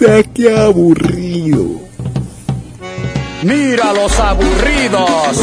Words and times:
Puta, 0.00 0.22
qué 0.34 0.56
aburrido. 0.56 1.78
Mira 3.42 3.92
los 3.92 4.18
aburridos. 4.18 5.36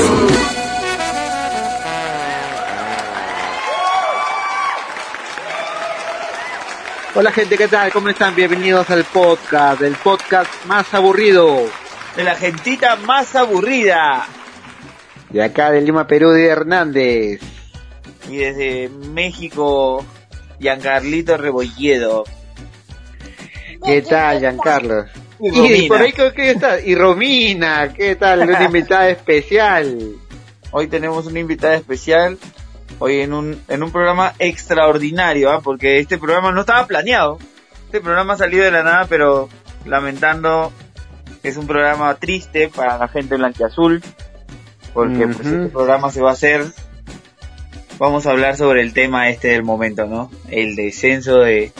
Hola 7.13 7.31
gente, 7.31 7.55
¿qué 7.55 7.67
tal? 7.67 7.91
¿Cómo 7.91 8.09
están? 8.09 8.33
Bienvenidos 8.33 8.89
al 8.89 9.03
podcast, 9.03 9.83
el 9.83 9.95
podcast 9.95 10.49
más 10.65 10.91
aburrido. 10.91 11.69
De 12.15 12.23
la 12.23 12.33
gentita 12.33 12.95
más 12.95 13.35
aburrida. 13.35 14.25
De 15.29 15.43
acá 15.43 15.69
de 15.69 15.81
Lima, 15.81 16.07
Perú, 16.07 16.31
de 16.31 16.47
Hernández. 16.47 17.41
Y 18.27 18.37
desde 18.37 18.89
México, 18.89 20.03
Giancarlito 20.59 21.37
Rebolledo. 21.37 22.23
¿Qué 23.87 24.01
tal, 24.01 24.39
Giancarlo? 24.39 25.05
Y 25.39 25.47
Y 25.47 25.51
Romina. 25.51 25.87
por 25.87 26.01
ahí, 26.01 26.11
¿qué 26.11 26.51
está? 26.51 26.81
Y 26.81 26.93
Romina, 26.93 27.93
¿qué 27.93 28.17
tal? 28.17 28.41
Una 28.41 28.63
invitada 28.65 29.09
especial. 29.09 29.97
Hoy 30.71 30.87
tenemos 30.87 31.25
una 31.25 31.39
invitada 31.39 31.75
especial. 31.75 32.37
Hoy 32.99 33.21
en 33.21 33.31
un, 33.31 33.61
en 33.69 33.83
un 33.83 33.91
programa 33.91 34.33
extraordinario, 34.39 35.51
¿ah? 35.51 35.61
porque 35.63 35.99
este 35.99 36.17
programa 36.17 36.51
no 36.51 36.61
estaba 36.61 36.85
planeado. 36.85 37.39
Este 37.85 38.01
programa 38.01 38.33
ha 38.33 38.37
salido 38.37 38.65
de 38.65 38.71
la 38.71 38.83
nada, 38.83 39.05
pero 39.07 39.47
lamentando 39.85 40.73
es 41.41 41.55
un 41.55 41.65
programa 41.65 42.13
triste 42.15 42.67
para 42.67 42.97
la 42.97 43.07
gente 43.07 43.37
blanquiazul. 43.37 44.03
Porque 44.93 45.27
pues, 45.27 45.47
este 45.47 45.67
programa 45.69 46.11
se 46.11 46.21
va 46.21 46.31
a 46.31 46.33
hacer. 46.33 46.65
Vamos 47.99 48.25
a 48.25 48.31
hablar 48.31 48.57
sobre 48.57 48.81
el 48.81 48.91
tema 48.91 49.29
este 49.29 49.47
del 49.47 49.63
momento, 49.63 50.05
¿no? 50.05 50.29
El 50.49 50.75
descenso 50.75 51.39
de 51.39 51.71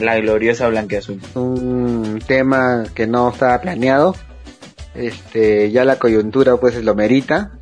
la 0.00 0.16
gloriosa 0.18 0.68
blanquiazul. 0.68 1.20
Un 1.34 2.22
tema 2.26 2.84
que 2.94 3.06
no 3.06 3.30
estaba 3.30 3.60
planeado. 3.60 4.14
Este, 4.94 5.70
ya 5.70 5.84
la 5.84 5.98
coyuntura 5.98 6.56
pues 6.56 6.82
lo 6.82 6.94
merita. 6.94 7.52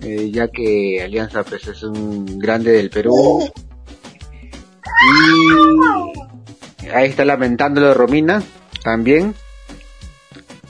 eh, 0.00 0.30
ya 0.30 0.48
que 0.48 1.02
Alianza 1.02 1.42
pues 1.44 1.66
es 1.66 1.82
un 1.82 2.38
grande 2.38 2.72
del 2.72 2.90
Perú. 2.90 3.50
Y 6.82 6.88
ahí 6.88 7.08
está 7.08 7.24
lamentándolo 7.24 7.94
Romina 7.94 8.42
también. 8.82 9.34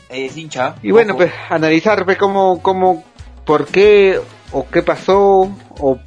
Es 0.08 0.36
hincha. 0.36 0.76
Y 0.82 0.92
bueno, 0.92 1.14
ojo. 1.14 1.18
pues 1.18 1.32
analizar 1.50 2.04
pues, 2.04 2.16
cómo, 2.16 2.62
cómo, 2.62 3.02
por 3.44 3.66
qué 3.66 4.20
o 4.52 4.66
qué 4.68 4.82
pasó 4.82 5.50
o 5.80 5.98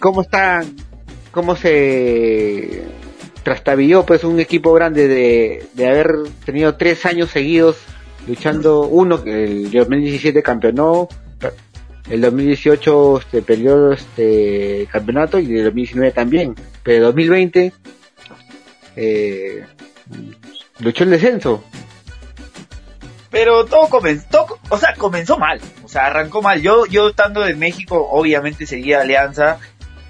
cómo 0.00 0.22
está, 0.22 0.64
cómo 1.30 1.54
se 1.54 2.82
trastabilló 3.42 4.04
pues 4.04 4.24
un 4.24 4.40
equipo 4.40 4.72
grande 4.72 5.08
de, 5.08 5.66
de 5.74 5.88
haber 5.88 6.16
tenido 6.44 6.76
tres 6.76 7.04
años 7.06 7.30
seguidos 7.30 7.76
luchando, 8.26 8.82
uno 8.82 9.22
que 9.22 9.44
el 9.44 9.70
2017 9.70 10.42
campeonó, 10.42 11.08
el 12.08 12.20
2018 12.20 13.18
este, 13.18 13.42
perdió 13.42 13.92
este 13.92 14.88
campeonato 14.90 15.38
y 15.38 15.56
el 15.56 15.64
2019 15.64 16.12
también, 16.12 16.54
pero 16.82 16.98
el 16.98 17.04
2020 17.04 17.72
eh, 18.96 19.64
luchó 20.80 21.04
el 21.04 21.10
descenso. 21.10 21.64
Pero 23.30 23.64
todo 23.64 23.88
comenzó, 23.88 24.46
o 24.68 24.76
sea, 24.76 24.94
comenzó 24.94 25.38
mal. 25.38 25.58
O 25.82 25.88
sea, 25.88 26.06
arrancó 26.06 26.42
mal. 26.42 26.60
Yo, 26.60 26.84
yo 26.84 27.08
estando 27.08 27.40
de 27.40 27.54
México, 27.54 28.08
obviamente 28.10 28.66
seguía 28.66 29.00
Alianza. 29.00 29.58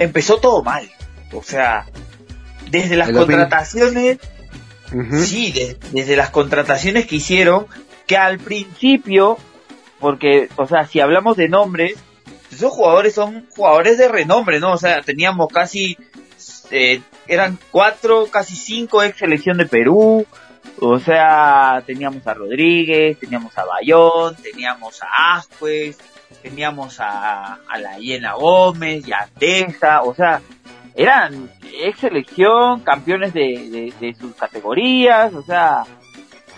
Empezó 0.00 0.38
todo 0.38 0.64
mal. 0.64 0.90
O 1.32 1.40
sea, 1.40 1.86
desde 2.72 2.96
las 2.96 3.08
El 3.08 3.14
2000. 3.14 3.36
contrataciones, 3.38 4.18
sí, 5.24 5.52
de- 5.52 5.76
desde 5.92 6.16
las 6.16 6.30
contrataciones 6.30 7.06
que 7.06 7.16
hicieron, 7.16 7.66
que 8.06 8.16
al 8.16 8.38
principio, 8.38 9.38
porque, 10.00 10.48
o 10.56 10.66
sea, 10.66 10.86
si 10.86 11.00
hablamos 11.00 11.36
de 11.36 11.48
nombres, 11.48 11.94
esos 12.50 12.72
jugadores 12.72 13.14
son 13.14 13.46
jugadores 13.56 13.96
de 13.98 14.08
renombre, 14.08 14.58
¿no? 14.60 14.72
O 14.72 14.78
sea, 14.78 15.00
teníamos 15.02 15.48
casi, 15.48 15.96
eh, 16.70 17.00
eran 17.28 17.58
cuatro, 17.70 18.26
casi 18.30 18.56
cinco 18.56 19.02
ex 19.02 19.18
selección 19.18 19.56
de 19.58 19.66
Perú, 19.66 20.26
o 20.80 20.98
sea, 20.98 21.82
teníamos 21.86 22.26
a 22.26 22.34
Rodríguez, 22.34 23.18
teníamos 23.18 23.56
a 23.56 23.64
Bayón, 23.64 24.34
teníamos 24.36 25.00
a 25.02 25.36
Ascuez, 25.36 25.96
teníamos 26.42 26.98
a, 27.00 27.54
a 27.68 27.78
la 27.78 27.98
Hiena 27.98 28.34
Gómez 28.34 29.06
y 29.06 29.12
a 29.12 29.28
Teja, 29.38 30.02
o 30.02 30.14
sea, 30.14 30.40
eran 30.94 31.50
ex 31.82 31.98
selección, 32.00 32.80
campeones 32.80 33.32
de, 33.32 33.40
de, 33.40 33.94
de 34.00 34.14
sus 34.14 34.34
categorías, 34.34 35.32
o 35.34 35.42
sea, 35.42 35.84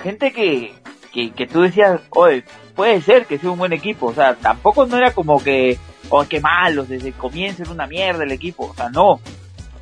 gente 0.02 0.32
que, 0.32 0.74
que, 1.12 1.30
que 1.30 1.46
tú 1.46 1.62
decías, 1.62 2.00
oye, 2.10 2.44
puede 2.74 3.00
ser 3.00 3.26
que 3.26 3.38
sea 3.38 3.50
un 3.50 3.58
buen 3.58 3.72
equipo, 3.72 4.06
o 4.06 4.14
sea, 4.14 4.34
tampoco 4.34 4.86
no 4.86 4.96
era 4.96 5.12
como 5.12 5.42
que, 5.42 5.78
oh, 6.10 6.24
qué 6.28 6.40
malos, 6.40 6.88
desde 6.88 7.08
el 7.08 7.14
comienzo 7.14 7.62
era 7.62 7.72
una 7.72 7.86
mierda 7.86 8.24
el 8.24 8.32
equipo, 8.32 8.66
o 8.66 8.74
sea, 8.74 8.88
no, 8.90 9.20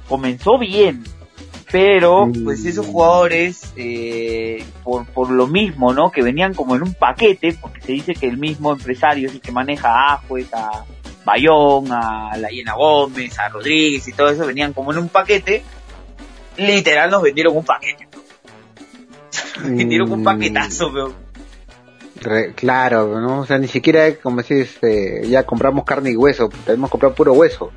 comenzó 0.08 0.58
bien, 0.58 1.02
pero 1.70 2.26
Mm. 2.26 2.44
pues 2.44 2.66
esos 2.66 2.86
jugadores, 2.86 3.72
eh, 3.76 4.62
por, 4.84 5.06
por 5.06 5.30
lo 5.30 5.46
mismo, 5.46 5.94
¿no? 5.94 6.10
Que 6.10 6.22
venían 6.22 6.52
como 6.52 6.76
en 6.76 6.82
un 6.82 6.92
paquete, 6.92 7.56
porque 7.58 7.80
se 7.80 7.92
dice 7.92 8.12
que 8.14 8.26
el 8.28 8.36
mismo 8.36 8.72
empresario 8.72 9.28
es 9.28 9.34
el 9.34 9.40
que 9.40 9.52
maneja 9.52 9.88
a 9.88 10.14
Ajuez, 10.16 10.52
a 10.52 10.84
Bayón, 11.24 11.90
a 11.92 12.36
la 12.36 12.48
Hiena 12.48 12.74
Gómez, 12.74 13.38
a 13.38 13.48
Rodríguez 13.48 14.06
y 14.08 14.12
todo 14.12 14.28
eso, 14.30 14.46
venían 14.46 14.72
como 14.72 14.92
en 14.92 14.98
un 14.98 15.08
paquete, 15.08 15.62
literal 16.56 17.10
nos 17.10 17.22
vendieron 17.22 17.56
un 17.56 17.64
paquete, 17.64 18.08
vendieron 19.64 20.10
un 20.12 20.20
Mm, 20.20 20.24
paquetazo, 20.24 20.92
pero 20.92 21.14
re- 22.20 22.54
claro, 22.54 23.20
¿no? 23.20 23.40
O 23.40 23.46
sea, 23.46 23.58
ni 23.58 23.68
siquiera 23.68 24.14
como 24.16 24.42
si 24.42 24.54
este, 24.60 25.26
ya 25.28 25.44
compramos 25.44 25.84
carne 25.84 26.10
y 26.10 26.16
hueso, 26.16 26.48
tenemos 26.66 26.88
que 26.88 26.92
comprar 26.92 27.14
puro 27.14 27.32
hueso. 27.34 27.70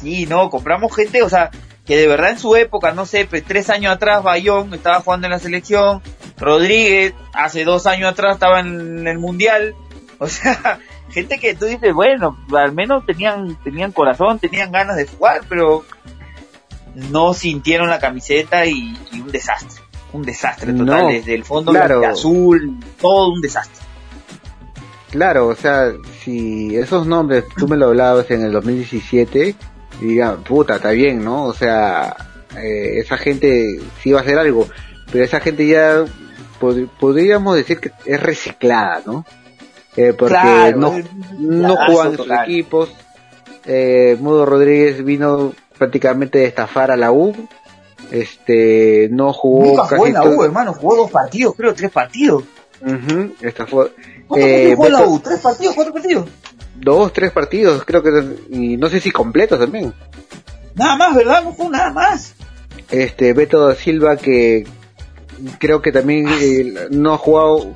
Sí, 0.00 0.26
no, 0.26 0.50
compramos 0.50 0.94
gente, 0.94 1.22
o 1.22 1.28
sea, 1.28 1.50
que 1.86 1.96
de 1.96 2.06
verdad 2.06 2.30
en 2.30 2.38
su 2.38 2.54
época, 2.56 2.92
no 2.92 3.06
sé, 3.06 3.24
pues, 3.26 3.44
tres 3.44 3.70
años 3.70 3.94
atrás 3.94 4.22
Bayón 4.22 4.74
estaba 4.74 5.00
jugando 5.00 5.26
en 5.26 5.30
la 5.32 5.38
selección, 5.38 6.02
Rodríguez 6.38 7.14
hace 7.32 7.64
dos 7.64 7.86
años 7.86 8.10
atrás 8.12 8.34
estaba 8.34 8.60
en 8.60 9.06
el 9.06 9.18
Mundial, 9.18 9.74
o 10.18 10.28
sea, 10.28 10.80
gente 11.10 11.38
que 11.38 11.54
tú 11.54 11.66
dices, 11.66 11.92
bueno, 11.94 12.36
al 12.56 12.72
menos 12.72 13.04
tenían, 13.06 13.56
tenían 13.62 13.92
corazón, 13.92 14.38
tenían 14.38 14.70
ganas 14.72 14.96
de 14.96 15.06
jugar, 15.06 15.42
pero 15.48 15.84
no 17.10 17.34
sintieron 17.34 17.88
la 17.88 17.98
camiseta 17.98 18.66
y, 18.66 18.96
y 19.12 19.20
un 19.20 19.30
desastre, 19.30 19.82
un 20.12 20.22
desastre 20.22 20.72
total, 20.72 21.02
No, 21.02 21.08
desde 21.08 21.34
el 21.34 21.44
fondo 21.44 21.72
claro. 21.72 22.00
de 22.00 22.06
azul, 22.06 22.76
todo 23.00 23.32
un 23.32 23.40
desastre. 23.40 23.84
Claro, 25.10 25.46
o 25.48 25.54
sea, 25.54 25.92
si 26.24 26.76
esos 26.76 27.06
nombres 27.06 27.44
tú 27.56 27.68
me 27.68 27.76
lo 27.76 27.86
hablabas 27.86 28.30
en 28.30 28.42
el 28.42 28.52
2017, 28.52 29.54
y 30.00 30.04
diga, 30.04 30.36
puta, 30.36 30.76
está 30.76 30.90
bien, 30.90 31.24
¿no? 31.24 31.44
O 31.44 31.54
sea, 31.54 32.14
eh, 32.56 32.98
esa 32.98 33.16
gente 33.16 33.78
sí 34.02 34.12
va 34.12 34.18
a 34.18 34.22
hacer 34.22 34.38
algo, 34.38 34.68
pero 35.10 35.24
esa 35.24 35.40
gente 35.40 35.66
ya 35.66 36.04
pod- 36.60 36.88
podríamos 37.00 37.56
decir 37.56 37.78
que 37.80 37.92
es 38.04 38.22
reciclada, 38.22 39.00
¿no? 39.06 39.24
Eh, 39.96 40.12
porque 40.16 40.34
Claro, 40.34 40.76
no, 40.78 40.94
no 41.38 41.76
en 42.04 42.08
sus 42.16 42.26
total. 42.26 42.44
equipos. 42.44 42.90
Eh, 43.64 44.16
Mudo 44.20 44.44
Rodríguez 44.46 45.04
vino 45.04 45.52
prácticamente 45.78 46.38
de 46.40 46.44
estafar 46.46 46.90
a 46.90 46.96
la 46.96 47.12
U. 47.12 47.34
Este, 48.10 49.08
no 49.10 49.32
jugó 49.32 49.66
Nunca 49.66 49.82
jugó 49.84 49.88
casi 49.96 50.06
en 50.08 50.12
la 50.14 50.20
todo- 50.22 50.36
U, 50.38 50.44
hermano, 50.44 50.74
jugó 50.74 50.96
dos 50.96 51.10
partidos, 51.10 51.54
creo, 51.56 51.74
tres 51.74 51.90
partidos. 51.90 52.44
Ujú, 52.80 53.34
estafó. 53.40 53.88
¿Cuántos 54.28 54.48
Eh, 54.50 54.72
jugó 54.76 54.86
en 54.86 54.92
la 54.92 54.98
Beto- 55.00 55.10
U? 55.10 55.20
¿Tres 55.20 55.40
partidos, 55.40 55.74
cuatro 55.74 55.92
partidos? 55.94 56.28
dos, 56.78 57.12
tres 57.12 57.32
partidos, 57.32 57.84
creo 57.84 58.02
que, 58.02 58.10
y 58.50 58.76
no 58.76 58.88
sé 58.88 59.00
si 59.00 59.10
completos 59.10 59.58
también. 59.58 59.92
Nada 60.74 60.96
más, 60.96 61.16
¿verdad? 61.16 61.42
No 61.42 61.52
jugó 61.52 61.70
nada 61.70 61.90
más. 61.92 62.34
Este, 62.90 63.32
Beto 63.32 63.66
da 63.66 63.74
Silva 63.74 64.16
que 64.16 64.66
creo 65.58 65.80
que 65.82 65.90
también 65.90 66.28
eh, 66.40 66.74
no 66.90 67.14
ha 67.14 67.18
jugado 67.18 67.72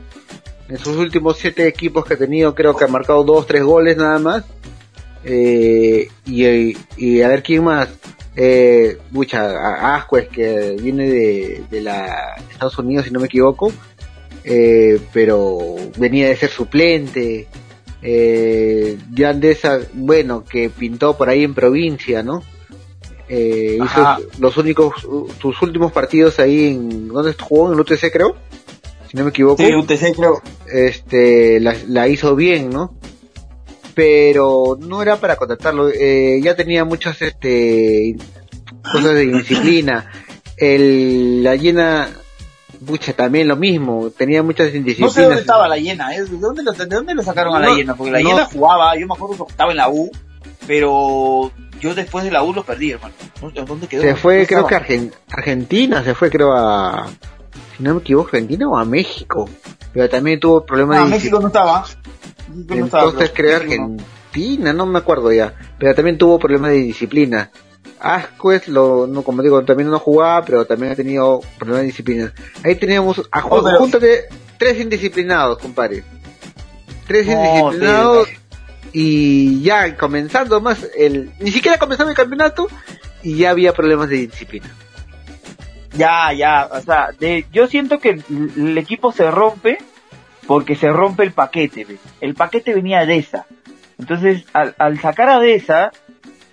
en 0.71 0.79
sus 0.79 0.97
últimos 0.97 1.37
siete 1.39 1.67
equipos 1.67 2.05
que 2.05 2.15
ha 2.15 2.17
tenido, 2.17 2.55
creo 2.55 2.77
que 2.77 2.85
ha 2.85 2.89
marcado 2.89 3.25
dos, 3.25 3.47
tres 3.47 3.63
goles 3.63 3.97
nada 3.97 4.19
más. 4.19 4.45
Eh, 5.25 6.09
y, 6.25 6.77
y 6.97 7.23
a 7.23 7.29
ver 7.29 7.43
quién 7.43 7.65
más. 7.65 7.89
Eh, 8.37 8.97
mucha, 9.11 9.97
Ascuez 9.97 10.29
que 10.29 10.77
viene 10.81 11.11
de, 11.11 11.65
de 11.71 11.81
la 11.83 12.37
Estados 12.51 12.79
Unidos 12.79 13.07
si 13.07 13.11
no 13.11 13.21
me 13.21 13.27
equivoco. 13.27 13.73
Eh, 14.45 15.01
pero 15.13 15.77
venía 15.99 16.29
de 16.29 16.37
ser 16.37 16.51
suplente. 16.51 17.49
Eh, 18.03 18.97
Yandesa, 19.13 19.81
bueno, 19.93 20.45
que 20.45 20.71
pintó 20.71 21.17
por 21.17 21.29
ahí 21.29 21.45
en 21.45 21.55
provincia, 21.55 22.23
¿no? 22.23 22.43
Eh, 23.29 23.79
hizo 23.85 24.17
los 24.39 24.57
únicos, 24.57 25.07
sus 25.41 25.63
últimos 25.63 25.93
partidos 25.93 26.39
ahí 26.41 26.69
en, 26.69 27.09
¿dónde 27.09 27.35
jugó? 27.39 27.69
En 27.69 27.75
el 27.75 27.81
UTC 27.81 28.11
creo, 28.13 28.37
si 29.11 29.17
no 29.17 29.25
me 29.25 29.31
equivoco. 29.31 29.63
Sí, 29.63 29.75
UTC 29.75 30.15
creo. 30.17 30.41
Este, 30.73 31.59
la, 31.61 31.75
la 31.89 32.07
hizo 32.09 32.37
bien, 32.37 32.71
¿no? 32.71 32.95
Pero 33.95 34.79
no 34.81 35.03
era 35.03 35.17
para 35.17 35.37
contratarlo, 35.37 35.89
eh, 35.91 36.41
ya 36.43 36.55
tenía 36.55 36.85
muchas, 36.85 37.21
este, 37.23 38.17
cosas 38.93 39.15
de 39.15 39.25
indisciplina. 39.25 40.11
El, 40.57 41.43
la 41.43 41.57
llena, 41.57 42.09
pucha, 42.87 43.13
también 43.15 43.49
lo 43.49 43.57
mismo, 43.57 44.11
tenía 44.17 44.43
muchas 44.43 44.75
indisciplinas. 44.75 45.11
No 45.17 45.23
sé 45.23 45.23
dónde 45.27 45.41
estaba 45.41 45.67
la 45.69 45.77
llena, 45.77 46.15
¿eh? 46.15 46.23
¿De 46.25 46.37
dónde 46.39 46.63
lo, 46.63 46.73
de 46.73 46.87
dónde 46.87 47.15
lo 47.15 47.23
sacaron 47.23 47.57
a 47.57 47.61
la 47.61 47.67
No, 47.69 47.77
llena? 47.77 47.97
Porque 47.97 48.13
la 48.13 48.21
no. 48.21 48.29
llena 48.31 48.45
jugaba, 48.47 48.97
yo 48.97 49.07
me 49.07 49.15
acuerdo 49.15 49.45
que 49.47 49.51
estaba 49.53 49.71
en 49.73 49.77
la 49.79 49.89
U, 49.91 50.11
pero 50.67 51.51
yo 51.81 51.95
después 51.95 52.25
de 52.25 52.31
la 52.31 52.43
U 52.45 52.53
lo 52.55 52.63
perdí, 52.65 52.93
hermano. 52.93 53.15
¿Dó- 53.41 53.65
¿Dónde 53.67 53.87
quedó? 53.89 54.03
Se 54.03 54.15
fue, 54.15 54.35
¿Dónde 54.35 54.47
creo 54.47 54.67
que 54.67 54.75
a 54.77 54.79
estaba? 54.79 54.99
Argen- 55.01 55.13
Argentina, 55.31 56.05
se 56.05 56.15
fue 56.15 56.31
creo 56.31 56.53
a, 56.53 57.09
si 57.81 57.85
no 57.85 57.95
me 57.95 58.01
equivoco, 58.01 58.29
Argentina 58.29 58.69
o 58.69 58.77
a 58.77 58.85
México. 58.85 59.49
Pero 59.93 60.09
también 60.09 60.39
tuvo 60.39 60.65
problemas 60.67 60.99
Ah, 60.99 61.05
de 61.05 61.11
México 61.11 61.41
no 61.41 61.47
estaba. 61.49 61.81
México 62.49 62.75
no 62.77 62.85
estaba, 62.85 63.05
Entonces 63.05 63.33
creo. 63.35 63.59
creo 63.61 63.79
no. 63.89 63.97
Argentina, 63.97 64.73
no 64.73 64.87
me 64.87 64.99
acuerdo 64.99 65.33
ya. 65.33 65.55
Pero 65.79 65.95
también 65.95 66.19
tuvo 66.19 66.39
problemas 66.39 66.71
de 66.73 66.77
disciplina. 66.77 67.51
Asquez, 67.99 68.69
lo, 68.69 69.07
no, 69.07 69.23
como 69.23 69.43
digo, 69.43 69.63
también 69.65 69.91
no 69.91 69.99
jugaba, 69.99 70.45
pero 70.45 70.65
también 70.67 70.93
ha 70.93 70.97
tenido 70.97 71.41
problemas 71.59 71.83
de 71.83 71.87
disciplina. 71.89 72.33
Ahí 72.65 72.75
teníamos 72.77 73.21
a 73.33 73.45
Oh, 73.47 73.63
pero- 73.65 73.79
júntate 73.79 74.25
tres 74.59 74.79
indisciplinados, 74.81 75.59
compadre. 75.59 76.05
Tres 77.07 77.27
No, 77.27 77.33
indisciplinados 77.33 78.29
y 78.93 79.63
ya 79.63 79.97
comenzando 79.97 80.61
más 80.61 80.87
el, 80.97 81.31
ni 81.41 81.51
siquiera 81.51 81.79
comenzaba 81.79 82.11
el 82.11 82.17
campeonato 82.17 82.69
y 83.23 83.37
ya 83.37 83.51
había 83.51 83.73
problemas 83.73 84.09
de 84.09 84.27
disciplina. 84.29 84.69
Ya, 85.93 86.33
ya, 86.33 86.69
o 86.71 86.81
sea, 86.81 87.09
de, 87.19 87.47
yo 87.53 87.67
siento 87.67 87.99
que 87.99 88.11
el, 88.11 88.79
equipo 88.79 89.13
se 89.13 89.31
rompe 89.31 89.79
porque 90.47 90.77
se 90.77 90.89
rompe 90.89 91.25
el 91.25 91.33
paquete. 91.33 91.87
El 92.21 92.35
paquete 92.35 92.75
venía 92.75 93.05
de 93.07 93.19
esa. 93.19 93.47
Entonces, 93.99 94.45
al, 94.53 94.75
al 94.79 94.99
sacar 95.01 95.29
a 95.29 95.41
Deza, 95.41 95.91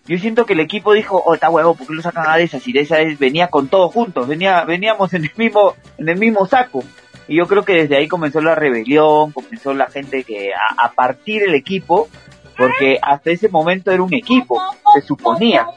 yo 0.07 0.17
siento 0.17 0.45
que 0.45 0.53
el 0.53 0.59
equipo 0.59 0.93
dijo, 0.93 1.21
oh, 1.23 1.33
está 1.33 1.49
huevo, 1.49 1.75
¿por 1.75 1.87
qué 1.87 1.93
lo 1.93 2.01
sacan 2.01 2.27
a 2.27 2.37
Deza? 2.37 2.59
Si 2.59 2.73
Deza 2.73 2.99
es, 2.99 3.19
venía 3.19 3.49
con 3.49 3.67
todos 3.67 3.93
juntos, 3.93 4.27
venía, 4.27 4.63
veníamos 4.65 5.13
en 5.13 5.23
el 5.23 5.31
mismo, 5.37 5.75
en 5.97 6.09
el 6.09 6.17
mismo 6.17 6.45
saco. 6.45 6.83
Y 7.27 7.35
yo 7.35 7.45
creo 7.45 7.63
que 7.63 7.73
desde 7.73 7.97
ahí 7.97 8.07
comenzó 8.07 8.41
la 8.41 8.55
rebelión, 8.55 9.33
comenzó 9.33 9.73
la 9.73 9.87
gente 9.87 10.23
que 10.23 10.51
a, 10.53 10.85
a 10.85 10.91
partir 10.93 11.43
el 11.43 11.55
equipo, 11.55 12.09
porque 12.57 12.97
hasta 13.01 13.31
ese 13.31 13.49
momento 13.49 13.91
era 13.91 14.01
un 14.01 14.13
equipo, 14.13 14.61
se 14.93 15.01
suponía. 15.01 15.67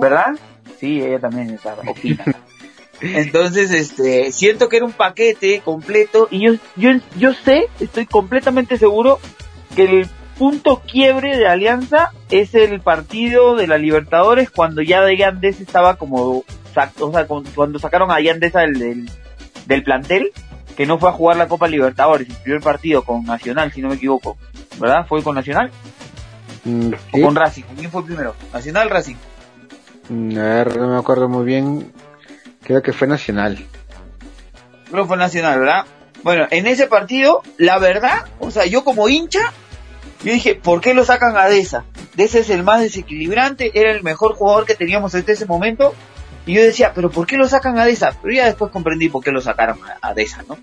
¿Verdad? 0.00 0.34
Sí, 0.78 1.00
ella 1.00 1.20
también 1.20 1.50
está 1.50 1.76
opina. 1.86 2.24
Entonces, 3.00 3.72
este, 3.72 4.32
siento 4.32 4.68
que 4.68 4.78
era 4.78 4.86
un 4.86 4.92
paquete 4.92 5.60
completo 5.60 6.28
y 6.30 6.46
yo, 6.46 6.54
yo, 6.76 6.90
yo 7.18 7.34
sé, 7.34 7.68
estoy 7.78 8.06
completamente 8.06 8.78
seguro 8.78 9.18
que 9.74 9.84
el 9.84 10.08
punto 10.38 10.80
quiebre 10.80 11.36
de 11.36 11.46
Alianza 11.46 12.12
es 12.30 12.54
el 12.54 12.80
partido 12.80 13.54
de 13.54 13.66
la 13.66 13.78
Libertadores 13.78 14.50
cuando 14.50 14.82
ya 14.82 15.02
de 15.02 15.16
Yandés 15.16 15.60
estaba 15.60 15.96
como, 15.96 16.38
o 16.38 16.44
sea, 16.72 17.26
cuando 17.54 17.78
sacaron 17.78 18.10
a 18.10 18.20
Yandés 18.20 18.54
del, 18.54 18.78
del, 18.78 19.10
del 19.66 19.82
plantel, 19.82 20.32
que 20.76 20.86
no 20.86 20.98
fue 20.98 21.10
a 21.10 21.12
jugar 21.12 21.36
la 21.36 21.48
Copa 21.48 21.68
Libertadores, 21.68 22.28
el 22.28 22.36
primer 22.36 22.60
partido 22.60 23.02
con 23.02 23.24
Nacional, 23.24 23.72
si 23.72 23.80
no 23.80 23.88
me 23.88 23.94
equivoco, 23.94 24.36
¿verdad? 24.78 25.06
¿Fue 25.08 25.22
con 25.22 25.34
Nacional 25.34 25.70
Mm, 26.64 26.92
o 26.94 27.16
sí. 27.16 27.22
con 27.22 27.36
Racing? 27.36 27.62
¿Quién 27.78 27.90
fue 27.92 28.04
primero? 28.04 28.34
Nacional, 28.52 28.90
Racing. 28.90 29.14
Mm, 30.08 30.36
A 30.38 30.42
ver, 30.42 30.76
no 30.76 30.88
me 30.88 30.98
acuerdo 30.98 31.28
muy 31.28 31.44
bien. 31.44 31.92
Creo 32.64 32.82
que 32.82 32.92
fue 32.92 33.06
Nacional. 33.06 33.64
Creo 34.90 35.02
que 35.04 35.08
fue 35.08 35.16
Nacional, 35.16 35.60
¿verdad? 35.60 35.84
Bueno, 36.24 36.46
en 36.50 36.66
ese 36.66 36.88
partido, 36.88 37.42
la 37.56 37.78
verdad, 37.78 38.24
o 38.40 38.50
sea, 38.50 38.66
yo 38.66 38.82
como 38.82 39.08
hincha, 39.08 39.52
yo 40.24 40.32
dije, 40.32 40.56
¿por 40.56 40.80
qué 40.80 40.92
lo 40.94 41.04
sacan 41.04 41.36
a 41.36 41.46
Deza? 41.46 41.84
Deza 42.16 42.38
es 42.40 42.50
el 42.50 42.64
más 42.64 42.80
desequilibrante, 42.80 43.70
era 43.78 43.92
el 43.92 44.02
mejor 44.02 44.34
jugador 44.34 44.64
que 44.66 44.74
teníamos 44.74 45.14
hasta 45.14 45.30
ese 45.32 45.46
momento. 45.46 45.94
Y 46.46 46.54
yo 46.54 46.62
decía, 46.62 46.92
¿pero 46.94 47.10
por 47.10 47.26
qué 47.28 47.36
lo 47.36 47.46
sacan 47.48 47.78
a 47.78 47.84
Deza? 47.84 48.12
Pero 48.22 48.34
ya 48.34 48.46
después 48.46 48.72
comprendí 48.72 49.08
por 49.08 49.22
qué 49.22 49.30
lo 49.30 49.40
sacaron 49.40 49.78
a, 49.84 50.08
a 50.08 50.14
Deza, 50.14 50.42
¿no? 50.48 50.56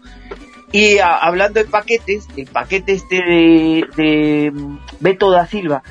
Y 0.74 0.98
hablando 0.98 1.60
de 1.60 1.70
paquetes, 1.70 2.28
el 2.36 2.48
paquete 2.48 2.94
este 2.94 3.18
de, 3.18 3.86
de 3.96 4.52
mm, 4.52 4.80
Beto 5.00 5.30
da 5.30 5.46
Silva. 5.46 5.84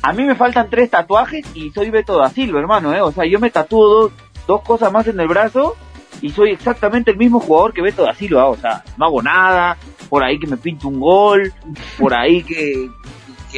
A 0.00 0.12
mí 0.12 0.22
me 0.22 0.36
faltan 0.36 0.70
tres 0.70 0.90
tatuajes 0.90 1.44
y 1.54 1.70
soy 1.72 1.90
Beto 1.90 2.16
da 2.16 2.30
Silva, 2.30 2.60
hermano, 2.60 2.94
¿eh? 2.94 3.00
O 3.00 3.10
sea, 3.10 3.26
yo 3.26 3.40
me 3.40 3.50
tatúo 3.50 3.88
dos, 3.88 4.12
dos 4.46 4.62
cosas 4.62 4.92
más 4.92 5.08
en 5.08 5.18
el 5.18 5.26
brazo 5.26 5.74
y 6.20 6.30
soy 6.30 6.52
exactamente 6.52 7.10
el 7.10 7.16
mismo 7.16 7.40
jugador 7.40 7.72
que 7.72 7.82
Beto 7.82 8.04
da 8.04 8.14
Silva, 8.14 8.46
o 8.46 8.56
sea, 8.56 8.84
no 8.96 9.06
hago 9.06 9.22
nada, 9.22 9.76
por 10.08 10.22
ahí 10.22 10.38
que 10.38 10.46
me 10.46 10.56
pinto 10.56 10.86
un 10.86 11.00
gol, 11.00 11.52
por 11.98 12.14
ahí 12.14 12.44
que, 12.44 12.88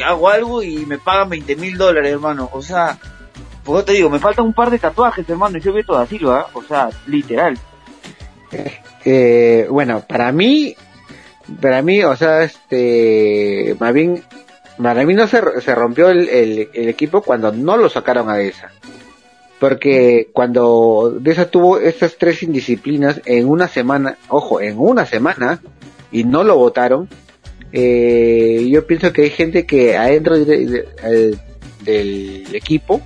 hago 0.03 0.29
algo 0.29 0.63
y 0.63 0.85
me 0.87 0.97
pagan 0.97 1.29
20 1.29 1.55
mil 1.57 1.77
dólares, 1.77 2.11
hermano, 2.11 2.49
o 2.51 2.61
sea, 2.63 2.97
pues 3.63 3.79
yo 3.79 3.85
te 3.85 3.93
digo, 3.93 4.09
me 4.09 4.17
faltan 4.17 4.45
un 4.45 4.53
par 4.53 4.71
de 4.71 4.79
tatuajes, 4.79 5.29
hermano, 5.29 5.59
y 5.59 5.61
soy 5.61 5.73
Beto 5.73 5.93
da 5.93 6.07
Silva, 6.07 6.41
¿eh? 6.41 6.51
o 6.53 6.63
sea, 6.63 6.89
literal. 7.05 7.55
Eh, 9.05 9.67
bueno, 9.69 10.03
para 10.07 10.31
mí, 10.31 10.75
para 11.61 11.81
mí, 11.81 12.03
o 12.03 12.15
sea, 12.15 12.43
este, 12.43 13.75
más 13.79 13.93
para 14.81 15.05
mí 15.05 15.13
no 15.13 15.27
se, 15.27 15.41
se 15.61 15.75
rompió 15.75 16.09
el, 16.09 16.69
equipo 16.73 17.21
cuando 17.21 17.51
no 17.51 17.77
lo 17.77 17.89
sacaron 17.89 18.29
a 18.29 18.37
Deza. 18.37 18.71
Porque 19.59 20.29
cuando 20.31 21.17
Deza 21.19 21.49
tuvo 21.51 21.79
estas 21.79 22.17
tres 22.17 22.43
indisciplinas 22.43 23.21
en 23.25 23.47
una 23.47 23.67
semana, 23.67 24.17
ojo, 24.29 24.61
en 24.61 24.79
una 24.79 25.05
semana, 25.05 25.61
y 26.11 26.23
no 26.23 26.45
lo 26.45 26.55
votaron, 26.57 27.09
eh, 27.73 28.67
yo 28.71 28.87
pienso 28.87 29.11
que 29.11 29.23
hay 29.23 29.29
gente 29.31 29.65
que 29.65 29.97
adentro 29.97 30.39
de- 30.39 30.45
de- 30.45 30.87
de- 31.03 31.37
del 31.83 32.55
equipo 32.55 33.01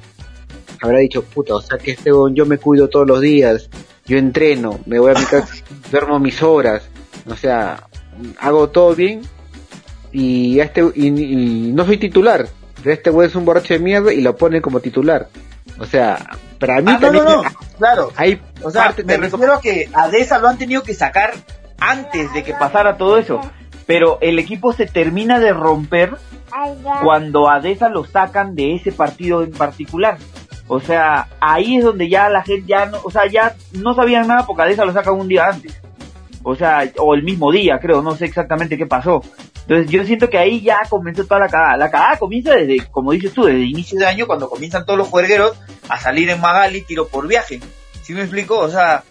habrá 0.84 1.00
dicho, 1.00 1.24
puta, 1.24 1.56
o 1.56 1.62
sea 1.62 1.78
que 1.78 1.92
este 1.92 2.12
yo 2.34 2.46
me 2.46 2.58
cuido 2.58 2.90
todos 2.90 3.08
los 3.08 3.22
días, 3.22 3.70
yo 4.06 4.18
entreno, 4.18 4.80
me 4.86 5.00
voy 5.00 5.12
a 5.16 5.20
mi 5.20 5.26
casa, 5.26 5.54
duermo 5.92 6.20
mis 6.20 6.42
horas, 6.42 6.84
o 7.28 7.36
sea, 7.36 7.84
hago 8.40 8.70
todo 8.70 8.96
bien 8.96 9.22
y 10.12 10.60
a 10.60 10.66
este 10.66 10.84
y, 10.96 11.08
y 11.08 11.72
no 11.72 11.86
soy 11.86 11.98
titular, 11.98 12.48
pero 12.82 12.94
este 12.94 13.10
güey 13.10 13.28
es 13.28 13.36
un 13.36 13.46
borracho 13.46 13.74
de 13.74 13.80
mierda 13.80 14.14
y 14.14 14.22
lo 14.22 14.36
pone 14.36 14.62
como 14.62 14.80
titular. 14.80 15.30
O 15.80 15.86
sea, 15.86 16.38
para 16.60 16.82
mí 16.82 16.86
Ah, 16.88 16.94
no, 16.94 17.00
también 17.00 17.24
no, 17.24 17.44
no, 17.44 17.50
claro, 17.78 18.12
hay 18.16 18.42
o 18.62 18.70
sea, 18.70 18.86
parte 18.86 19.04
me 19.04 19.18
refiero 19.18 19.54
a 19.54 19.62
que 19.62 19.90
a 19.94 20.10
Deza 20.10 20.38
lo 20.38 20.48
han 20.48 20.58
tenido 20.58 20.84
que 20.84 20.94
sacar 20.94 21.34
antes 21.80 22.32
de 22.34 22.44
que 22.44 22.54
pasara 22.54 22.98
todo 22.98 23.18
eso, 23.18 23.42
pero 23.86 24.20
el 24.22 24.38
equipo 24.38 24.72
se 24.74 24.86
termina 24.86 25.40
de 25.40 25.52
romper 25.52 26.16
cuando 27.04 27.50
a 27.50 27.60
Deza 27.60 27.90
lo 27.90 28.06
sacan 28.06 28.56
de 28.56 28.76
ese 28.76 28.92
partido 28.92 29.44
en 29.44 29.52
particular. 29.52 30.18
O 30.68 30.80
sea, 30.80 31.28
ahí 31.42 31.78
es 31.78 31.84
donde 31.84 32.08
ya 32.10 32.30
la 32.30 32.42
gente 32.44 32.66
ya 32.68 32.86
no, 32.86 33.00
o 33.04 33.12
sea, 33.12 33.28
ya 33.28 33.56
no 33.74 33.94
sabían 33.94 34.28
nada 34.28 34.46
porque 34.46 34.62
a 34.62 34.66
Deza 34.66 34.86
lo 34.86 34.94
sacan 34.94 35.16
un 35.20 35.28
día 35.28 35.48
antes. 35.48 35.80
O 36.44 36.56
sea, 36.56 36.90
o 37.00 37.14
el 37.16 37.24
mismo 37.24 37.52
día, 37.52 37.80
creo, 37.80 38.02
no 38.02 38.16
sé 38.16 38.26
exactamente 38.26 38.78
qué 38.78 38.86
pasó. 38.86 39.22
Entonces 39.62 39.90
yo 39.90 40.04
siento 40.06 40.30
que 40.30 40.38
ahí 40.38 40.62
ya 40.62 40.80
comenzó 40.90 41.24
toda 41.26 41.40
la 41.42 41.48
cagada. 41.48 41.78
La 41.78 41.90
cagada 41.92 42.18
comienza 42.18 42.54
desde, 42.54 42.86
como 42.88 43.12
dices 43.14 43.32
tú, 43.34 43.46
desde 43.46 43.62
inicio 43.62 43.98
de 44.00 44.06
año 44.08 44.28
cuando 44.28 44.50
comienzan 44.50 44.86
todos 44.86 45.00
los 45.00 45.08
juergueros 45.08 45.58
a 45.88 45.98
salir 46.00 46.30
en 46.30 46.42
Magali 46.42 46.82
tiro 46.82 47.08
por 47.08 47.28
viaje. 47.28 47.60
¿Sí 48.02 48.14
me 48.14 48.22
explico? 48.22 48.60
O 48.60 48.70
sea, 48.70 49.04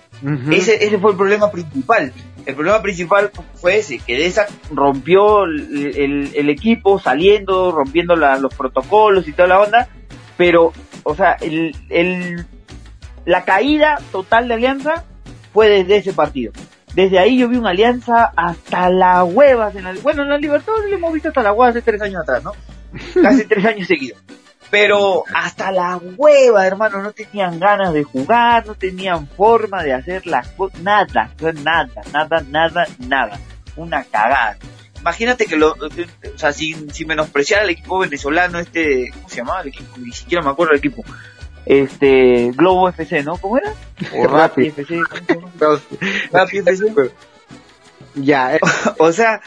ese, 0.52 0.84
ese 0.84 0.98
fue 0.98 1.12
el 1.12 1.16
problema 1.16 1.50
principal. 1.50 2.12
El 2.44 2.54
problema 2.54 2.82
principal 2.82 3.30
fue 3.54 3.78
ese, 3.78 3.98
que 3.98 4.18
Deza 4.18 4.46
rompió 4.70 5.44
el, 5.44 5.94
el- 5.96 6.30
el 6.34 6.50
equipo 6.50 6.98
saliendo, 6.98 7.72
rompiendo 7.72 8.14
la- 8.16 8.36
los 8.38 8.52
protocolos 8.54 9.26
y 9.28 9.32
toda 9.32 9.48
la 9.48 9.60
onda, 9.60 9.88
pero, 10.36 10.72
o 11.02 11.14
sea, 11.14 11.32
el, 11.40 11.76
el, 11.88 12.46
la 13.24 13.44
caída 13.44 13.98
total 14.10 14.48
de 14.48 14.54
Alianza 14.54 15.04
fue 15.52 15.68
desde 15.68 15.96
ese 15.96 16.12
partido. 16.12 16.52
Desde 16.94 17.18
ahí 17.18 17.38
yo 17.38 17.48
vi 17.48 17.56
una 17.56 17.70
alianza 17.70 18.32
hasta 18.36 18.90
las 18.90 19.24
huevas. 19.24 19.74
En 19.74 19.84
la, 19.84 19.94
bueno, 20.02 20.22
en 20.22 20.28
la 20.28 20.38
Libertadores 20.38 20.90
lo 20.90 20.96
hemos 20.96 21.12
visto 21.12 21.28
hasta 21.28 21.42
las 21.42 21.52
huevas 21.52 21.70
hace 21.70 21.82
tres 21.82 22.02
años 22.02 22.22
atrás, 22.22 22.44
¿no? 22.44 22.52
Casi 23.22 23.44
tres 23.46 23.64
años 23.64 23.88
seguidos. 23.88 24.22
Pero 24.70 25.24
hasta 25.34 25.70
la 25.70 25.98
hueva, 26.16 26.66
hermano, 26.66 27.02
no 27.02 27.12
tenían 27.12 27.60
ganas 27.60 27.92
de 27.92 28.04
jugar, 28.04 28.66
no 28.66 28.74
tenían 28.74 29.26
forma 29.26 29.82
de 29.82 29.92
hacer 29.92 30.26
las 30.26 30.48
cosas, 30.48 30.80
nada, 30.80 31.30
nada, 31.42 31.92
nada, 32.12 32.42
nada, 32.48 32.86
nada. 32.98 33.38
Una 33.76 34.02
cagada. 34.04 34.56
Imagínate 35.02 35.46
que 35.46 35.56
lo, 35.56 35.72
o 35.72 36.38
sea, 36.38 36.52
sin, 36.52 36.94
sin 36.94 37.08
menospreciar 37.08 37.62
al 37.62 37.70
equipo 37.70 37.98
venezolano, 37.98 38.60
este, 38.60 39.10
¿cómo 39.12 39.28
se 39.28 39.36
llamaba 39.38 39.62
el 39.62 39.68
equipo? 39.68 39.96
Ni 39.98 40.12
siquiera 40.12 40.44
me 40.44 40.50
acuerdo 40.50 40.70
del 40.70 40.78
equipo. 40.78 41.04
Este, 41.66 42.52
Globo 42.54 42.88
FC, 42.88 43.24
¿no? 43.24 43.36
¿Cómo 43.36 43.58
era? 43.58 43.74
O 44.16 44.28
Rappi. 44.28 44.68
FC, 44.68 45.00
Rappi 46.30 46.58
FC. 46.58 47.10
Ya, 48.14 48.54
eh, 48.54 48.60
O 48.98 49.10
sea, 49.10 49.40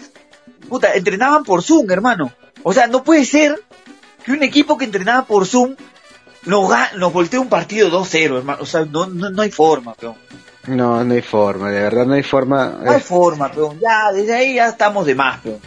puta, 0.68 0.94
entrenaban 0.94 1.46
por 1.46 1.64
Zoom, 1.64 1.90
hermano. 1.90 2.34
O 2.64 2.74
sea, 2.74 2.88
no 2.88 3.06
puede 3.06 3.24
ser 3.24 3.64
que 4.26 4.34
un 4.34 4.44
equipo 4.44 4.78
que 4.78 4.84
entrenaba 4.84 5.26
por 5.26 5.46
Zoom 5.46 5.78
nos, 6.46 6.70
nos 6.98 7.14
voltee 7.14 7.40
un 7.40 7.48
partido 7.48 7.90
2-0, 7.90 8.38
hermano. 8.40 8.62
O 8.62 8.66
sea, 8.66 8.84
no, 8.84 9.08
no, 9.08 9.30
no 9.30 9.42
hay 9.42 9.52
forma, 9.52 9.94
peón. 9.94 10.16
No, 10.68 11.04
no 11.04 11.14
hay 11.14 11.22
forma, 11.22 11.72
de 11.72 11.80
verdad 11.82 12.06
no 12.06 12.14
hay 12.14 12.24
forma. 12.24 12.80
No 12.84 12.92
hay 12.92 12.98
Es, 12.98 13.04
forma, 13.04 13.52
peón. 13.52 13.80
Ya, 13.80 14.12
desde 14.14 14.34
ahí 14.36 14.56
ya 14.56 14.68
estamos 14.68 15.06
de 15.06 15.16
más, 15.16 15.40
peón. 15.42 15.60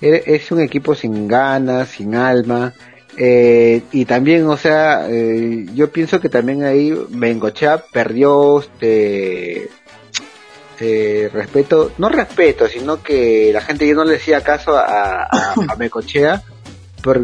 es 0.00 0.50
un 0.50 0.60
equipo 0.60 0.94
sin 0.94 1.28
ganas, 1.28 1.88
sin 1.88 2.14
alma. 2.14 2.72
Eh, 3.16 3.82
y 3.92 4.04
también, 4.04 4.46
o 4.46 4.56
sea, 4.56 5.06
eh, 5.08 5.66
yo 5.74 5.90
pienso 5.90 6.20
que 6.20 6.28
también 6.28 6.64
ahí 6.64 6.96
Bengochea 7.10 7.84
perdió 7.92 8.60
este 8.60 9.68
este 10.80 11.28
respeto, 11.30 11.92
no 11.98 12.08
respeto, 12.08 12.66
sino 12.66 13.02
que 13.02 13.50
la 13.52 13.60
gente 13.60 13.86
ya 13.86 13.92
no 13.92 14.04
le 14.04 14.16
hacía 14.16 14.40
caso 14.42 14.78
a, 14.78 15.24
a, 15.24 15.28
a 15.68 15.76
Mecochea 15.76 16.42
por, 17.02 17.20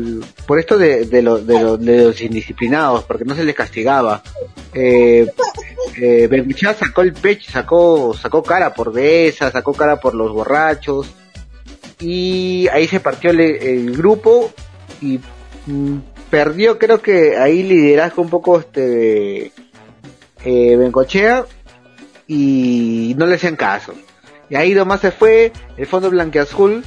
por 0.46 0.58
esto 0.58 0.78
de, 0.78 1.06
de, 1.06 1.22
lo- 1.22 1.38
de, 1.38 1.60
lo- 1.60 1.76
de 1.76 2.04
los 2.04 2.20
indisciplinados, 2.20 3.04
porque 3.04 3.24
no 3.24 3.34
se 3.34 3.44
les 3.44 3.54
castigaba. 3.54 4.22
Eh, 4.74 5.26
eh, 6.00 6.28
sacó 6.78 7.02
el 7.02 7.12
pecho, 7.12 7.50
sacó, 7.50 8.14
sacó 8.14 8.42
cara 8.42 8.74
por 8.74 8.92
Deza, 8.92 9.50
sacó 9.50 9.72
cara 9.72 10.00
por 10.00 10.14
los 10.14 10.32
borrachos, 10.32 11.08
y 11.98 12.68
ahí 12.72 12.86
se 12.86 13.00
partió 13.00 13.30
el, 13.30 13.96
grupo 13.96 14.52
y 15.00 15.18
mm, 15.66 15.98
perdió 16.30 16.78
creo 16.78 17.00
que 17.00 17.36
ahí 17.38 17.62
liderazgo 17.62 18.20
un 18.22 18.28
poco 18.28 18.58
este 18.60 19.52
eh, 20.44 20.76
Bengochea 20.76 21.46
y 22.26 23.14
no 23.16 23.26
le 23.26 23.36
hacían 23.36 23.56
caso. 23.56 23.94
Y 24.50 24.56
ahí 24.56 24.74
nomás 24.74 25.00
se 25.00 25.10
fue, 25.10 25.52
el 25.76 25.86
fondo 25.86 26.10
blanqueazul 26.10 26.84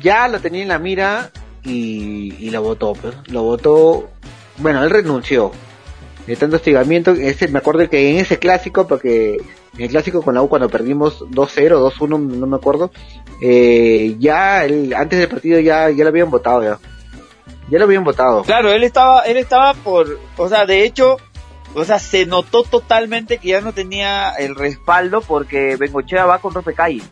ya 0.00 0.28
lo 0.28 0.40
tenía 0.40 0.62
en 0.62 0.68
la 0.68 0.78
mira 0.78 1.30
y, 1.64 2.34
y 2.38 2.50
lo 2.50 2.62
votó, 2.62 2.92
pues. 2.92 3.14
Lo 3.26 3.42
votó, 3.42 4.08
bueno, 4.58 4.82
él 4.84 4.90
renunció. 4.90 5.52
De 6.26 6.36
tanto 6.36 6.56
hostigamiento, 6.56 7.12
ese, 7.12 7.48
me 7.48 7.58
acuerdo 7.58 7.88
que 7.90 8.10
en 8.10 8.16
ese 8.16 8.38
clásico, 8.38 8.86
porque 8.86 9.36
en 9.76 9.82
el 9.82 9.88
clásico 9.90 10.22
con 10.22 10.34
la 10.34 10.42
U 10.42 10.48
cuando 10.48 10.68
perdimos 10.68 11.20
2-0, 11.20 11.92
2-1, 11.92 12.18
no 12.18 12.46
me 12.46 12.56
acuerdo, 12.56 12.90
eh, 13.42 14.16
ya 14.18 14.64
el, 14.64 14.94
antes 14.94 15.18
del 15.18 15.28
partido 15.28 15.60
ya, 15.60 15.90
ya 15.90 16.04
lo 16.04 16.10
habían 16.10 16.30
votado 16.30 16.62
ya. 16.62 16.78
Ya 17.70 17.78
lo 17.78 17.84
habían 17.84 18.04
votado. 18.04 18.42
Claro, 18.42 18.70
él 18.70 18.84
estaba, 18.84 19.22
él 19.22 19.36
estaba 19.36 19.74
por, 19.74 20.18
o 20.36 20.48
sea, 20.48 20.64
de 20.66 20.84
hecho, 20.84 21.16
o 21.74 21.84
sea, 21.84 21.98
se 21.98 22.24
notó 22.24 22.62
totalmente 22.62 23.38
que 23.38 23.48
ya 23.48 23.60
no 23.60 23.72
tenía 23.72 24.30
el 24.34 24.54
respaldo 24.54 25.20
porque 25.20 25.76
Bengochea 25.76 26.24
va 26.24 26.38
con 26.38 26.54
Ropecalle. 26.54 27.02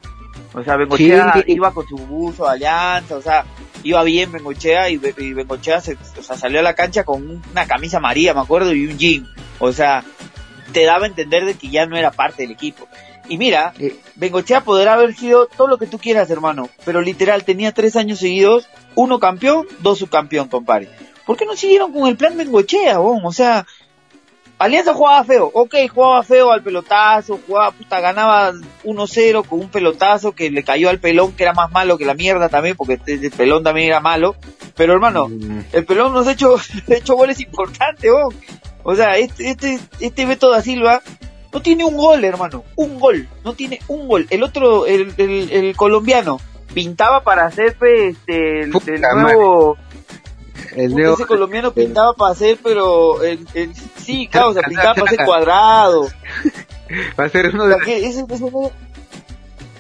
O 0.55 0.63
sea, 0.63 0.77
Bengochea 0.77 1.33
Sí. 1.35 1.43
iba 1.53 1.73
con 1.73 1.87
su 1.89 1.97
buzo, 1.97 2.47
alianza, 2.49 3.17
o 3.17 3.23
sea, 3.23 3.45
iba 3.83 4.03
bien 4.05 4.31
Bengochea 4.33 4.91
y, 4.91 4.99
Be- 4.99 5.15
y 5.19 5.33
Bengochea 5.33 5.81
se, 5.81 5.97
o 6.19 6.23
sea, 6.23 6.37
salió 6.37 6.61
a 6.61 6.63
la 6.63 6.75
cancha 6.75 7.05
con 7.05 7.43
una 7.51 7.67
camisa 7.67 7.97
amarilla, 7.99 8.35
me 8.35 8.41
acuerdo, 8.41 8.75
y 8.75 8.87
un 8.87 8.99
jean. 8.99 9.27
O 9.59 9.73
sea, 9.73 10.05
te 10.73 10.85
daba 10.85 11.05
a 11.05 11.09
entender 11.09 11.45
de 11.47 11.55
que 11.55 11.69
ya 11.69 11.87
no 11.87 11.97
era 11.97 12.11
parte 12.11 12.43
del 12.43 12.53
equipo. 12.53 12.87
Y 13.29 13.39
mira, 13.39 13.73
Bengochea 14.17 14.63
podrá 14.63 14.95
haber 14.95 15.15
sido 15.15 15.47
todo 15.47 15.69
lo 15.69 15.79
que 15.79 15.87
tú 15.87 15.99
quieras, 15.99 16.29
hermano, 16.31 16.69
pero 16.85 17.01
literal 17.01 17.45
tenía 17.45 17.73
tres 17.73 17.97
años 17.97 18.19
seguidos, 18.19 18.69
uno 18.95 19.19
campeón, 19.21 19.67
dos 19.79 19.99
subcampeón, 20.01 20.49
compadre. 20.49 20.91
¿Por 21.25 21.37
qué 21.37 21.47
no 21.47 21.55
siguieron 21.57 21.93
con 21.93 22.09
el 22.09 22.17
plan 22.17 22.37
Bengochea, 22.37 22.99
bon? 22.99 23.25
O 23.25 23.33
sea, 23.33 23.65
Alianza 24.63 24.95
jugaba 24.95 25.25
feo, 25.25 25.51
ok, 25.53 25.75
jugaba 25.93 26.23
feo 26.23 26.53
al 26.53 26.63
pelotazo, 26.63 27.41
jugaba, 27.45 27.73
puta, 27.73 27.99
ganaba 27.99 28.53
1-0 28.85 29.45
con 29.45 29.59
un 29.59 29.69
pelotazo 29.69 30.37
que 30.37 30.53
le 30.53 30.63
cayó 30.63 30.89
al 30.89 31.01
pelón, 31.01 31.33
que 31.33 31.43
era 31.43 31.53
más 31.53 31.73
malo 31.73 31.99
que 31.99 32.05
la 32.05 32.15
mierda 32.15 32.49
también, 32.49 32.77
porque 32.77 33.01
el 33.07 33.33
pelón 33.33 33.65
también 33.65 33.89
era 33.89 33.99
malo. 33.99 34.37
Pero 34.77 34.93
hermano, 34.93 35.29
mm, 35.29 35.65
el 35.73 35.85
pelón 35.85 36.13
nos 36.13 36.29
ha 36.29 36.33
hecho, 36.33 36.55
ha 36.89 36.95
hecho 36.95 37.17
goles 37.17 37.41
importantes, 37.41 38.09
bon. 38.09 38.33
O 38.85 38.95
sea, 38.95 39.17
este, 39.17 39.51
este, 39.51 39.81
este 39.99 40.27
Beto 40.27 40.49
da 40.49 40.63
Silva 40.63 41.03
no 41.53 41.61
tiene 41.61 41.85
un 41.85 41.97
gol, 41.97 42.25
hermano. 42.25 42.63
Un 42.77 43.01
gol. 43.01 43.27
No 43.45 43.55
tiene 43.55 43.81
un 43.89 44.07
gol. 44.07 44.29
El 44.31 44.45
otro, 44.45 44.87
el, 44.87 45.13
el, 45.17 45.51
el 45.51 45.75
colombiano, 45.75 46.39
pintaba 46.73 47.25
para 47.25 47.47
hacer, 47.47 47.75
pues, 47.77 48.17
este, 48.17 48.61
el, 48.61 48.73
el 48.87 49.01
nuevo, 49.23 49.77
el 50.77 50.99
ese 50.99 51.27
colombiano 51.27 51.73
pintaba 51.73 52.13
para 52.15 52.33
hacer, 52.33 52.59
pero, 52.63 53.23
el, 53.23 53.47
el- 53.55 53.75
sí, 53.75 54.27
claro, 54.29 54.49
o 54.51 54.53
sea, 54.55 54.63
pintaba 54.63 54.95
para 54.95 55.07
hacer 55.07 55.19
cuadrado. 55.27 56.09
va 57.19 57.25
a 57.25 57.29
ser 57.29 57.49
uno 57.55 57.65
O 57.65 57.69
de 57.69 57.75
sea, 57.75 57.85
que 57.85 58.07
ese- 58.07 58.25
ese 58.29 58.51
no- 58.51 58.71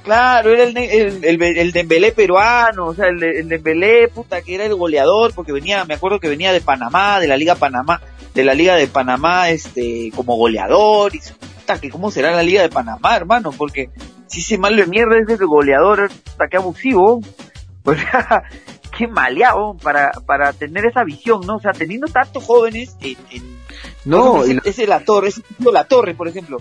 Claro, 0.04 0.50
era 0.50 0.64
el, 0.64 0.76
el, 0.76 1.24
el, 1.24 1.42
el 1.42 1.70
Dembélé 1.72 2.10
peruano, 2.10 2.86
o 2.86 2.94
sea, 2.94 3.06
el, 3.06 3.22
el 3.22 3.48
Dembélé, 3.48 4.08
puta, 4.08 4.42
que 4.42 4.56
era 4.56 4.64
el 4.64 4.74
goleador, 4.74 5.32
porque 5.32 5.52
venía, 5.52 5.84
me 5.84 5.94
acuerdo 5.94 6.18
que 6.18 6.28
venía 6.28 6.52
de 6.52 6.60
Panamá, 6.60 7.20
de 7.20 7.28
la 7.28 7.36
Liga 7.36 7.54
Panamá, 7.54 8.00
de 8.34 8.42
la 8.44 8.54
Liga 8.54 8.74
de 8.74 8.88
Panamá, 8.88 9.50
este, 9.50 10.10
como 10.16 10.34
goleador, 10.36 11.14
y 11.14 11.20
puta, 11.60 11.80
que 11.80 11.88
cómo 11.88 12.10
será 12.10 12.32
la 12.32 12.42
Liga 12.42 12.62
de 12.62 12.68
Panamá, 12.68 13.14
hermano, 13.16 13.52
porque 13.56 13.90
si 14.26 14.40
ese 14.40 14.58
malo 14.58 14.74
de 14.78 14.86
mierda 14.88 15.14
es 15.22 15.28
el 15.40 15.46
goleador, 15.46 16.10
puta, 16.10 16.48
qué 16.50 16.56
abusivo, 16.56 17.20
o 17.84 17.94
sea, 17.94 18.42
qué 19.06 19.12
maleado 19.12 19.76
para, 19.82 20.10
para 20.26 20.52
tener 20.52 20.86
esa 20.86 21.02
visión, 21.04 21.40
¿no? 21.46 21.56
O 21.56 21.60
sea, 21.60 21.72
teniendo 21.72 22.06
tantos 22.06 22.44
jóvenes 22.44 22.96
en, 23.00 23.16
en 23.30 23.42
no, 24.04 24.44
ese, 24.44 24.60
ese 24.64 24.86
La 24.86 25.00
Torre, 25.00 25.28
ese 25.28 25.42
La 25.72 25.84
Torre, 25.84 26.14
por 26.14 26.28
ejemplo, 26.28 26.58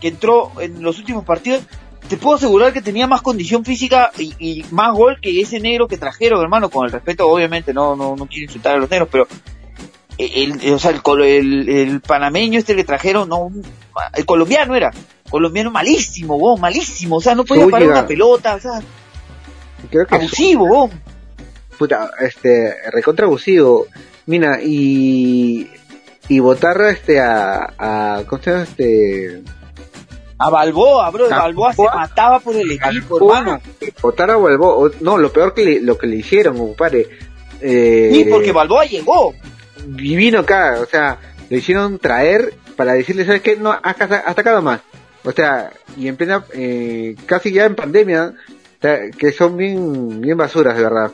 que 0.00 0.08
entró 0.08 0.52
en 0.60 0.82
los 0.82 0.98
últimos 0.98 1.24
partidos, 1.24 1.62
te 2.08 2.16
puedo 2.16 2.36
asegurar 2.36 2.72
que 2.72 2.80
tenía 2.80 3.06
más 3.06 3.22
condición 3.22 3.64
física 3.64 4.10
y, 4.18 4.34
y 4.38 4.64
más 4.70 4.94
gol 4.94 5.18
que 5.20 5.40
ese 5.40 5.58
negro 5.60 5.88
que 5.88 5.98
trajeron, 5.98 6.40
hermano, 6.40 6.70
con 6.70 6.86
el 6.86 6.92
respeto, 6.92 7.28
obviamente, 7.28 7.74
no, 7.74 7.96
no, 7.96 8.14
no 8.16 8.26
quiero 8.26 8.44
insultar 8.44 8.76
a 8.76 8.78
los 8.78 8.88
negros, 8.90 9.08
pero 9.10 9.26
el, 10.16 10.60
el- 10.62 10.74
o 10.74 10.78
sea, 10.78 10.92
el, 10.92 11.00
el, 11.22 11.68
el 11.68 12.00
panameño 12.00 12.58
este 12.58 12.76
que 12.76 12.84
trajeron, 12.84 13.28
no, 13.28 13.50
el 14.14 14.24
colombiano 14.26 14.74
era, 14.76 14.90
colombiano 15.28 15.70
malísimo, 15.70 16.38
vos, 16.38 16.58
malísimo, 16.60 17.16
o 17.16 17.20
sea, 17.20 17.34
no 17.34 17.44
podía 17.44 17.64
parar 17.72 17.88
una 17.88 18.06
pelota, 18.06 18.54
o 18.54 18.60
sea, 18.60 18.80
creo 19.90 20.06
que 20.06 20.14
abusivo. 20.14 20.90
Puta, 21.78 22.10
este, 22.20 22.74
recontra 22.90 23.26
abusivo. 23.26 23.86
Mira, 24.26 24.58
y, 24.62 25.70
y 26.28 26.38
votar 26.40 26.80
este 26.82 27.20
a, 27.20 27.72
a, 27.78 28.22
¿cómo 28.26 28.42
se 28.42 28.50
llama 28.50 28.62
este? 28.64 29.42
A 30.40 30.50
Balboa, 30.50 31.10
bro, 31.10 31.26
A 31.32 31.38
Balboa 31.38 31.72
se 31.72 31.82
mataba 31.82 32.38
por 32.40 32.54
el 32.54 32.70
equipo, 32.70 33.14
Balboa. 33.18 33.38
hermano. 33.38 33.60
Votar 34.02 34.30
a 34.30 34.36
Balboa, 34.36 34.90
no, 35.00 35.18
lo 35.18 35.32
peor 35.32 35.54
que 35.54 35.64
le, 35.64 35.80
lo 35.80 35.96
que 35.98 36.06
le 36.06 36.16
hicieron, 36.16 36.56
compadre. 36.58 37.08
Eh, 37.60 38.10
Sí, 38.12 38.24
porque 38.30 38.52
Balboa 38.52 38.84
llegó. 38.84 39.34
y 39.96 40.14
vino 40.16 40.40
acá, 40.40 40.78
o 40.80 40.86
sea, 40.86 41.18
lo 41.50 41.56
hicieron 41.56 41.98
traer 41.98 42.54
para 42.76 42.92
decirle, 42.92 43.24
¿sabes 43.24 43.42
qué? 43.42 43.56
No, 43.56 43.70
hasta, 43.82 44.04
hasta 44.04 44.40
acá 44.40 44.52
nomás. 44.52 44.80
O 45.24 45.32
sea, 45.32 45.70
y 45.96 46.06
en 46.06 46.16
plena, 46.16 46.44
eh, 46.52 47.16
casi 47.26 47.50
ya 47.52 47.64
en 47.64 47.74
pandemia, 47.74 48.34
que 49.18 49.32
son 49.32 49.56
bien, 49.56 50.20
bien 50.20 50.36
basuras, 50.36 50.76
de 50.76 50.84
verdad. 50.84 51.10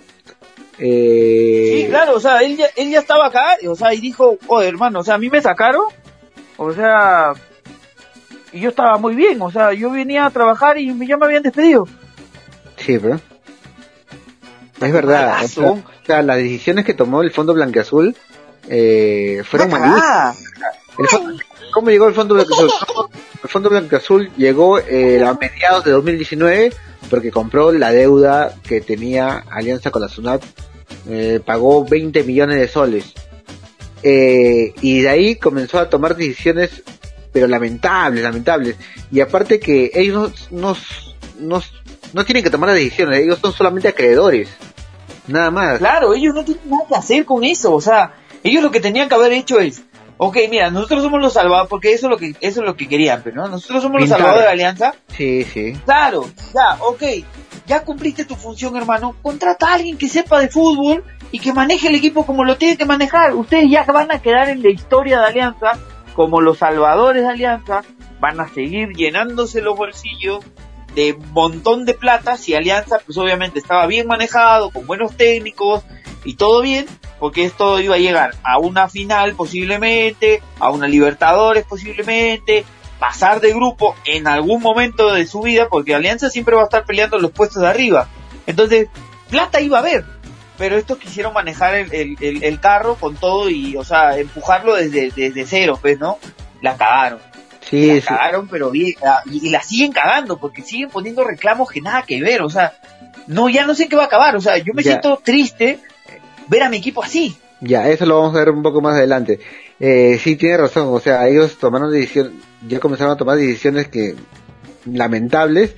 Eh, 0.79 1.71
Sí, 1.83 1.87
claro, 1.89 2.17
o 2.17 2.21
sea, 2.21 2.39
él 2.43 2.57
ya, 2.57 2.67
él 2.77 2.91
ya 2.91 2.99
estaba 3.01 3.27
acá, 3.27 3.57
o 3.69 3.75
sea, 3.77 3.95
y 3.95 4.01
dijo, 4.01 4.39
oh, 4.49 4.61
hermano, 4.63 5.01
o 5.01 5.05
sea, 5.05 5.15
a 5.15 5.19
mí 5.19 5.29
me 5.31 5.41
sacaron, 5.41 5.85
o 6.57 6.73
sea, 6.73 7.33
y 8.53 8.61
yo 8.61 8.71
estaba 8.71 8.99
muy 8.99 9.15
bien, 9.15 9.41
o 9.43 9.51
sea, 9.51 9.73
yo 9.73 9.91
venía 9.91 10.27
a 10.27 10.31
trabajar 10.31 10.79
y 10.79 10.87
ya 11.07 11.17
me 11.17 11.27
habían 11.27 11.43
despedido. 11.43 11.87
Sí, 12.77 12.99
pero... 12.99 13.21
Es 14.81 14.93
verdad. 14.93 15.45
O 15.45 15.49
sea, 15.49 15.71
o 15.71 15.83
sea, 16.05 16.23
las 16.23 16.37
decisiones 16.37 16.85
que 16.85 16.93
tomó 16.95 17.23
el 17.23 17.31
Fondo 17.31 17.55
Blanqueazul 17.55 18.15
eh, 18.69 19.43
fueron 19.49 19.71
malísimas. 19.71 20.03
cagada. 20.03 20.35
El 20.99 21.07
fondo- 21.09 21.43
¿Cómo 21.75 21.91
llegó 21.91 22.07
el 22.07 22.15
Fondo 22.15 22.35
Blanqueazul? 22.35 22.71
El 23.43 23.49
Fondo 23.49 23.69
Blanqueazul 23.69 24.31
llegó 24.37 24.79
eh, 24.79 25.25
a 25.25 25.35
mediados 25.35 25.85
de 25.85 25.91
2019 25.91 26.73
porque 27.11 27.33
compró 27.33 27.73
la 27.73 27.91
deuda 27.91 28.55
que 28.63 28.81
tenía 28.81 29.45
Alianza 29.51 29.91
con 29.91 30.03
la 30.03 30.09
SUNAT. 30.09 30.45
Eh, 31.09 31.41
pagó 31.45 31.85
20 31.85 32.23
millones 32.23 32.61
de 32.61 32.69
soles. 32.69 33.13
Eh, 34.05 34.73
y 34.83 35.01
de 35.01 35.09
ahí 35.09 35.35
comenzó 35.35 35.81
a 35.81 35.91
tomar 35.91 36.15
decisiones, 36.15 36.85
pero 37.33 37.49
lamentables, 37.49 38.23
lamentables. 38.23 38.77
Y 39.11 39.21
aparte 39.21 39.59
que 39.59 39.91
ellos 39.95 40.49
no, 40.53 40.77
no, 41.41 41.61
no 42.13 42.25
tienen 42.25 42.45
que 42.45 42.51
tomar 42.51 42.69
las 42.69 42.79
decisiones, 42.79 43.19
ellos 43.19 43.41
son 43.43 43.53
solamente 43.53 43.89
acreedores. 43.89 44.49
Nada 45.27 45.51
más. 45.51 45.79
Claro, 45.79 46.15
ellos 46.15 46.35
no 46.35 46.45
tienen 46.45 46.71
nada 46.71 46.85
que 46.89 46.95
hacer 46.95 47.25
con 47.25 47.43
eso, 47.43 47.75
o 47.75 47.81
sea, 47.81 48.15
ellos 48.45 48.63
lo 48.63 48.71
que 48.71 48.79
tenían 48.79 49.09
que 49.09 49.15
haber 49.17 49.33
hecho 49.33 49.59
es, 49.59 49.83
ok, 50.27 50.37
mira, 50.51 50.71
nosotros 50.71 51.03
somos 51.03 51.21
los 51.21 51.33
salvados, 51.33 51.69
porque 51.69 51.93
eso 51.93 52.07
es 52.07 52.11
lo 52.11 52.17
que, 52.17 52.35
eso 52.41 52.61
es 52.61 52.67
lo 52.67 52.77
que 52.77 52.89
querían, 52.89 53.23
pero 53.23 53.37
¿no? 53.37 53.49
Nosotros 53.49 53.83
somos 53.83 54.01
los 54.01 54.09
salvados 54.09 54.39
de 54.39 54.45
la 54.45 54.51
alianza, 54.51 54.95
Sí, 55.17 55.45
sí. 55.45 55.73
Claro, 55.85 56.29
ya, 56.55 56.83
ok. 56.83 57.03
Ya 57.67 57.83
cumpliste 57.83 58.25
tu 58.25 58.35
función, 58.35 58.77
hermano. 58.77 59.15
Contrata 59.23 59.69
a 59.69 59.75
alguien 59.75 59.97
que 59.97 60.09
sepa 60.09 60.41
de 60.41 60.49
fútbol 60.49 61.05
y 61.31 61.39
que 61.39 61.53
maneje 61.53 61.89
el 61.89 61.95
equipo 61.95 62.27
como 62.27 62.45
lo 62.45 62.57
tiene 62.57 62.77
que 62.77 62.85
manejar. 62.85 63.35
Ustedes 63.35 63.71
ya 63.71 63.85
van 63.85 64.13
a 64.13 64.21
quedar 64.21 64.49
en 64.49 64.63
la 64.63 64.69
historia 64.71 65.21
de 65.21 65.27
Alianza 65.27 65.79
como 66.15 66.41
los 66.41 66.59
salvadores 66.59 67.23
de 67.23 67.29
Alianza. 67.29 67.83
Van 68.21 68.41
a 68.41 68.49
seguir 68.49 68.91
llenándose 68.91 69.63
los 69.63 69.77
bolsillos 69.77 70.45
de 70.95 71.17
montón 71.33 71.85
de 71.87 71.95
plata 71.95 72.37
si 72.37 72.55
Alianza, 72.55 72.99
pues 73.05 73.19
obviamente 73.19 73.59
estaba 73.59 73.87
bien 73.87 74.07
manejado, 74.07 74.71
con 74.71 74.87
buenos 74.87 75.17
técnicos 75.17 75.83
y 76.25 76.35
todo 76.35 76.63
bien, 76.63 76.87
porque 77.19 77.45
esto 77.45 77.81
iba 77.81 77.95
a 77.97 77.99
llegar 77.99 78.35
a 78.43 78.59
una 78.59 78.89
final 78.89 79.35
posiblemente, 79.35 80.43
a 80.59 80.71
una 80.71 80.89
Libertadores 80.89 81.65
posiblemente, 81.65 82.65
pasar 82.99 83.41
de 83.41 83.53
grupo 83.53 83.95
en 84.05 84.27
algún 84.27 84.63
momento 84.63 85.13
de 85.13 85.27
su 85.27 85.41
vida, 85.43 85.69
porque 85.69 85.95
Alianza 85.95 86.31
siempre 86.31 86.55
va 86.57 86.63
a 86.63 86.65
estar 86.65 86.85
peleando 86.85 87.19
los 87.19 87.31
puestos 87.31 87.63
de 87.63 87.69
arriba. 87.69 88.09
Entonces, 88.47 88.89
plata 89.31 89.61
iba 89.61 89.79
a 89.79 89.81
haber, 89.81 90.05
pero 90.57 90.77
estos 90.77 90.99
quisieron 90.99 91.33
manejar 91.35 91.75
el, 91.75 91.93
el, 91.93 92.17
el- 92.21 92.45
el 92.45 92.61
carro 92.61 92.95
con 92.97 93.17
todo 93.17 93.51
y, 93.51 93.77
o 93.77 93.85
sea, 93.85 94.17
empujarlo 94.19 94.75
desde, 94.75 95.11
desde 95.11 95.47
cero, 95.47 95.79
pues, 95.81 95.99
¿no? 95.99 96.19
La 96.63 96.77
cagaron. 96.77 97.19
Sí, 97.69 97.87
la 97.89 97.95
sí. 98.01 98.07
cagaron, 98.07 98.47
pero 98.49 98.71
bien, 98.71 98.95
y, 99.31 99.47
y 99.47 99.51
la 99.51 99.63
siguen 99.63 99.93
cagando, 99.93 100.39
porque 100.39 100.63
siguen 100.63 100.91
poniendo 100.91 101.25
reclamos 101.25 101.71
que 101.71 101.81
nada 101.81 102.03
que 102.03 102.21
ver, 102.23 102.43
o 102.43 102.51
sea, 102.51 102.75
no, 103.27 103.49
ya 103.49 103.65
no 103.67 103.75
sé 103.75 103.89
qué 103.89 103.97
va 103.97 104.03
a 104.03 104.07
acabar, 104.07 104.37
o 104.37 104.41
sea, 104.41 104.59
yo 104.59 104.75
me 104.75 104.83
Ya. 104.83 104.93
siento 104.93 105.19
triste 105.25 105.81
ver 106.49 106.63
a 106.63 106.69
mi 106.69 106.79
equipo 106.79 107.03
así. 107.03 107.37
Ya, 107.61 107.89
eso 107.89 108.05
lo 108.05 108.21
vamos 108.21 108.37
a 108.37 108.41
ver 108.41 108.51
un 108.51 108.63
poco 108.63 108.81
más 108.81 108.95
adelante. 108.95 109.41
Eh, 109.81 110.19
sí, 110.23 110.37
tiene 110.37 110.59
razón, 110.59 110.89
o 110.91 111.01
sea, 111.01 111.27
ellos 111.29 111.57
tomaron 111.57 111.91
decisiones, 111.91 112.33
ya 112.69 112.79
comenzaron 112.79 113.15
a 113.15 113.17
tomar 113.17 113.39
decisiones 113.39 113.89
que 113.89 114.15
lamentables. 114.85 115.75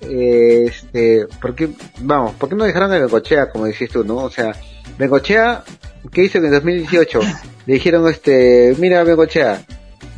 Eh, 0.00 0.66
este, 0.66 1.26
porque, 1.40 1.70
vamos, 2.00 2.34
¿por 2.34 2.48
qué 2.48 2.54
no 2.54 2.64
dejaron 2.64 2.92
a 2.92 2.98
Bengochea, 2.98 3.50
como 3.50 3.66
decís 3.66 3.90
tú, 3.90 4.04
no? 4.04 4.16
O 4.16 4.30
sea, 4.30 4.54
Bengochea, 4.98 5.64
¿qué 6.12 6.24
hizo 6.24 6.38
en 6.38 6.46
el 6.46 6.50
2018? 6.52 7.20
Le 7.66 7.74
dijeron, 7.74 8.08
este, 8.08 8.74
mira 8.78 9.04
Bengochea, 9.04 9.64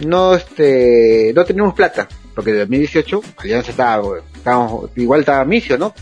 no, 0.07 0.35
este, 0.35 1.33
no 1.35 1.45
tenemos 1.45 1.75
plata, 1.75 2.09
porque 2.35 2.50
en 2.50 2.57
el 2.57 2.62
2018 2.62 3.23
Alianza 3.38 3.71
estaba, 3.71 4.19
estábamos, 4.35 4.90
igual 4.97 5.21
estaba 5.21 5.45
Micio, 5.45 5.76
¿no? 5.76 5.95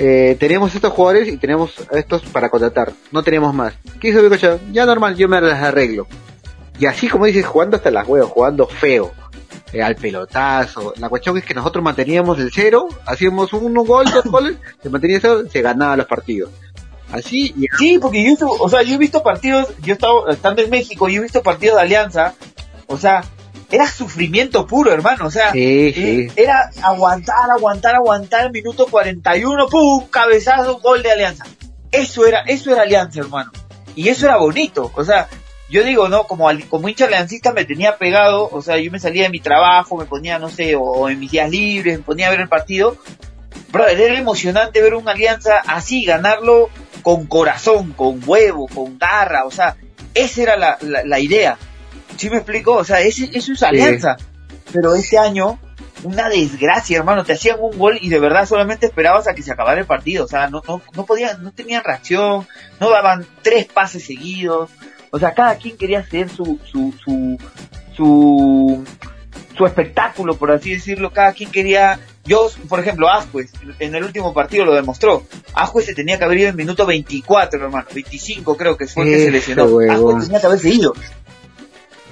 Eh, 0.00 0.36
teníamos 0.38 0.72
estos 0.72 0.92
jugadores 0.92 1.28
y 1.28 1.36
tenemos 1.38 1.74
estos 1.90 2.22
para 2.22 2.48
contratar, 2.48 2.92
no 3.10 3.24
teníamos 3.24 3.52
más. 3.52 3.74
¿Qué 4.00 4.10
hizo 4.10 4.22
Bengochea? 4.22 4.58
Ya 4.70 4.86
normal, 4.86 5.16
yo 5.16 5.28
me 5.28 5.40
las 5.40 5.60
arreglo. 5.60 6.06
Y 6.78 6.86
así 6.86 7.08
como 7.08 7.26
dices, 7.26 7.44
jugando 7.44 7.76
hasta 7.76 7.90
las 7.90 8.06
huevas, 8.06 8.30
jugando 8.30 8.68
feo, 8.68 9.12
eh, 9.72 9.82
al 9.82 9.96
pelotazo. 9.96 10.94
La 10.98 11.08
cuestión 11.08 11.36
es 11.36 11.44
que 11.44 11.52
nosotros 11.52 11.82
manteníamos 11.82 12.38
el 12.38 12.52
cero, 12.54 12.86
hacíamos 13.06 13.52
uno 13.52 13.82
gol, 13.82 14.06
dos 14.08 14.24
goles, 14.30 14.56
se 14.80 14.88
mantenía 14.88 15.16
el 15.16 15.22
cero, 15.22 15.42
se 15.50 15.62
ganaban 15.62 15.98
los 15.98 16.06
partidos. 16.06 16.50
Así, 17.10 17.52
y 17.56 17.66
Sí, 17.76 17.98
porque 17.98 18.22
yo, 18.22 18.48
o 18.48 18.68
sea, 18.68 18.82
yo 18.82 18.94
he 18.94 18.98
visto 18.98 19.24
partidos, 19.24 19.66
yo 19.80 19.92
he 19.92 19.94
estado 19.94 20.28
estando 20.28 20.62
en 20.62 20.70
México, 20.70 21.08
yo 21.08 21.18
he 21.18 21.22
visto 21.24 21.42
partidos 21.42 21.76
de 21.76 21.82
Alianza, 21.82 22.34
o 22.86 22.98
sea, 22.98 23.24
era 23.70 23.86
sufrimiento 23.86 24.66
puro, 24.66 24.92
hermano, 24.92 25.26
o 25.26 25.30
sea, 25.30 25.52
Sí, 25.52 25.88
eh, 25.88 25.92
sí. 25.94 26.32
era 26.36 26.70
aguantar, 26.82 27.50
aguantar, 27.50 27.94
aguantar, 27.94 28.50
minuto 28.50 28.86
41, 28.86 29.68
pum, 29.68 30.06
cabezazo, 30.08 30.78
gol 30.78 31.02
de 31.02 31.12
Alianza. 31.12 31.44
Eso 31.92 32.26
era, 32.26 32.40
eso 32.40 32.72
era 32.72 32.82
Alianza, 32.82 33.20
hermano. 33.20 33.50
Y 33.94 34.08
eso 34.08 34.26
era 34.26 34.36
bonito, 34.36 34.90
o 34.94 35.04
sea, 35.04 35.28
yo 35.70 35.84
digo, 35.84 36.08
¿no? 36.08 36.24
Como, 36.24 36.48
como 36.70 36.88
hincha 36.88 37.04
aliancista 37.06 37.52
me 37.52 37.64
tenía 37.66 37.98
pegado, 37.98 38.48
o 38.50 38.62
sea, 38.62 38.78
yo 38.78 38.90
me 38.90 38.98
salía 38.98 39.24
de 39.24 39.28
mi 39.30 39.40
trabajo, 39.40 39.96
me 39.98 40.06
ponía, 40.06 40.38
no 40.38 40.48
sé, 40.48 40.76
o, 40.76 40.80
o 40.82 41.08
en 41.10 41.18
mis 41.18 41.30
días 41.30 41.50
libres, 41.50 41.98
me 41.98 42.04
ponía 42.04 42.28
a 42.28 42.30
ver 42.30 42.40
el 42.40 42.48
partido. 42.48 42.96
Brother, 43.70 44.00
era 44.00 44.18
emocionante 44.18 44.80
ver 44.80 44.94
una 44.94 45.12
alianza 45.12 45.58
así, 45.66 46.04
ganarlo 46.04 46.70
con 47.02 47.26
corazón, 47.26 47.92
con 47.92 48.20
huevo, 48.24 48.66
con 48.72 48.98
garra, 48.98 49.44
o 49.44 49.50
sea, 49.50 49.76
esa 50.14 50.42
era 50.42 50.56
la, 50.56 50.78
la, 50.80 51.04
la 51.04 51.20
idea. 51.20 51.58
¿Sí 52.18 52.28
me 52.28 52.38
explico? 52.38 52.74
O 52.74 52.84
sea, 52.84 53.00
ese, 53.00 53.30
eso 53.32 53.52
es 53.52 53.62
alianza. 53.62 54.16
Pero 54.72 54.94
este 54.94 55.16
año, 55.16 55.58
una 56.02 56.28
desgracia, 56.28 56.98
hermano, 56.98 57.24
te 57.24 57.32
hacían 57.32 57.58
un 57.60 57.78
gol 57.78 57.98
y 58.00 58.08
de 58.08 58.18
verdad 58.18 58.44
solamente 58.44 58.86
esperabas 58.86 59.28
a 59.28 59.34
que 59.34 59.42
se 59.42 59.52
acabara 59.52 59.80
el 59.80 59.86
partido, 59.86 60.24
o 60.24 60.28
sea, 60.28 60.48
no, 60.48 60.62
no, 60.66 60.82
no 60.94 61.06
podían, 61.06 61.42
no 61.42 61.52
tenían 61.52 61.82
reacción, 61.84 62.46
no 62.80 62.90
daban 62.90 63.24
tres 63.42 63.66
pases 63.66 64.04
seguidos, 64.04 64.70
o 65.10 65.18
sea, 65.18 65.32
cada 65.32 65.56
quien 65.56 65.76
quería 65.76 66.00
hacer 66.00 66.28
su, 66.28 66.58
su, 66.70 66.92
su, 67.02 67.38
su, 67.96 68.84
su 69.56 69.66
espectáculo, 69.66 70.36
por 70.36 70.50
así 70.50 70.72
decirlo, 70.72 71.12
cada 71.12 71.32
quien 71.32 71.50
quería, 71.50 71.98
yo, 72.24 72.50
por 72.68 72.80
ejemplo, 72.80 73.08
Ascuez, 73.08 73.50
en 73.78 73.94
el 73.94 74.04
último 74.04 74.34
partido 74.34 74.64
lo 74.64 74.74
demostró, 74.74 75.24
Ascuez 75.54 75.86
se 75.86 75.94
tenía 75.94 76.18
que 76.18 76.24
haber 76.24 76.38
ido 76.38 76.48
en 76.50 76.56
minuto 76.56 76.84
24, 76.84 77.64
hermano, 77.64 77.86
25 77.92 78.56
creo 78.56 78.76
que 78.76 78.86
fue 78.86 79.04
el 79.04 79.10
que 79.10 79.24
se 79.24 79.30
lesionó. 79.30 79.64
Ascuez 79.90 80.24
tenía 80.24 80.40
que 80.40 80.46
haberse 80.46 80.68
ido, 80.68 80.92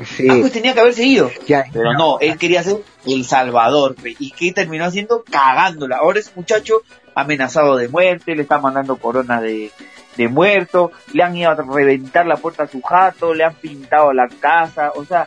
sí. 0.04 0.28
Ascuez 0.28 0.52
tenía 0.52 0.74
que 0.74 0.80
haberse 0.80 1.04
ido, 1.04 1.30
Ya, 1.46 1.64
pero 1.72 1.92
no, 1.94 2.18
él 2.20 2.36
quería 2.38 2.62
ser 2.62 2.76
el 3.06 3.24
salvador, 3.24 3.94
y 4.04 4.30
que 4.32 4.52
terminó 4.52 4.84
haciendo 4.84 5.22
cagándola, 5.24 5.96
ahora 5.98 6.20
ese 6.20 6.30
muchacho 6.34 6.82
amenazado 7.14 7.76
de 7.76 7.88
muerte, 7.88 8.34
le 8.34 8.42
está 8.42 8.58
mandando 8.58 8.96
corona 8.96 9.40
de, 9.40 9.70
de 10.16 10.28
muerto, 10.28 10.92
le 11.12 11.22
han 11.22 11.36
ido 11.36 11.50
a 11.50 11.54
reventar 11.54 12.26
la 12.26 12.36
puerta 12.36 12.64
a 12.64 12.68
su 12.68 12.82
jato, 12.82 13.32
le 13.32 13.44
han 13.44 13.54
pintado 13.54 14.12
la 14.12 14.28
casa, 14.28 14.92
o 14.94 15.04
sea, 15.04 15.26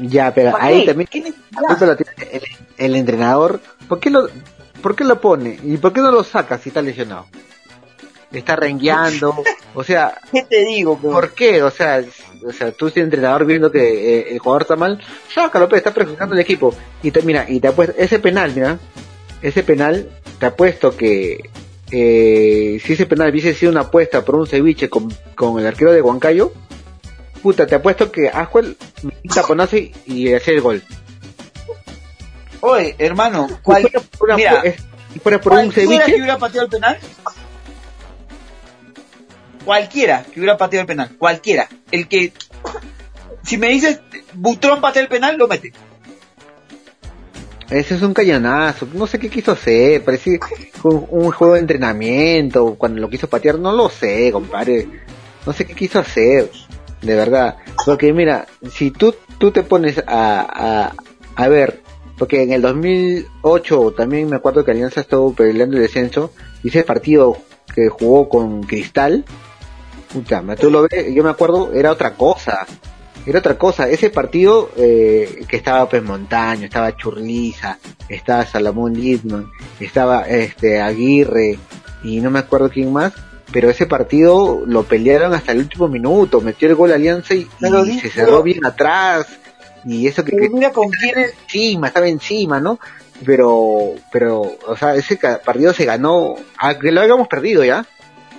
ya, 0.00 0.32
pero 0.34 0.52
¿para 0.52 0.64
ahí 0.64 0.80
qué? 0.80 0.86
también 0.88 1.08
¿Qué 1.10 1.32
el, 2.32 2.42
el 2.76 2.96
entrenador. 2.96 3.60
¿Por 3.88 3.98
qué 3.98 4.10
lo, 4.10 4.28
por 4.82 4.94
qué 4.94 5.04
lo 5.04 5.20
pone? 5.20 5.58
¿Y 5.62 5.78
por 5.78 5.92
qué 5.94 6.00
no 6.02 6.10
lo 6.12 6.22
saca 6.22 6.58
si 6.58 6.68
está 6.68 6.82
lesionado? 6.82 7.26
Está 8.30 8.56
rengueando, 8.56 9.42
o 9.74 9.84
sea, 9.84 10.18
¿Qué 10.32 10.42
te 10.42 10.64
digo? 10.66 10.98
pe? 10.98 11.08
¿Por 11.08 11.32
qué? 11.32 11.62
O 11.62 11.70
sea, 11.70 11.98
es- 11.98 12.22
o 12.46 12.52
sea, 12.52 12.72
tú 12.72 12.88
siendo 12.90 13.06
entrenador 13.14 13.44
viendo 13.46 13.70
que 13.72 13.80
eh, 14.18 14.32
el 14.32 14.38
jugador 14.38 14.62
está 14.62 14.76
mal, 14.76 15.00
sácalo, 15.34 15.68
está 15.74 15.92
perjudicando 15.92 16.34
al 16.34 16.40
equipo. 16.40 16.74
Y 17.02 17.10
te, 17.10 17.22
mira, 17.22 17.44
y 17.48 17.60
te 17.60 17.68
apuesto, 17.68 17.94
ese 17.98 18.18
penal, 18.18 18.52
mira, 18.54 18.78
ese 19.42 19.62
penal, 19.62 20.08
te 20.38 20.46
apuesto 20.46 20.96
que 20.96 21.50
eh, 21.90 22.80
si 22.84 22.92
ese 22.92 23.06
penal 23.06 23.30
hubiese 23.30 23.54
sido 23.54 23.72
una 23.72 23.82
apuesta 23.82 24.24
por 24.24 24.36
un 24.36 24.46
ceviche 24.46 24.88
con, 24.88 25.12
con 25.34 25.58
el 25.58 25.66
arquero 25.66 25.92
de 25.92 26.02
Huancayo, 26.02 26.52
puta, 27.42 27.66
te 27.66 27.74
apuesto 27.76 28.10
que 28.10 28.30
un 29.02 29.12
taponazo 29.34 29.76
y, 29.76 29.92
y 30.06 30.32
hacía 30.34 30.54
el 30.54 30.60
gol. 30.60 30.82
Oye, 32.60 32.94
hermano, 32.98 33.48
Si 33.48 33.54
¿cuál, 33.62 33.82
fuera 33.82 34.00
por 34.18 34.28
una- 34.28 34.36
mira, 34.36 34.62
si 35.12 35.18
fuera 35.20 35.40
por 35.40 35.52
un 35.52 35.58
cualquiera 35.58 35.90
que 35.90 35.96
ceviche, 36.02 36.16
hubiera 36.20 36.38
pateado 36.38 36.64
el 36.66 36.70
penal, 36.70 36.98
cualquiera 39.66 40.24
que 40.32 40.38
hubiera 40.40 40.56
pateado 40.56 40.82
el 40.82 40.86
penal, 40.86 41.10
cualquiera, 41.18 41.68
el 41.90 42.06
que, 42.06 42.32
si 43.42 43.58
me 43.58 43.68
dices, 43.68 44.00
Butrón 44.32 44.80
patea 44.80 45.02
el 45.02 45.08
penal, 45.08 45.36
lo 45.36 45.48
mete. 45.48 45.72
ese 47.68 47.96
es 47.96 48.02
un 48.02 48.14
cañonazo, 48.14 48.86
no 48.94 49.08
sé 49.08 49.18
qué 49.18 49.28
quiso 49.28 49.50
hacer, 49.52 50.04
parece 50.04 50.38
un, 50.84 51.32
juego 51.32 51.54
de 51.54 51.60
entrenamiento, 51.60 52.76
cuando 52.76 53.00
lo 53.00 53.10
quiso 53.10 53.28
patear, 53.28 53.58
no 53.58 53.72
lo 53.72 53.88
sé, 53.88 54.30
compadre, 54.30 54.88
no 55.44 55.52
sé 55.52 55.66
qué 55.66 55.74
quiso 55.74 55.98
hacer, 55.98 56.48
de 57.02 57.14
verdad, 57.16 57.56
porque 57.84 58.12
mira, 58.12 58.46
si 58.70 58.92
tú, 58.92 59.16
tú 59.38 59.50
te 59.50 59.64
pones 59.64 59.98
a, 59.98 60.04
a, 60.06 60.94
a 61.34 61.48
ver, 61.48 61.82
porque 62.16 62.44
en 62.44 62.52
el 62.52 62.62
2008 62.62 63.94
también 63.96 64.30
me 64.30 64.36
acuerdo 64.36 64.64
que 64.64 64.70
Alianza 64.70 65.00
estuvo 65.00 65.34
peleando 65.34 65.76
el 65.76 65.82
descenso, 65.82 66.32
y 66.62 66.68
ese 66.68 66.84
partido 66.84 67.36
que 67.74 67.88
jugó 67.88 68.28
con 68.28 68.62
Cristal, 68.62 69.24
puta, 70.22 70.56
tú 70.56 70.70
lo 70.70 70.82
ves, 70.88 71.12
yo 71.14 71.22
me 71.24 71.30
acuerdo, 71.30 71.72
era 71.72 71.90
otra 71.92 72.14
cosa, 72.14 72.66
era 73.26 73.38
otra 73.40 73.58
cosa. 73.58 73.88
Ese 73.88 74.10
partido 74.10 74.70
eh, 74.76 75.44
que 75.48 75.56
estaba 75.56 75.88
pues 75.88 76.02
Montaño, 76.02 76.64
estaba 76.66 76.96
Churliza, 76.96 77.78
estaba 78.08 78.46
Salomón 78.46 78.94
Lidman, 78.94 79.50
estaba 79.80 80.22
este 80.22 80.80
Aguirre 80.80 81.58
y 82.04 82.20
no 82.20 82.30
me 82.30 82.38
acuerdo 82.38 82.70
quién 82.70 82.92
más, 82.92 83.12
pero 83.52 83.70
ese 83.70 83.86
partido 83.86 84.62
lo 84.66 84.84
pelearon 84.84 85.34
hasta 85.34 85.52
el 85.52 85.58
último 85.58 85.88
minuto, 85.88 86.40
metió 86.40 86.68
el 86.68 86.74
gol 86.74 86.92
Alianza 86.92 87.34
y, 87.34 87.46
Pero 87.60 87.84
y 87.84 87.90
di- 87.90 88.00
se 88.00 88.10
cerró 88.10 88.26
pero- 88.28 88.42
bien 88.42 88.64
atrás. 88.64 89.26
Y 89.84 90.08
eso 90.08 90.24
que, 90.24 90.36
que 90.36 90.48
mira 90.50 90.72
con 90.72 90.90
quién 90.90 91.16
es, 91.18 91.32
encima, 91.44 91.86
estaba 91.88 92.08
encima, 92.08 92.58
¿no? 92.58 92.80
Pero, 93.24 93.92
pero, 94.10 94.42
o 94.66 94.76
sea, 94.76 94.96
ese 94.96 95.16
partido 95.16 95.72
se 95.72 95.84
ganó, 95.84 96.34
aunque 96.58 96.90
lo 96.90 97.00
hayamos 97.00 97.28
perdido 97.28 97.64
ya, 97.64 97.86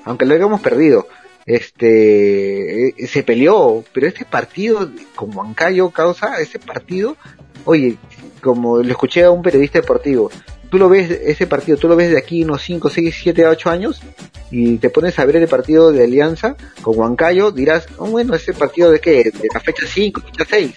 aunque 0.04 0.26
lo 0.26 0.36
hayamos 0.36 0.60
perdido, 0.62 1.08
este, 1.48 2.90
eh, 2.90 3.08
se 3.08 3.24
peleó, 3.24 3.84
pero 3.94 4.06
este 4.06 4.26
partido 4.26 4.92
con 5.16 5.36
Huancayo 5.36 5.90
causa, 5.90 6.40
ese 6.42 6.60
partido, 6.60 7.16
oye, 7.64 7.96
como 8.42 8.84
lo 8.84 8.92
escuché 8.92 9.24
a 9.24 9.32
un 9.32 9.42
periodista 9.42 9.80
deportivo, 9.80 10.30
tú 10.70 10.78
lo 10.78 10.90
ves, 10.90 11.10
ese 11.10 11.48
partido, 11.48 11.78
tú 11.78 11.88
lo 11.88 11.96
ves 11.96 12.12
de 12.12 12.18
aquí 12.18 12.44
unos 12.44 12.62
5, 12.62 12.90
6, 12.90 13.16
7, 13.24 13.48
8 13.48 13.70
años, 13.70 14.02
y 14.52 14.78
te 14.78 14.90
pones 14.90 15.18
a 15.20 15.26
ver 15.26 15.38
el 15.38 15.48
partido 15.48 15.94
de 15.94 16.04
Alianza 16.04 16.58
con 16.82 17.00
Huancayo, 17.00 17.52
dirás, 17.52 17.88
oh, 17.98 18.08
bueno, 18.08 18.36
ese 18.36 18.54
partido 18.54 18.92
de 18.92 19.00
qué, 19.00 19.24
de 19.24 19.48
la 19.54 19.62
fecha 19.62 19.86
5, 19.88 20.22
fecha 20.22 20.46
6, 20.50 20.74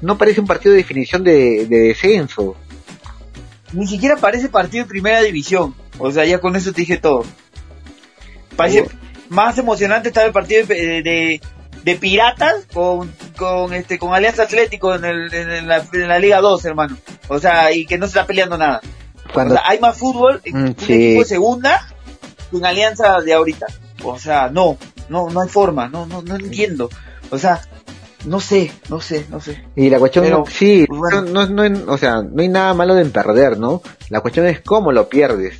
no 0.00 0.16
parece 0.16 0.40
un 0.40 0.46
partido 0.46 0.72
de 0.72 0.78
definición 0.78 1.22
de, 1.22 1.66
de 1.66 1.78
descenso. 1.78 2.56
ni 3.74 3.86
siquiera 3.86 4.16
parece 4.16 4.48
partido 4.48 4.84
de 4.84 4.88
primera 4.88 5.20
división, 5.20 5.74
o 5.98 6.10
sea, 6.10 6.24
ya 6.24 6.38
con 6.38 6.56
eso 6.56 6.72
te 6.72 6.80
dije 6.80 6.96
todo. 6.96 7.26
Parece. 8.56 9.03
Más 9.34 9.58
emocionante 9.58 10.08
estar 10.08 10.24
el 10.26 10.32
partido 10.32 10.66
de, 10.66 11.02
de, 11.02 11.40
de 11.82 11.96
Piratas 11.96 12.66
con, 12.72 13.12
con 13.36 13.74
este 13.74 13.98
con 13.98 14.14
Alianza 14.14 14.44
Atlético 14.44 14.94
en, 14.94 15.04
el, 15.04 15.34
en, 15.34 15.50
en 15.50 15.68
la, 15.68 15.84
en 15.92 16.08
la 16.08 16.18
Liga 16.18 16.40
2, 16.40 16.64
hermano. 16.64 16.96
O 17.28 17.38
sea, 17.38 17.72
y 17.72 17.84
que 17.86 17.98
no 17.98 18.06
se 18.06 18.10
está 18.10 18.26
peleando 18.26 18.56
nada. 18.56 18.80
Cuando 19.32 19.54
O 19.54 19.58
sea, 19.58 19.68
hay 19.68 19.78
más 19.80 19.96
fútbol 19.96 20.40
en 20.44 20.56
Mm, 20.56 20.66
un 20.68 20.76
sí. 20.78 20.92
equipo 20.94 21.20
de 21.22 21.28
segunda 21.28 21.88
que 22.50 22.56
en 22.56 22.64
Alianza 22.66 23.20
de 23.20 23.32
ahorita. 23.34 23.66
O 24.04 24.18
sea, 24.18 24.48
no, 24.50 24.76
no, 25.08 25.28
no 25.30 25.40
hay 25.40 25.48
forma, 25.48 25.88
no, 25.88 26.06
no, 26.06 26.22
no 26.22 26.36
entiendo. 26.36 26.88
O 27.30 27.38
sea, 27.38 27.60
no 28.26 28.38
sé, 28.40 28.70
no 28.88 29.00
sé, 29.00 29.26
no 29.30 29.40
sé. 29.40 29.64
Y 29.76 29.90
la 29.90 29.98
cuestión, 29.98 30.24
Pero, 30.24 30.44
sí, 30.50 30.86
bueno. 30.88 31.22
no, 31.22 31.46
no, 31.46 31.68
no- 31.68 31.92
o 31.92 31.98
sea, 31.98 32.22
no 32.22 32.40
hay 32.42 32.48
nada 32.48 32.72
malo 32.74 32.96
en 32.98 33.10
perder, 33.10 33.58
¿no? 33.58 33.82
La 34.10 34.20
cuestión 34.20 34.46
es 34.46 34.60
cómo 34.60 34.92
lo 34.92 35.08
pierdes. 35.08 35.58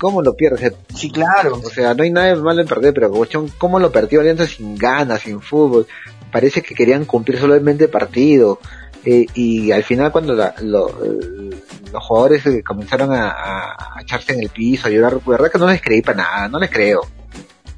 ¿Cómo 0.00 0.22
lo 0.22 0.34
pierdes? 0.34 0.72
Sí, 0.94 1.10
claro. 1.10 1.60
O 1.62 1.68
sea, 1.68 1.92
no 1.92 2.02
hay 2.02 2.10
nada 2.10 2.34
malo 2.36 2.62
en 2.62 2.66
perder, 2.66 2.94
pero 2.94 3.12
¿cómo 3.58 3.78
lo 3.78 3.92
perdió 3.92 4.20
Alianza 4.20 4.46
sin 4.46 4.74
ganas, 4.74 5.20
sin 5.20 5.42
fútbol? 5.42 5.86
Parece 6.32 6.62
que 6.62 6.74
querían 6.74 7.04
cumplir 7.04 7.38
solamente 7.38 7.86
partido. 7.86 8.58
eh, 9.04 9.26
y 9.34 9.70
al 9.72 9.84
final 9.84 10.10
cuando 10.10 10.32
la, 10.32 10.54
lo, 10.62 10.88
eh, 11.04 11.50
los 11.92 12.02
jugadores 12.02 12.46
eh, 12.46 12.62
comenzaron 12.62 13.12
a, 13.12 13.30
a, 13.30 13.96
a, 13.98 14.02
echarse 14.02 14.32
en 14.32 14.40
el 14.42 14.48
piso, 14.48 14.86
a 14.88 14.90
llorar, 14.90 15.14
la 15.14 15.20
verdad 15.26 15.52
que 15.52 15.58
no 15.58 15.66
les 15.66 15.82
creí 15.82 16.00
para 16.00 16.16
nada, 16.18 16.48
no 16.48 16.58
les 16.58 16.70
creo. 16.70 17.02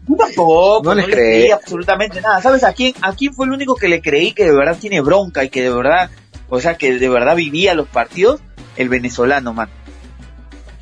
Yo 0.07 0.17
tampoco, 0.17 0.83
no 0.85 0.95
les 0.95 1.07
no 1.09 1.13
creí 1.13 1.51
absolutamente 1.51 2.21
nada. 2.21 2.41
¿Sabes 2.41 2.63
a 2.63 2.73
quién, 2.73 2.95
a 3.03 3.15
quién 3.15 3.35
fue 3.35 3.47
el 3.47 3.53
único 3.53 3.75
que 3.75 3.89
le 3.89 4.01
creí 4.01 4.33
que 4.33 4.45
de 4.45 4.55
verdad 4.55 4.77
tiene 4.81 5.01
bronca 5.01 5.43
y 5.45 5.49
que 5.49 5.63
de 5.63 5.71
verdad, 5.71 6.11
o 6.49 6.61
sea, 6.61 6.77
que 6.77 6.99
de 6.99 7.09
verdad 7.09 7.35
vivía 7.35 7.75
los 7.75 7.89
partidos? 7.89 8.41
El 8.77 8.89
venezolano, 8.89 9.53
man. 9.53 9.69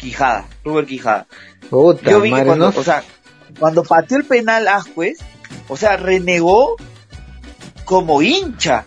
Quijada, 0.01 0.47
Ruber 0.65 0.87
Quijada. 0.87 1.27
Puta, 1.69 2.11
Yo 2.11 2.21
vi 2.21 2.31
madre, 2.31 2.45
que 2.45 2.47
cuando, 2.49 2.73
no- 2.73 2.79
o 2.79 2.83
sea, 2.85 3.05
cuando 3.59 3.83
pateó 3.85 4.17
el 4.17 4.25
penal 4.25 4.67
Ascuez, 4.69 5.19
o 5.69 5.77
sea, 5.77 5.97
renegó 5.97 6.77
como 7.85 8.23
hincha. 8.23 8.87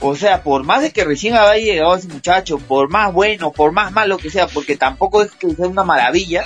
O 0.00 0.16
sea, 0.16 0.42
por 0.42 0.64
más 0.64 0.82
de 0.82 0.90
que 0.90 1.04
recién 1.04 1.34
había 1.36 1.62
llegado 1.62 1.94
ese 1.96 2.08
muchacho, 2.08 2.58
por 2.58 2.88
más 2.90 3.12
bueno, 3.12 3.52
por 3.52 3.70
más 3.72 3.92
malo 3.92 4.18
que 4.18 4.30
sea, 4.30 4.46
porque 4.48 4.76
tampoco 4.76 5.22
es 5.22 5.30
que 5.32 5.54
sea 5.54 5.68
una 5.68 5.84
maravilla, 5.84 6.42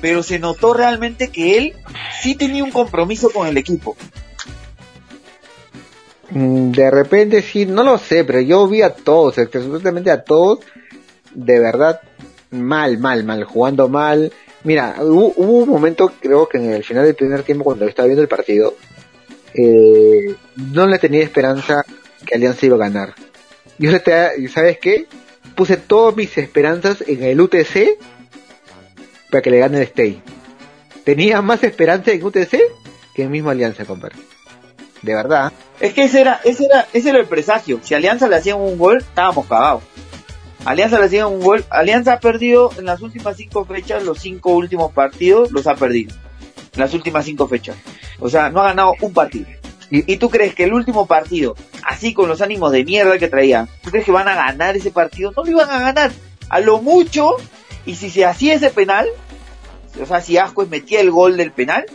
pero 0.00 0.22
se 0.22 0.38
notó 0.38 0.72
realmente 0.72 1.28
que 1.28 1.58
él 1.58 1.76
sí 2.22 2.34
tenía 2.34 2.64
un 2.64 2.70
compromiso 2.70 3.28
con 3.30 3.46
el 3.46 3.56
equipo. 3.58 3.94
Mm, 6.30 6.70
De 6.72 6.90
repente 6.90 7.42
sí, 7.42 7.66
no 7.66 7.82
lo 7.82 7.98
sé, 7.98 8.24
pero 8.24 8.40
yo 8.40 8.66
vi 8.68 8.82
a 8.82 8.94
todos, 8.94 9.38
es 9.38 9.48
que 9.48 9.58
absolutamente 9.58 10.10
a 10.10 10.22
todos, 10.24 10.60
de 11.34 11.58
verdad, 11.58 12.00
mal, 12.50 12.98
mal, 12.98 13.24
mal, 13.24 13.44
jugando 13.44 13.88
mal. 13.88 14.32
Mira, 14.64 14.96
hubo, 15.00 15.32
hubo 15.36 15.58
un 15.64 15.68
momento, 15.68 16.12
creo 16.20 16.48
que 16.48 16.58
en 16.58 16.72
el 16.72 16.84
final 16.84 17.04
del 17.04 17.14
primer 17.14 17.42
tiempo, 17.42 17.64
cuando 17.64 17.86
estaba 17.86 18.06
viendo 18.06 18.22
el 18.22 18.28
partido, 18.28 18.74
eh, 19.54 20.34
no 20.72 20.86
le 20.86 20.98
tenía 20.98 21.22
esperanza 21.22 21.84
que 22.26 22.34
Alianza 22.34 22.66
iba 22.66 22.76
a 22.76 22.80
ganar. 22.80 23.14
Yo 23.78 23.90
le 23.90 24.00
tenía- 24.00 24.36
¿y 24.36 24.48
¿sabes 24.48 24.78
qué? 24.78 25.06
Puse 25.54 25.76
todas 25.76 26.16
mis 26.16 26.36
esperanzas 26.38 27.02
en 27.06 27.22
el 27.22 27.40
UTC 27.40 27.98
para 29.30 29.42
que 29.42 29.50
le 29.50 29.58
gane 29.58 29.78
el 29.78 29.84
Stay. 29.84 30.20
Tenía 31.04 31.40
más 31.42 31.62
esperanza 31.64 32.10
en 32.12 32.22
UTC 32.22 32.58
que 33.14 33.22
en 33.22 33.30
mismo 33.30 33.50
Alianza, 33.50 33.84
compadre. 33.84 34.16
De 35.02 35.14
verdad. 35.14 35.52
Es 35.80 35.94
que 35.94 36.04
ese 36.04 36.20
era, 36.20 36.40
ese 36.44 36.64
era, 36.66 36.86
ese 36.92 37.10
era 37.10 37.18
el 37.20 37.26
presagio. 37.26 37.80
Si 37.82 37.94
Alianza 37.94 38.28
le 38.28 38.36
hacían 38.36 38.58
un 38.60 38.76
gol, 38.76 38.98
estábamos 38.98 39.46
cagados. 39.46 39.82
Alianza 40.68 40.98
le 40.98 41.06
hacían 41.06 41.26
un 41.28 41.40
gol. 41.40 41.64
Alianza 41.70 42.12
ha 42.14 42.20
perdido 42.20 42.70
en 42.78 42.84
las 42.84 43.00
últimas 43.00 43.36
cinco 43.38 43.64
fechas, 43.64 44.02
los 44.04 44.18
cinco 44.18 44.50
últimos 44.50 44.92
partidos 44.92 45.50
los 45.50 45.66
ha 45.66 45.74
perdido. 45.74 46.14
En 46.74 46.80
las 46.80 46.92
últimas 46.92 47.24
cinco 47.24 47.48
fechas. 47.48 47.76
O 48.20 48.28
sea, 48.28 48.50
no 48.50 48.60
ha 48.60 48.64
ganado 48.64 48.92
un 49.00 49.14
partido. 49.14 49.46
Y- 49.90 50.12
¿Y 50.12 50.18
tú 50.18 50.28
crees 50.28 50.54
que 50.54 50.64
el 50.64 50.74
último 50.74 51.06
partido, 51.06 51.54
así 51.84 52.12
con 52.12 52.28
los 52.28 52.42
ánimos 52.42 52.70
de 52.72 52.84
mierda 52.84 53.18
que 53.18 53.28
traían, 53.28 53.66
tú 53.82 53.90
crees 53.90 54.04
que 54.04 54.12
van 54.12 54.28
a 54.28 54.34
ganar 54.34 54.76
ese 54.76 54.90
partido? 54.90 55.32
No 55.34 55.42
lo 55.42 55.50
iban 55.50 55.70
a 55.70 55.78
ganar. 55.80 56.12
A 56.50 56.60
lo 56.60 56.82
mucho, 56.82 57.30
y 57.86 57.94
si 57.94 58.10
se 58.10 58.26
hacía 58.26 58.52
ese 58.54 58.68
penal, 58.68 59.06
o 59.98 60.04
sea, 60.04 60.20
si 60.20 60.36
Ascuez 60.36 60.68
metía 60.68 61.00
el 61.00 61.10
gol 61.10 61.38
del 61.38 61.50
penal, 61.52 61.86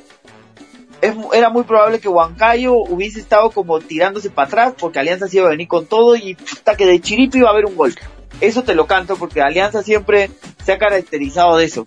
es 1.01 1.13
era 1.33 1.49
muy 1.51 1.63
probable 1.63 1.99
que 1.99 2.07
Huancayo 2.07 2.73
hubiese 2.75 3.19
estado 3.19 3.51
como 3.51 3.79
tirándose 3.79 4.29
para 4.31 4.47
atrás 4.47 4.73
porque 4.79 4.97
Alianza 4.99 5.27
se 5.27 5.37
iba 5.37 5.45
a 5.47 5.51
venir 5.51 5.67
con 5.67 5.85
todo 5.85 6.15
y 6.15 6.35
hasta 6.51 6.75
que 6.75 6.87
de 6.87 6.99
chiripo 7.01 7.37
iba 7.37 7.49
a 7.49 7.51
haber 7.51 7.65
un 7.65 7.75
gol. 7.75 7.93
Eso 8.41 8.63
te 8.63 8.75
lo 8.75 8.87
canto 8.87 9.15
porque 9.15 9.41
Alianza 9.41 9.83
siempre 9.83 10.29
se 10.63 10.73
ha 10.73 10.77
caracterizado 10.77 11.57
de 11.57 11.65
eso. 11.65 11.85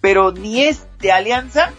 Pero 0.00 0.32
ni 0.32 0.62
es 0.62 0.86
de 1.00 1.12
Alianza 1.12 1.72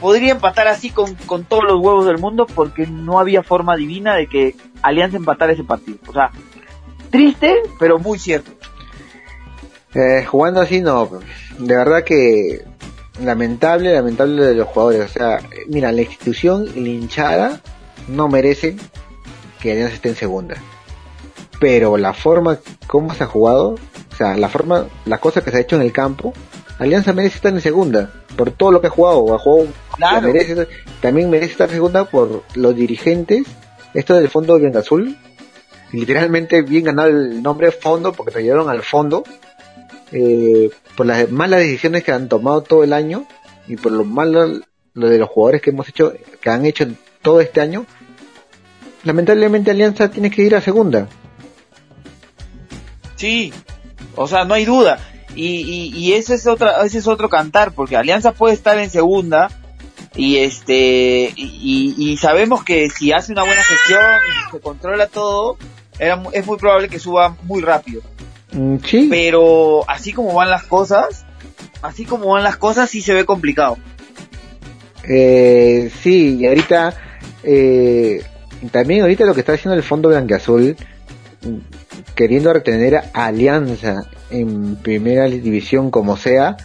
podría 0.00 0.32
empatar 0.32 0.68
así 0.68 0.90
con, 0.90 1.14
con 1.26 1.44
todos 1.44 1.64
los 1.64 1.80
huevos 1.80 2.06
del 2.06 2.18
mundo 2.18 2.46
porque 2.46 2.86
no 2.86 3.18
había 3.18 3.42
forma 3.42 3.76
divina 3.76 4.14
de 4.14 4.26
que 4.26 4.54
Alianza 4.82 5.16
empatara 5.16 5.52
ese 5.52 5.64
partido. 5.64 5.98
O 6.06 6.12
sea, 6.12 6.30
triste, 7.10 7.54
pero 7.78 7.98
muy 7.98 8.18
cierto. 8.18 8.50
Eh, 9.94 10.24
jugando 10.26 10.60
así 10.60 10.82
no, 10.82 11.10
de 11.58 11.74
verdad 11.74 12.04
que 12.04 12.64
lamentable, 13.22 13.94
lamentable 13.94 14.44
de 14.44 14.54
los 14.54 14.68
jugadores. 14.68 15.00
O 15.00 15.08
sea, 15.08 15.40
mira, 15.68 15.92
la 15.92 16.02
institución 16.02 16.68
hinchada 16.76 17.60
no 18.08 18.28
merecen 18.28 18.78
que 19.60 19.72
Alianza 19.72 19.94
esté 19.94 20.10
en 20.10 20.16
segunda. 20.16 20.56
Pero 21.58 21.96
la 21.96 22.12
forma 22.12 22.58
como 22.86 23.14
se 23.14 23.24
ha 23.24 23.26
jugado, 23.26 23.70
o 23.70 24.16
sea, 24.16 24.36
la 24.36 24.48
forma, 24.48 24.86
las 25.04 25.20
cosas 25.20 25.42
que 25.42 25.50
se 25.50 25.56
ha 25.56 25.60
hecho 25.60 25.76
en 25.76 25.82
el 25.82 25.92
campo, 25.92 26.34
Alianza 26.78 27.12
merece 27.12 27.36
estar 27.36 27.52
en 27.52 27.60
segunda 27.60 28.10
por 28.36 28.50
todo 28.50 28.72
lo 28.72 28.80
que 28.80 28.88
ha 28.88 28.90
jugado. 28.90 29.34
Ha 29.34 29.38
jugado 29.38 29.68
Claro. 29.96 30.26
merece, 30.26 30.68
también 31.00 31.30
merece 31.30 31.52
estar 31.52 31.68
en 31.68 31.76
segunda 31.76 32.04
por 32.04 32.42
los 32.54 32.76
dirigentes. 32.76 33.46
Esto 33.94 34.14
del 34.14 34.28
fondo 34.28 34.58
Bien 34.58 34.76
Azul, 34.76 35.16
literalmente 35.92 36.62
bien 36.62 36.84
ganado 36.84 37.08
el 37.08 37.42
nombre 37.42 37.70
fondo 37.72 38.12
porque 38.12 38.32
te 38.32 38.42
llevaron 38.42 38.68
al 38.68 38.82
fondo 38.82 39.24
eh, 40.12 40.70
por 40.96 41.06
las 41.06 41.30
malas 41.30 41.60
decisiones 41.60 42.04
que 42.04 42.12
han 42.12 42.28
tomado 42.28 42.62
todo 42.62 42.84
el 42.84 42.92
año 42.92 43.26
y 43.68 43.76
por 43.76 43.92
lo 43.92 44.04
malo 44.04 44.60
lo 44.94 45.08
de 45.08 45.18
los 45.18 45.28
jugadores 45.28 45.62
que 45.62 45.70
hemos 45.70 45.88
hecho 45.88 46.12
que 46.40 46.50
han 46.50 46.64
hecho 46.66 46.86
todo 47.22 47.40
este 47.40 47.60
año 47.60 47.86
lamentablemente 49.04 49.70
Alianza 49.70 50.10
tiene 50.10 50.30
que 50.30 50.42
ir 50.42 50.54
a 50.54 50.60
segunda 50.60 51.08
Sí, 53.16 53.52
o 54.14 54.26
sea, 54.28 54.44
no 54.44 54.54
hay 54.54 54.64
duda. 54.64 54.98
Y, 55.34 55.58
y, 55.60 55.96
y 55.98 56.12
ese 56.14 56.34
es 56.34 56.46
otra, 56.46 56.82
ese 56.84 56.98
es 56.98 57.06
otro 57.06 57.28
cantar, 57.28 57.72
porque 57.72 57.96
Alianza 57.96 58.32
puede 58.32 58.54
estar 58.54 58.78
en 58.78 58.88
segunda 58.90 59.50
y 60.14 60.38
este 60.38 61.30
y, 61.36 61.94
y 61.98 62.16
sabemos 62.16 62.64
que 62.64 62.88
si 62.88 63.12
hace 63.12 63.32
una 63.32 63.42
buena 63.42 63.62
gestión 63.62 64.00
y 64.48 64.50
se 64.52 64.60
controla 64.60 65.06
todo, 65.08 65.58
era, 65.98 66.22
es 66.32 66.46
muy 66.46 66.56
probable 66.56 66.88
que 66.88 66.98
suba 66.98 67.36
muy 67.42 67.60
rápido. 67.60 68.00
Mm, 68.52 68.76
sí 68.82 69.08
Pero 69.10 69.84
así 69.90 70.14
como 70.14 70.32
van 70.32 70.48
las 70.48 70.62
cosas, 70.64 71.26
así 71.82 72.06
como 72.06 72.28
van 72.32 72.42
las 72.44 72.56
cosas, 72.56 72.88
sí 72.88 73.02
se 73.02 73.12
ve 73.12 73.26
complicado. 73.26 73.76
eh, 75.06 75.90
sí 76.02 76.38
y 76.40 76.46
ahorita 76.46 76.94
eh, 77.42 78.22
también 78.72 79.02
ahorita 79.02 79.24
lo 79.26 79.34
que 79.34 79.40
está 79.40 79.52
haciendo 79.52 79.76
el 79.76 79.82
fondo 79.82 80.08
blanqueazul 80.08 80.76
queriendo 82.14 82.52
retener 82.52 82.96
a 82.96 83.26
Alianza 83.26 84.08
en 84.30 84.76
primera 84.76 85.26
división 85.26 85.90
como 85.90 86.16
sea 86.16 86.56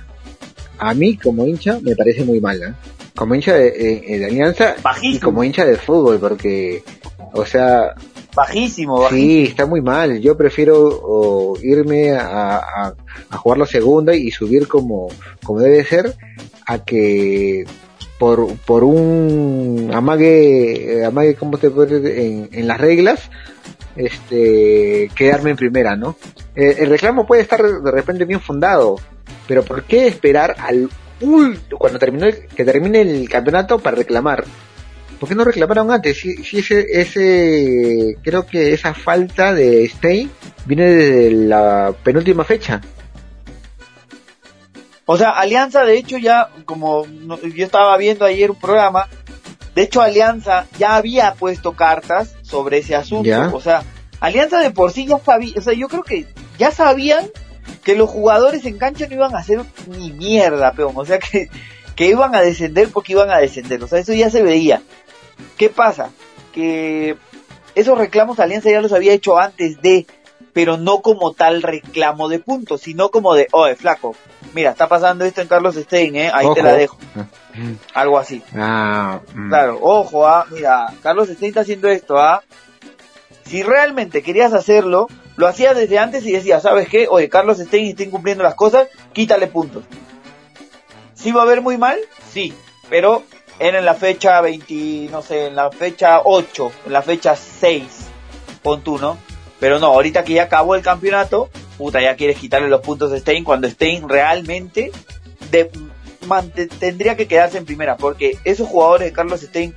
a 0.77 0.93
mí 0.93 1.17
como 1.17 1.45
hincha 1.45 1.79
me 1.81 1.95
parece 1.95 2.23
muy 2.23 2.39
mal 2.39 2.61
¿eh? 2.61 2.73
como 3.15 3.35
hincha 3.35 3.53
de, 3.53 3.67
eh, 3.67 4.19
de 4.19 4.25
Alianza 4.25 4.75
y 5.01 5.19
como 5.19 5.43
hincha 5.43 5.65
del 5.65 5.77
fútbol 5.77 6.19
porque 6.19 6.83
o 7.33 7.45
sea 7.45 7.93
bajísimo, 8.33 9.01
bajísimo. 9.01 9.21
sí 9.21 9.43
está 9.43 9.65
muy 9.65 9.81
mal 9.81 10.19
yo 10.19 10.37
prefiero 10.37 10.77
o, 10.79 11.57
irme 11.61 12.11
a, 12.11 12.57
a, 12.57 12.95
a 13.29 13.37
jugar 13.37 13.59
la 13.59 13.65
segunda 13.65 14.15
y 14.15 14.31
subir 14.31 14.67
como 14.67 15.09
como 15.43 15.59
debe 15.59 15.83
ser 15.83 16.15
a 16.65 16.79
que 16.79 17.65
por 18.17 18.55
por 18.57 18.83
un 18.83 19.91
amague 19.93 20.99
eh, 20.99 21.05
amague 21.05 21.35
cómo 21.35 21.57
te 21.57 21.69
puede 21.69 22.25
en, 22.25 22.49
en 22.51 22.67
las 22.67 22.79
reglas 22.79 23.29
este 23.95 25.09
quedarme 25.15 25.51
en 25.51 25.57
primera 25.57 25.95
no 25.95 26.15
Eh, 26.55 26.75
el 26.79 26.89
reclamo 26.89 27.25
puede 27.25 27.41
estar 27.41 27.61
de 27.61 27.91
repente 27.91 28.25
bien 28.25 28.41
fundado 28.41 28.95
pero 29.47 29.63
por 29.63 29.83
qué 29.83 30.07
esperar 30.07 30.55
al 30.59 30.89
cuando 31.77 31.99
terminó 31.99 32.25
el- 32.25 32.47
que 32.47 32.65
termine 32.65 33.01
el 33.01 33.29
campeonato 33.29 33.79
para 33.79 33.97
reclamar 33.97 34.43
¿Por 35.19 35.29
qué 35.29 35.35
no 35.35 35.43
reclamaron 35.43 35.91
antes? 35.91 36.17
Si, 36.17 36.43
si 36.43 36.57
ese, 36.57 36.83
ese, 36.99 38.17
creo 38.23 38.47
que 38.47 38.73
esa 38.73 38.95
falta 38.95 39.53
de 39.53 39.83
stay 39.85 40.27
viene 40.65 40.87
desde 40.87 41.31
la 41.31 41.93
penúltima 42.03 42.43
fecha. 42.43 42.81
O 45.05 45.17
sea, 45.17 45.29
Alianza, 45.31 45.83
de 45.83 45.95
hecho, 45.97 46.17
ya, 46.17 46.49
como 46.65 47.05
yo 47.05 47.65
estaba 47.65 47.95
viendo 47.97 48.25
ayer 48.25 48.49
un 48.49 48.59
programa, 48.59 49.07
de 49.75 49.83
hecho, 49.83 50.01
Alianza 50.01 50.65
ya 50.77 50.95
había 50.95 51.33
puesto 51.35 51.73
cartas 51.73 52.35
sobre 52.41 52.79
ese 52.79 52.95
asunto. 52.95 53.29
Ya. 53.29 53.49
O 53.53 53.61
sea, 53.61 53.83
Alianza 54.19 54.59
de 54.59 54.71
por 54.71 54.91
sí 54.91 55.05
ya 55.05 55.17
sabía, 55.19 55.53
o 55.57 55.61
sea, 55.61 55.73
yo 55.73 55.87
creo 55.87 56.03
que 56.03 56.27
ya 56.57 56.71
sabían 56.71 57.27
que 57.83 57.95
los 57.95 58.09
jugadores 58.09 58.65
en 58.65 58.77
cancha 58.77 59.07
no 59.07 59.15
iban 59.15 59.35
a 59.35 59.39
hacer 59.39 59.61
ni 59.87 60.11
mierda, 60.11 60.73
peón. 60.73 60.93
O 60.95 61.05
sea, 61.05 61.19
que, 61.19 61.49
que 61.95 62.07
iban 62.07 62.35
a 62.35 62.41
descender 62.41 62.89
porque 62.89 63.13
iban 63.13 63.29
a 63.29 63.37
descender. 63.37 63.81
O 63.83 63.87
sea, 63.87 63.99
eso 63.99 64.13
ya 64.13 64.29
se 64.29 64.43
veía. 64.43 64.81
¿Qué 65.57 65.69
pasa? 65.69 66.11
Que 66.53 67.15
esos 67.73 67.97
reclamos 67.97 68.39
Alianza 68.39 68.69
ya 68.69 68.81
los 68.81 68.91
había 68.91 69.13
hecho 69.13 69.39
antes 69.39 69.81
de, 69.81 70.05
pero 70.53 70.77
no 70.77 71.01
como 71.01 71.33
tal 71.33 71.61
reclamo 71.61 72.27
de 72.27 72.39
puntos, 72.39 72.81
sino 72.81 73.09
como 73.09 73.33
de, 73.33 73.47
oye, 73.51 73.75
flaco, 73.75 74.15
mira, 74.53 74.71
está 74.71 74.87
pasando 74.87 75.25
esto 75.25 75.41
en 75.41 75.47
Carlos 75.47 75.75
Stein, 75.75 76.15
¿eh? 76.15 76.31
Ahí 76.33 76.47
te 76.53 76.63
la 76.63 76.73
dejo. 76.73 76.97
Algo 77.93 78.17
así. 78.17 78.43
Ah, 78.55 79.21
mm. 79.33 79.49
Claro, 79.49 79.79
ojo, 79.81 80.27
ah, 80.27 80.45
mira, 80.51 80.87
Carlos 81.01 81.29
Stein 81.29 81.49
está 81.49 81.61
haciendo 81.61 81.87
esto, 81.89 82.17
ah. 82.17 82.41
Si 83.45 83.63
realmente 83.63 84.21
querías 84.21 84.53
hacerlo, 84.53 85.07
lo 85.35 85.47
hacías 85.47 85.75
desde 85.75 85.99
antes 85.99 86.25
y 86.25 86.31
decías, 86.31 86.63
¿sabes 86.63 86.87
qué? 86.87 87.07
Oye, 87.09 87.29
Carlos 87.29 87.57
Stein 87.57 87.87
está 87.87 88.03
incumpliendo 88.03 88.43
las 88.43 88.55
cosas, 88.55 88.87
quítale 89.13 89.47
puntos. 89.47 89.83
¿Sí 91.13 91.31
va 91.31 91.43
a 91.43 91.45
ver 91.45 91.61
muy 91.61 91.77
mal? 91.77 91.99
Sí, 92.31 92.53
pero 92.89 93.23
era 93.59 93.79
en 93.79 93.85
la 93.85 93.93
fecha 93.95 94.41
20, 94.41 95.09
no 95.11 95.21
sé, 95.21 95.47
en 95.47 95.55
la 95.55 95.71
fecha 95.71 96.21
8, 96.23 96.71
en 96.87 96.93
la 96.93 97.01
fecha 97.01 97.35
6, 97.35 97.83
pon 98.63 98.81
tú, 98.81 98.97
¿no? 98.97 99.17
Pero 99.61 99.77
no, 99.77 99.85
ahorita 99.85 100.23
que 100.23 100.33
ya 100.33 100.43
acabó 100.43 100.73
el 100.73 100.81
campeonato, 100.81 101.51
puta, 101.77 102.01
ya 102.01 102.15
quieres 102.15 102.39
quitarle 102.39 102.67
los 102.67 102.81
puntos 102.81 103.11
a 103.13 103.19
Stein 103.19 103.43
cuando 103.43 103.69
Stein 103.69 104.09
realmente 104.09 104.91
de, 105.51 105.69
tendría 106.79 107.15
que 107.15 107.27
quedarse 107.27 107.59
en 107.59 107.65
primera, 107.65 107.95
porque 107.95 108.39
esos 108.43 108.67
jugadores 108.67 109.09
de 109.09 109.13
Carlos 109.13 109.41
Stein, 109.41 109.75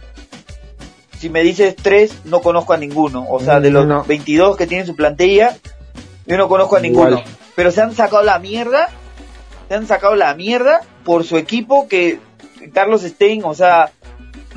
si 1.19 1.29
me 1.29 1.43
dices 1.43 1.77
tres, 1.77 2.15
no 2.25 2.41
conozco 2.41 2.73
a 2.73 2.79
ninguno. 2.79 3.27
O 3.29 3.41
sea, 3.41 3.61
de 3.61 3.71
los 3.71 4.07
22 4.07 4.57
que 4.57 4.67
tiene 4.67 4.87
su 4.87 4.97
plantilla, 4.97 5.55
yo 6.25 6.39
no 6.39 6.49
conozco 6.49 6.77
a 6.77 6.81
ninguno. 6.81 7.23
Pero 7.55 7.71
se 7.71 7.83
han 7.83 7.95
sacado 7.95 8.23
la 8.23 8.39
mierda, 8.39 8.89
se 9.69 9.75
han 9.75 9.87
sacado 9.87 10.17
la 10.17 10.35
mierda 10.35 10.81
por 11.05 11.25
su 11.25 11.37
equipo 11.37 11.89
que 11.89 12.21
Carlos 12.73 13.03
Stein, 13.03 13.45
o 13.45 13.53
sea, 13.53 13.93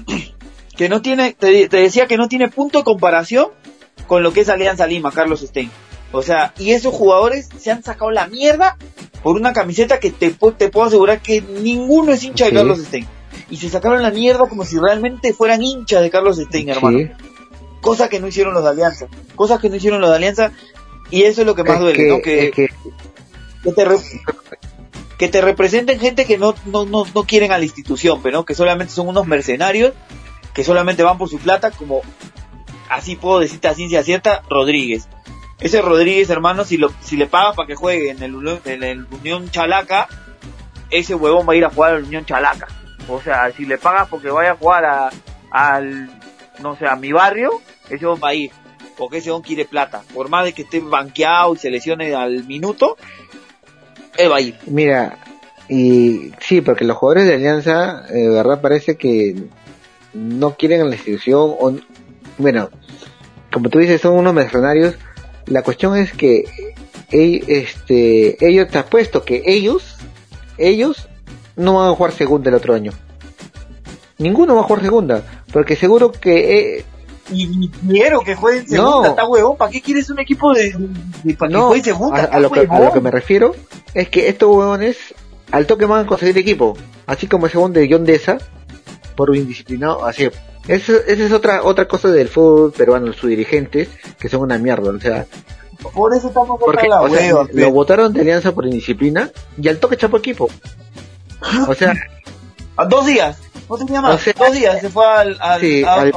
que 0.78 0.88
no 0.88 1.02
tiene, 1.02 1.34
te, 1.34 1.68
decía 1.68 2.08
que 2.08 2.16
no 2.16 2.30
tiene 2.30 2.48
punto 2.48 2.78
de 2.78 2.86
comparación 2.86 3.48
con 4.08 4.24
lo 4.24 4.34
que 4.34 4.42
es 4.42 4.50
Alianza 4.50 4.88
Lima, 4.88 5.12
Carlos 5.12 5.42
Stein. 5.42 5.70
O 6.12 6.22
sea, 6.22 6.54
y 6.58 6.72
esos 6.72 6.94
jugadores 6.94 7.50
se 7.58 7.72
han 7.72 7.84
sacado 7.84 8.12
la 8.12 8.28
mierda 8.28 8.78
por 9.22 9.36
una 9.36 9.54
camiseta 9.54 10.00
que 10.00 10.12
te, 10.12 10.32
te 10.32 10.70
puedo 10.70 10.88
asegurar 10.88 11.22
que 11.22 11.42
ninguno 11.42 12.14
es 12.14 12.24
hincha 12.24 12.46
de 12.46 12.54
Carlos 12.54 12.80
Stein. 12.80 13.08
Y 13.50 13.58
se 13.58 13.70
sacaron 13.70 14.02
la 14.02 14.12
mierda 14.12 14.48
como 14.48 14.66
si 14.66 14.78
realmente 14.80 15.34
fueran 15.34 15.62
hinchas 15.62 16.02
de 16.02 16.10
Carlos 16.10 16.38
Stein, 16.38 16.70
hermano. 16.70 17.10
Cosa 17.82 18.10
que 18.10 18.20
no 18.20 18.28
hicieron 18.28 18.54
los 18.54 18.64
de 18.64 18.70
Alianza. 18.70 19.08
Cosas 19.36 19.60
que 19.60 19.70
no 19.70 19.76
hicieron 19.76 20.02
los 20.02 20.10
de 20.10 20.16
Alianza. 20.16 20.52
Y 21.12 21.24
eso 21.24 21.42
es 21.42 21.48
lo 21.48 21.56
que 21.56 21.64
más 21.64 21.80
duele, 21.80 22.08
¿no? 22.08 22.22
Que, 22.22 22.52
que... 22.52 22.70
te 23.72 23.86
que 25.18 25.28
te 25.28 25.42
representen 25.42 26.00
gente 26.00 26.26
que 26.26 26.38
no, 26.38 26.54
no, 26.66 26.86
no, 26.86 27.04
no 27.14 27.24
quieren 27.24 27.52
a 27.52 27.58
la 27.58 27.64
institución, 27.64 28.22
pero 28.22 28.46
que 28.46 28.54
solamente 28.54 28.94
son 28.94 29.08
unos 29.08 29.26
mercenarios 29.26 29.94
que 30.54 30.64
solamente 30.64 31.04
van 31.04 31.18
por 31.18 31.30
su 31.30 31.40
plata, 31.40 31.72
como 31.72 32.02
así 32.90 33.16
puedo 33.16 33.40
decirte 33.40 33.68
a 33.68 33.76
ciencia 33.76 34.04
cierta, 34.04 34.44
Rodríguez. 34.50 35.08
Ese 35.60 35.82
Rodríguez, 35.82 36.30
hermano, 36.30 36.66
si, 36.66 36.78
lo, 36.78 36.92
si 37.02 37.18
le 37.18 37.26
pagas 37.26 37.56
para 37.56 37.68
que 37.68 37.76
juegue 37.76 38.12
en 38.12 38.22
el, 38.22 38.36
Unión 38.36 39.50
Chalaca, 39.50 40.08
ese 40.92 41.16
huevón 41.16 41.48
va 41.50 41.54
a 41.54 41.56
ir 41.56 41.66
a 41.66 41.70
jugar 41.70 41.96
al 41.96 42.04
Unión 42.04 42.26
Chalaca. 42.26 42.68
O 43.10 43.22
sea, 43.22 43.52
si 43.52 43.66
le 43.66 43.78
pagas 43.78 44.08
porque 44.08 44.30
vaya 44.30 44.52
a 44.52 44.56
jugar 44.56 44.86
a, 44.86 45.10
al, 45.50 46.10
no 46.60 46.76
sé, 46.76 46.86
a 46.86 46.96
mi 46.96 47.12
barrio, 47.12 47.62
ese 47.90 48.06
huevón 48.06 48.22
va 48.24 48.30
a 48.30 48.36
ir. 48.36 48.52
Porque 48.98 49.18
ese 49.18 49.30
huevón 49.30 49.42
quiere 49.42 49.66
plata. 49.66 50.04
Por 50.14 50.30
más 50.30 50.46
de 50.46 50.54
que 50.54 50.62
esté 50.62 50.80
banqueado 50.80 51.56
y 51.56 51.58
se 51.58 51.72
lesione 51.72 52.14
al 52.14 52.44
minuto, 52.44 52.98
él 54.18 54.32
va 54.32 54.38
a 54.38 54.42
ir. 54.42 54.58
Mira, 54.68 55.18
y 55.70 56.32
sí, 56.40 56.62
porque 56.62 56.86
los 56.86 56.98
jugadores 56.98 57.28
de 57.28 57.36
Alianza, 57.36 58.06
eh, 58.10 58.14
de 58.14 58.30
verdad 58.30 58.62
parece 58.62 58.96
que 58.96 59.36
no 60.14 60.56
quieren 60.56 60.90
la 60.90 60.96
institución, 60.96 61.56
o, 61.60 61.74
bueno, 62.38 62.70
como 63.52 63.70
tú 63.70 63.80
dices, 63.80 64.02
son 64.02 64.16
unos 64.16 64.34
mercenarios 64.34 64.96
la 65.48 65.64
cuestión 65.64 65.96
es 65.98 66.12
que 66.12 66.46
este, 67.10 68.46
ellos 68.46 68.68
te 68.70 68.78
apuesto 68.78 69.24
que 69.24 69.44
ellos, 69.46 69.96
ellos 70.58 71.08
no 71.56 71.76
van 71.76 71.90
a 71.90 71.96
jugar 71.96 72.12
segunda 72.12 72.50
el 72.50 72.56
otro 72.56 72.74
año. 72.74 72.92
Ninguno 74.18 74.56
va 74.56 74.62
a 74.62 74.64
jugar 74.64 74.84
segunda, 74.84 75.24
porque 75.54 75.76
seguro 75.76 76.12
que 76.12 76.78
eh, 76.78 76.86
y 77.32 77.70
quiero 77.70 78.22
que 78.22 78.36
jueguen 78.36 78.68
segunda, 78.68 79.10
está 79.10 79.28
huevón, 79.28 79.58
¿para 79.58 79.72
qué 79.72 79.82
quieres 79.82 80.10
un 80.10 80.20
equipo 80.20 80.54
de, 80.54 80.74
para 81.38 81.52
no, 81.52 81.72
que 81.72 81.84
segunda? 81.84 82.24
A, 82.24 82.40
lo 82.40 82.50
que, 82.50 82.68
a, 82.70 82.80
lo 82.80 82.92
que, 82.92 83.02
me 83.02 83.12
refiero 83.12 83.54
es 83.94 84.10
que 84.10 84.28
estos 84.30 84.50
huevones 84.50 84.98
al 85.52 85.66
toque 85.66 85.86
van 85.86 86.06
a 86.06 86.08
conseguir 86.08 86.38
equipo, 86.38 86.78
así 87.06 87.28
como 87.28 87.46
el 87.46 87.52
segundo 87.52 87.80
de 87.80 87.88
John 87.90 88.06
Deza, 88.06 88.38
por 89.18 89.36
indisciplinado, 89.36 90.06
así 90.06 90.30
esa 90.68 90.98
es 91.08 91.32
otra 91.32 91.64
otra 91.64 91.88
cosa 91.88 92.10
del 92.10 92.28
fútbol 92.28 92.72
peruano, 92.72 93.14
sus 93.14 93.30
dirigentes, 93.30 93.90
que 94.20 94.30
son 94.30 94.42
una 94.42 94.58
mierda, 94.58 94.92
o 94.92 95.00
sea... 95.00 95.26
Por 95.94 96.14
eso 96.14 96.28
estamos 96.28 96.60
porque, 96.60 96.88
la 96.88 97.02
lo 97.54 97.72
votaron 97.72 98.12
de 98.12 98.22
alianza 98.22 98.52
por 98.52 98.66
indisciplina 98.66 99.32
y 99.62 99.68
al 99.68 99.78
toque 99.78 99.96
chapó 99.96 100.18
equipo. 100.18 100.50
O 101.68 101.74
sea... 101.74 101.94
A 102.76 102.86
dos 102.86 103.06
días, 103.06 103.38
no 103.70 103.78
tenía 103.78 104.02
más, 104.02 104.24
dos 104.38 104.54
días 104.54 104.82
se 104.82 104.90
fue 104.90 105.06
al... 105.06 105.38
al, 105.40 105.62
sí, 105.62 105.84
al, 105.84 106.12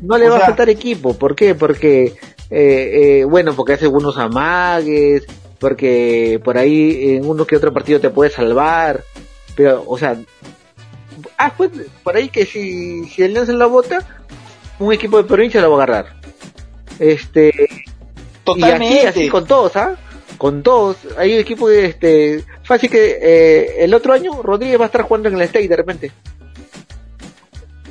no 0.00 0.18
le 0.18 0.28
va 0.28 0.38
a 0.38 0.40
faltar 0.40 0.68
equipo, 0.68 1.14
¿por 1.14 1.34
qué? 1.34 1.54
Porque... 1.54 2.16
Eh, 2.50 3.20
eh, 3.20 3.24
bueno, 3.24 3.52
porque 3.54 3.74
hace 3.74 3.86
unos 3.86 4.16
amagues, 4.16 5.26
porque 5.58 6.40
por 6.42 6.56
ahí 6.56 7.16
en 7.16 7.26
uno 7.28 7.46
que 7.46 7.56
otro 7.56 7.74
partido 7.74 8.00
te 8.00 8.08
puede 8.08 8.30
salvar, 8.30 9.04
pero, 9.58 9.82
o 9.88 9.98
sea, 9.98 10.16
ah, 11.36 11.52
pues 11.56 11.72
por 12.04 12.14
ahí 12.14 12.28
que 12.28 12.46
si, 12.46 13.08
si 13.08 13.24
el 13.24 13.32
Alianza 13.32 13.52
la 13.54 13.66
bota, 13.66 14.06
un 14.78 14.92
equipo 14.92 15.16
de 15.16 15.24
provincia 15.24 15.60
lo 15.60 15.72
va 15.72 15.80
a 15.80 15.82
agarrar. 15.82 16.14
Este, 17.00 17.52
Totalmente. 18.44 18.94
Y 18.94 18.98
así, 18.98 19.06
así 19.08 19.28
con 19.28 19.48
todos, 19.48 19.74
¿ah? 19.74 19.96
Con 20.38 20.62
todos. 20.62 20.98
Hay 21.16 21.34
un 21.34 21.40
equipo 21.40 21.68
de, 21.68 21.86
este, 21.86 22.44
fácil 22.62 22.88
que 22.88 23.18
eh, 23.20 23.84
el 23.84 23.94
otro 23.94 24.12
año 24.12 24.40
Rodríguez 24.44 24.78
va 24.78 24.84
a 24.84 24.86
estar 24.86 25.02
jugando 25.02 25.28
en 25.28 25.34
el 25.34 25.42
State 25.42 25.66
de 25.66 25.76
repente. 25.76 26.12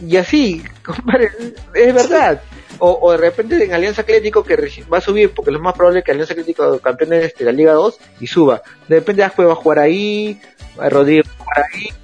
Y 0.07 0.15
así, 0.15 0.63
compadre, 0.85 1.29
es 1.73 1.93
verdad. 1.93 2.41
O, 2.79 2.97
o, 3.01 3.11
de 3.11 3.17
repente 3.17 3.61
en 3.61 3.73
Alianza 3.73 4.03
Atlético 4.03 4.41
que 4.41 4.55
va 4.89 4.99
a 4.99 5.01
subir, 5.01 5.31
porque 5.31 5.51
lo 5.51 5.59
más 5.59 5.73
probable 5.73 5.99
es 5.99 6.05
que 6.05 6.11
Alianza 6.11 6.31
Atlético 6.31 6.79
campeón 6.79 7.09
de 7.09 7.25
este, 7.25 7.43
la 7.43 7.51
Liga 7.51 7.73
2 7.73 7.99
y 8.21 8.27
suba. 8.27 8.61
De 8.87 8.99
repente 8.99 9.21
después 9.21 9.49
va 9.49 9.51
a 9.51 9.55
jugar 9.55 9.79
ahí, 9.79 10.39
Rodrigo 10.77 11.29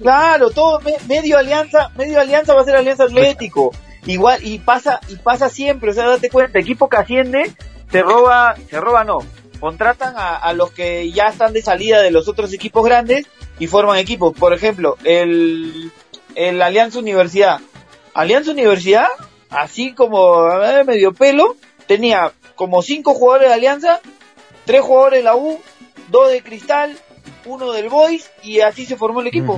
Claro, 0.00 0.50
todo 0.50 0.80
medio 1.06 1.38
alianza, 1.38 1.90
medio 1.96 2.20
alianza 2.20 2.54
va 2.54 2.62
a 2.62 2.64
ser 2.64 2.76
alianza 2.76 3.04
atlético. 3.04 3.72
Igual, 4.06 4.44
y 4.44 4.58
pasa, 4.58 5.00
y 5.08 5.16
pasa 5.16 5.48
siempre, 5.48 5.90
o 5.90 5.94
sea, 5.94 6.06
date 6.06 6.28
cuenta, 6.28 6.58
equipo 6.58 6.88
que 6.88 6.96
asciende, 6.98 7.52
se 7.90 8.02
roba, 8.02 8.54
se 8.68 8.78
roba 8.78 9.02
no, 9.04 9.20
contratan 9.60 10.14
a, 10.16 10.52
los 10.52 10.72
que 10.72 11.10
ya 11.10 11.28
están 11.28 11.54
de 11.54 11.62
salida 11.62 12.02
de 12.02 12.10
los 12.10 12.28
otros 12.28 12.52
equipos 12.52 12.84
grandes 12.84 13.26
y 13.58 13.66
forman 13.66 13.98
equipos. 13.98 14.36
Por 14.36 14.52
ejemplo, 14.52 14.98
el, 15.04 15.90
el 16.34 16.60
Alianza 16.60 16.98
Universidad. 16.98 17.60
Alianza 18.12 18.50
Universidad, 18.50 19.08
así 19.48 19.94
como 19.94 20.48
medio 20.84 21.14
pelo, 21.14 21.56
tenía 21.86 22.32
como 22.56 22.82
cinco 22.82 23.14
jugadores 23.14 23.48
de 23.48 23.54
Alianza, 23.54 24.00
tres 24.66 24.82
jugadores 24.82 25.20
de 25.20 25.24
la 25.24 25.36
U, 25.36 25.58
dos 26.08 26.30
de 26.30 26.42
Cristal, 26.42 26.96
uno 27.46 27.72
del 27.72 27.88
Boys 27.88 28.30
y 28.42 28.60
así 28.60 28.84
se 28.86 28.96
formó 28.96 29.20
el 29.20 29.28
equipo. 29.28 29.56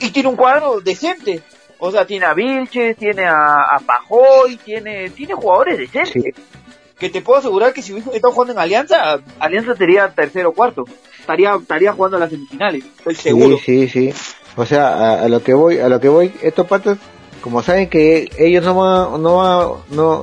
Y 0.00 0.10
tiene 0.10 0.28
un 0.28 0.36
cuadro 0.36 0.80
decente. 0.80 1.42
O 1.78 1.90
sea, 1.90 2.06
tiene 2.06 2.26
a 2.26 2.34
Vilches, 2.34 2.96
tiene 2.96 3.24
a, 3.24 3.76
a 3.76 3.80
Pajoy, 3.80 4.56
tiene, 4.64 5.10
tiene 5.10 5.34
jugadores 5.34 5.78
decentes. 5.78 6.34
Que 6.98 7.10
te 7.10 7.20
puedo 7.20 7.40
asegurar 7.40 7.74
que 7.74 7.82
si 7.82 7.92
hubiese 7.92 8.14
estado 8.14 8.32
jugando 8.32 8.54
en 8.54 8.58
Alianza, 8.58 9.20
Alianza 9.38 9.76
sería 9.76 10.08
tercero 10.08 10.50
o 10.50 10.52
cuarto. 10.52 10.84
Estaría, 11.20 11.54
estaría 11.54 11.92
jugando 11.92 12.16
a 12.16 12.20
las 12.20 12.30
semifinales, 12.30 12.84
estoy 12.98 13.14
seguro. 13.14 13.58
Sí, 13.58 13.88
sí, 13.88 14.12
sí. 14.12 14.34
O 14.56 14.64
sea, 14.64 15.22
a, 15.22 15.28
lo 15.28 15.42
que 15.42 15.52
voy, 15.52 15.78
a 15.78 15.88
lo 15.88 16.00
que 16.00 16.08
voy, 16.08 16.32
estos 16.40 16.66
patos, 16.66 16.96
como 17.42 17.62
saben 17.62 17.90
que 17.90 18.30
ellos 18.38 18.64
no 18.64 18.74
van, 18.74 19.22
no 19.22 19.36
va, 19.36 19.84
no, 19.90 20.22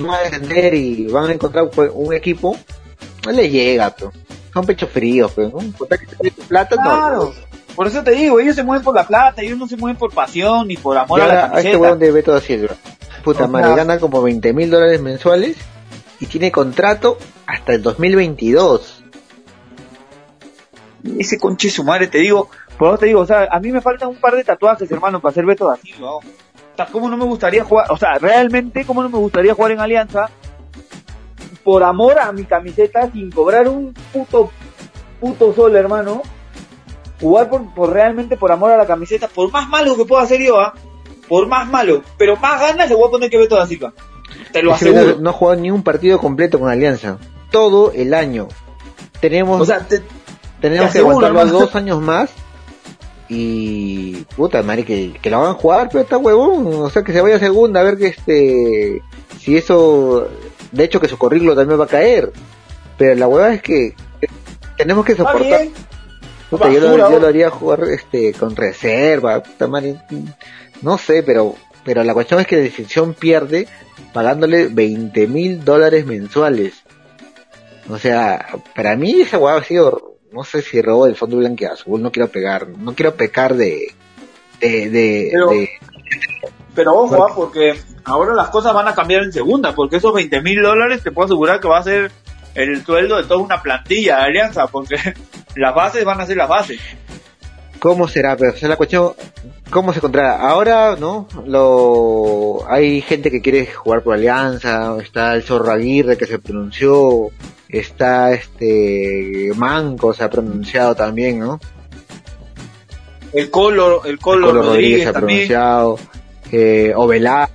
no 0.00 0.06
van 0.08 0.18
a 0.18 0.22
defender 0.22 0.74
y 0.74 1.06
van 1.06 1.30
a 1.30 1.34
encontrar 1.34 1.70
un 1.92 2.12
equipo, 2.12 2.56
no 3.24 3.30
les 3.30 3.52
llega, 3.52 3.90
pues 3.90 4.12
son 4.52 4.66
pecho 4.66 4.86
frío, 4.86 5.30
pero 5.34 5.50
¿no? 5.50 5.86
plata, 6.48 6.76
claro. 6.76 7.32
Por 7.74 7.86
eso 7.86 8.02
te 8.02 8.10
digo, 8.10 8.40
ellos 8.40 8.56
se 8.56 8.64
mueven 8.64 8.82
por 8.82 8.94
la 8.94 9.06
plata, 9.06 9.40
ellos 9.40 9.56
no 9.56 9.68
se 9.68 9.76
mueven 9.76 9.96
por 9.96 10.12
pasión 10.12 10.66
ni 10.66 10.76
por 10.76 10.98
amor 10.98 11.20
a 11.20 11.26
la 11.28 11.34
camiseta. 11.42 11.56
A 11.56 11.60
este 11.60 11.76
weón 11.76 11.98
de 11.98 12.10
Beto 12.10 12.32
da 12.32 12.40
Silva. 12.40 12.74
Puta 13.22 13.46
madre, 13.46 13.76
gana 13.76 14.00
como 14.00 14.20
20 14.20 14.52
mil 14.52 14.70
dólares 14.70 15.00
mensuales 15.00 15.56
y 16.18 16.26
tiene 16.26 16.50
contrato 16.50 17.18
hasta 17.46 17.74
el 17.74 17.82
2022. 17.82 19.04
Ese 21.18 21.38
conche 21.38 21.70
su 21.70 21.84
madre, 21.84 22.08
te 22.08 22.18
digo, 22.18 22.50
por 22.76 22.88
eso 22.88 22.98
te 22.98 23.06
digo, 23.06 23.20
o 23.20 23.26
sea, 23.26 23.46
a 23.50 23.60
mí 23.60 23.70
me 23.70 23.80
faltan 23.80 24.08
un 24.08 24.16
par 24.16 24.34
de 24.34 24.44
tatuajes, 24.44 24.90
hermano, 24.90 25.20
para 25.20 25.34
ser 25.34 25.46
Beto 25.46 25.68
da 25.68 25.76
Silva. 25.76 26.16
O 26.16 26.22
sea, 26.76 26.86
¿cómo 26.86 27.08
no 27.08 27.16
me 27.16 27.24
gustaría 27.24 27.64
jugar? 27.64 27.86
O 27.90 27.96
sea, 27.96 28.18
realmente, 28.18 28.84
¿cómo 28.84 29.02
no 29.02 29.08
me 29.08 29.18
gustaría 29.18 29.54
jugar 29.54 29.72
en 29.72 29.80
Alianza? 29.80 30.30
Por 31.68 31.82
amor 31.82 32.18
a 32.18 32.32
mi 32.32 32.44
camiseta, 32.44 33.12
sin 33.12 33.30
cobrar 33.30 33.68
un 33.68 33.92
puto, 34.10 34.50
puto 35.20 35.52
sol, 35.52 35.76
hermano, 35.76 36.22
jugar 37.20 37.50
por, 37.50 37.92
realmente 37.92 38.38
por 38.38 38.50
amor 38.50 38.70
a 38.72 38.78
la 38.78 38.86
camiseta, 38.86 39.28
por 39.28 39.52
más 39.52 39.68
malo 39.68 39.94
que 39.94 40.06
pueda 40.06 40.22
hacer 40.22 40.40
yo, 40.40 40.58
¿ah? 40.58 40.72
por 41.28 41.46
más 41.46 41.68
malo, 41.68 42.02
pero 42.16 42.36
más 42.36 42.58
ganas 42.58 42.88
le 42.88 42.94
voy 42.94 43.08
a 43.08 43.10
poner 43.10 43.28
que 43.28 43.36
ver 43.36 43.48
toda 43.48 43.66
Silva. 43.66 43.92
Te 44.50 44.62
lo 44.62 44.72
aseguro. 44.72 45.18
No, 45.20 45.28
ha 45.28 45.32
jugado 45.34 45.60
ni 45.60 45.70
un 45.70 45.82
partido 45.82 46.18
completo 46.18 46.58
con 46.58 46.70
Alianza. 46.70 47.18
Todo 47.50 47.92
el 47.92 48.14
año. 48.14 48.48
Tenemos, 49.20 49.60
o 49.60 49.66
sea, 49.66 49.86
tenemos 50.62 50.90
que 50.90 51.00
aguantarlo 51.00 51.44
dos 51.44 51.76
años 51.76 52.00
más. 52.00 52.30
Y 53.28 54.24
puta 54.36 54.62
madre, 54.62 54.86
que, 54.86 55.18
que 55.20 55.28
la 55.28 55.36
van 55.36 55.50
a 55.50 55.54
jugar, 55.54 55.90
pero 55.92 56.02
está 56.02 56.16
huevón. 56.16 56.66
O 56.82 56.88
sea, 56.88 57.02
que 57.02 57.12
se 57.12 57.20
vaya 57.20 57.36
a 57.36 57.40
segunda 57.40 57.80
a 57.80 57.84
ver 57.84 57.98
que 57.98 58.06
este. 58.06 59.02
Si 59.38 59.56
eso 59.56 60.28
de 60.72 60.84
hecho 60.84 61.00
que 61.00 61.08
su 61.08 61.18
currículo 61.18 61.54
también 61.54 61.80
va 61.80 61.84
a 61.84 61.88
caer. 61.88 62.32
Pero 62.96 63.14
la 63.14 63.28
hueva 63.28 63.54
es 63.54 63.62
que 63.62 63.94
tenemos 64.76 65.04
que 65.04 65.14
soportar. 65.14 65.68
yo, 66.50 66.96
lo, 66.96 67.26
haría 67.26 67.50
jugar 67.50 67.84
este 67.84 68.32
con 68.32 68.56
reserva, 68.56 69.42
no 70.82 70.98
sé, 70.98 71.22
pero 71.22 71.54
pero 71.84 72.04
la 72.04 72.12
cuestión 72.14 72.40
es 72.40 72.46
que 72.46 72.62
la 72.62 72.70
selección 72.70 73.14
pierde 73.14 73.66
pagándole 74.12 74.68
20 74.68 75.26
mil 75.26 75.64
dólares 75.64 76.04
mensuales. 76.06 76.82
O 77.88 77.98
sea, 77.98 78.46
para 78.74 78.96
mí 78.96 79.20
esa 79.22 79.38
hueá 79.38 79.56
ha 79.56 79.64
sido, 79.64 80.16
no 80.32 80.44
sé 80.44 80.60
si 80.60 80.82
robo 80.82 81.06
del 81.06 81.16
fondo 81.16 81.38
blanqueazul, 81.38 82.02
no 82.02 82.12
quiero 82.12 82.28
pegar, 82.28 82.68
no 82.68 82.94
quiero 82.94 83.14
pecar 83.14 83.54
de, 83.54 83.94
de, 84.60 84.90
de, 84.90 85.28
Pero- 85.32 85.50
de- 85.50 85.70
Pero 86.74 86.92
ojo, 86.94 87.32
porque 87.34 87.74
ahora 88.08 88.34
las 88.34 88.48
cosas 88.48 88.74
van 88.74 88.88
a 88.88 88.94
cambiar 88.94 89.22
en 89.22 89.32
segunda, 89.32 89.74
porque 89.74 89.96
esos 89.96 90.12
20 90.12 90.40
mil 90.42 90.62
dólares 90.62 91.02
te 91.02 91.12
puedo 91.12 91.26
asegurar 91.26 91.60
que 91.60 91.68
va 91.68 91.78
a 91.78 91.82
ser 91.82 92.10
el 92.54 92.84
sueldo 92.84 93.16
de 93.16 93.24
toda 93.24 93.40
una 93.40 93.62
plantilla 93.62 94.16
de 94.16 94.22
Alianza, 94.24 94.66
porque 94.66 94.96
las 95.56 95.74
bases 95.74 96.04
van 96.04 96.20
a 96.20 96.26
ser 96.26 96.36
las 96.36 96.48
bases. 96.48 96.80
¿Cómo 97.78 98.08
será? 98.08 98.36
Pero 98.36 98.52
o 98.52 98.56
sea, 98.56 98.68
la 98.68 98.76
cuestión, 98.76 99.12
¿cómo 99.70 99.92
se 99.92 100.00
controla? 100.00 100.40
Ahora, 100.40 100.96
¿no? 100.98 101.28
Lo, 101.46 102.68
hay 102.68 103.00
gente 103.02 103.30
que 103.30 103.40
quiere 103.40 103.66
jugar 103.66 104.02
por 104.02 104.14
Alianza, 104.14 104.96
está 105.00 105.34
el 105.34 105.44
Zorro 105.44 105.70
Aguirre 105.70 106.16
que 106.16 106.26
se 106.26 106.40
pronunció, 106.40 107.30
está 107.68 108.32
este 108.32 109.52
Manco 109.54 110.12
se 110.12 110.24
ha 110.24 110.30
pronunciado 110.30 110.96
también, 110.96 111.38
¿no? 111.38 111.60
El 113.32 113.50
Colo, 113.50 114.04
el 114.04 114.18
Colo, 114.18 114.48
Colo 114.48 114.62
Rodríguez, 114.62 115.02
se 115.02 115.08
ha 115.10 115.12
también. 115.12 115.46
pronunciado, 115.46 115.98
eh, 116.50 116.92
Ovelar. 116.96 117.50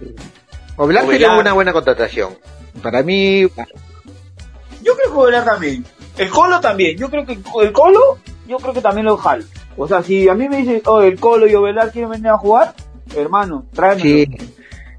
Ovelar 0.78 1.06
sería 1.08 1.34
una 1.34 1.54
buena 1.54 1.72
contratación. 1.74 2.38
Para 2.82 3.04
mí, 3.04 3.42
Yo 3.42 4.96
creo 4.96 5.12
que 5.12 5.18
Ovelar 5.18 5.46
también. 5.46 5.86
El 6.18 6.30
Colo 6.30 6.60
también. 6.60 6.98
Yo 6.98 7.10
creo 7.10 7.26
que 7.26 7.34
el 7.62 7.72
Colo, 7.72 8.18
yo 8.48 8.58
creo 8.58 8.74
que 8.74 8.82
también 8.82 9.06
lo 9.06 9.18
jalo. 9.18 9.44
O 9.78 9.88
sea, 9.88 10.04
si 10.04 10.28
a 10.30 10.34
mí 10.36 10.48
me 10.50 10.58
dicen, 10.58 10.82
oh, 10.86 11.02
el 11.02 11.20
Colo 11.20 11.48
y 11.48 11.56
Ovelar 11.56 11.92
quieren 11.92 12.10
venir 12.12 12.28
a 12.30 12.38
jugar, 12.38 12.74
hermano, 13.16 13.66
tráeme. 13.74 14.02
sí, 14.02 14.28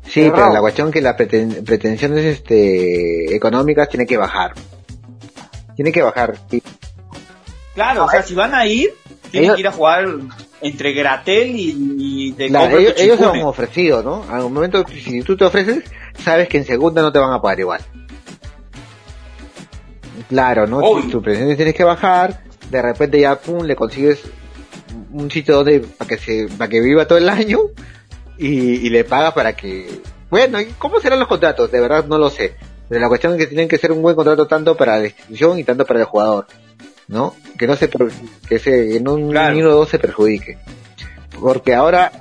sí, 0.08 0.30
pero 0.34 0.52
la 0.52 0.60
cuestión 0.60 0.90
que 0.90 1.00
las 1.00 1.16
preten- 1.16 1.64
pretensiones 1.64 2.24
este, 2.24 3.34
económicas 3.34 3.88
tiene 3.88 4.06
que 4.06 4.16
bajar. 4.16 4.52
Tiene 5.76 5.92
que 5.92 6.02
bajar. 6.02 6.36
sí. 6.50 6.62
Claro, 7.74 8.04
o 8.04 8.08
sea, 8.10 8.22
si 8.22 8.34
van 8.34 8.54
a 8.54 8.66
ir, 8.66 8.94
tienen 9.32 9.46
Ellos- 9.46 9.56
que 9.56 9.60
ir 9.62 9.68
a 9.68 9.72
jugar 9.72 10.06
entre 10.60 10.92
Gratel 10.92 11.50
y, 11.56 11.96
y 11.98 12.13
de 12.36 12.48
Claro, 12.48 12.78
ellos, 12.78 12.94
ellos 12.96 13.20
han 13.20 13.42
ofrecido, 13.42 14.02
¿no? 14.02 14.24
Al 14.30 14.42
momento, 14.42 14.84
si 14.88 15.22
tú 15.22 15.36
te 15.36 15.44
ofreces, 15.44 15.84
sabes 16.18 16.48
que 16.48 16.58
en 16.58 16.64
segunda 16.64 17.02
no 17.02 17.12
te 17.12 17.18
van 17.18 17.32
a 17.32 17.40
pagar 17.40 17.60
igual. 17.60 17.80
Claro, 20.28 20.66
¿no? 20.66 20.78
Obvio. 20.78 21.10
Tu 21.10 21.22
presión 21.22 21.54
tienes 21.56 21.74
que 21.74 21.84
bajar, 21.84 22.42
de 22.70 22.82
repente 22.82 23.20
ya, 23.20 23.36
pum, 23.38 23.64
le 23.64 23.76
consigues 23.76 24.20
un 25.12 25.30
sitio 25.30 25.56
donde, 25.56 25.80
para 25.80 26.08
que 26.08 26.18
se, 26.18 26.48
para 26.56 26.68
que 26.68 26.80
viva 26.80 27.06
todo 27.06 27.18
el 27.18 27.28
año, 27.28 27.58
y, 28.38 28.48
y 28.86 28.90
le 28.90 29.04
pagas 29.04 29.32
para 29.32 29.54
que, 29.54 30.00
bueno, 30.30 30.60
¿y 30.60 30.66
cómo 30.78 31.00
serán 31.00 31.18
los 31.20 31.28
contratos? 31.28 31.70
De 31.70 31.80
verdad 31.80 32.04
no 32.06 32.18
lo 32.18 32.30
sé. 32.30 32.54
Pero 32.88 33.00
la 33.00 33.08
cuestión 33.08 33.32
es 33.32 33.38
que 33.38 33.46
tienen 33.46 33.68
que 33.68 33.78
ser 33.78 33.92
un 33.92 34.02
buen 34.02 34.14
contrato 34.14 34.46
tanto 34.46 34.76
para 34.76 34.98
la 34.98 35.06
institución 35.06 35.58
y 35.58 35.64
tanto 35.64 35.86
para 35.86 36.00
el 36.00 36.06
jugador, 36.06 36.46
¿no? 37.08 37.34
Que 37.58 37.66
no 37.66 37.76
se, 37.76 37.88
que 38.48 38.58
se, 38.58 38.88
que 38.88 39.00
no, 39.00 39.16
Claro. 39.30 39.56
uno 39.56 39.70
o 39.70 39.74
dos 39.74 39.88
se 39.88 39.98
perjudique. 39.98 40.58
Porque 41.40 41.74
ahora 41.74 42.12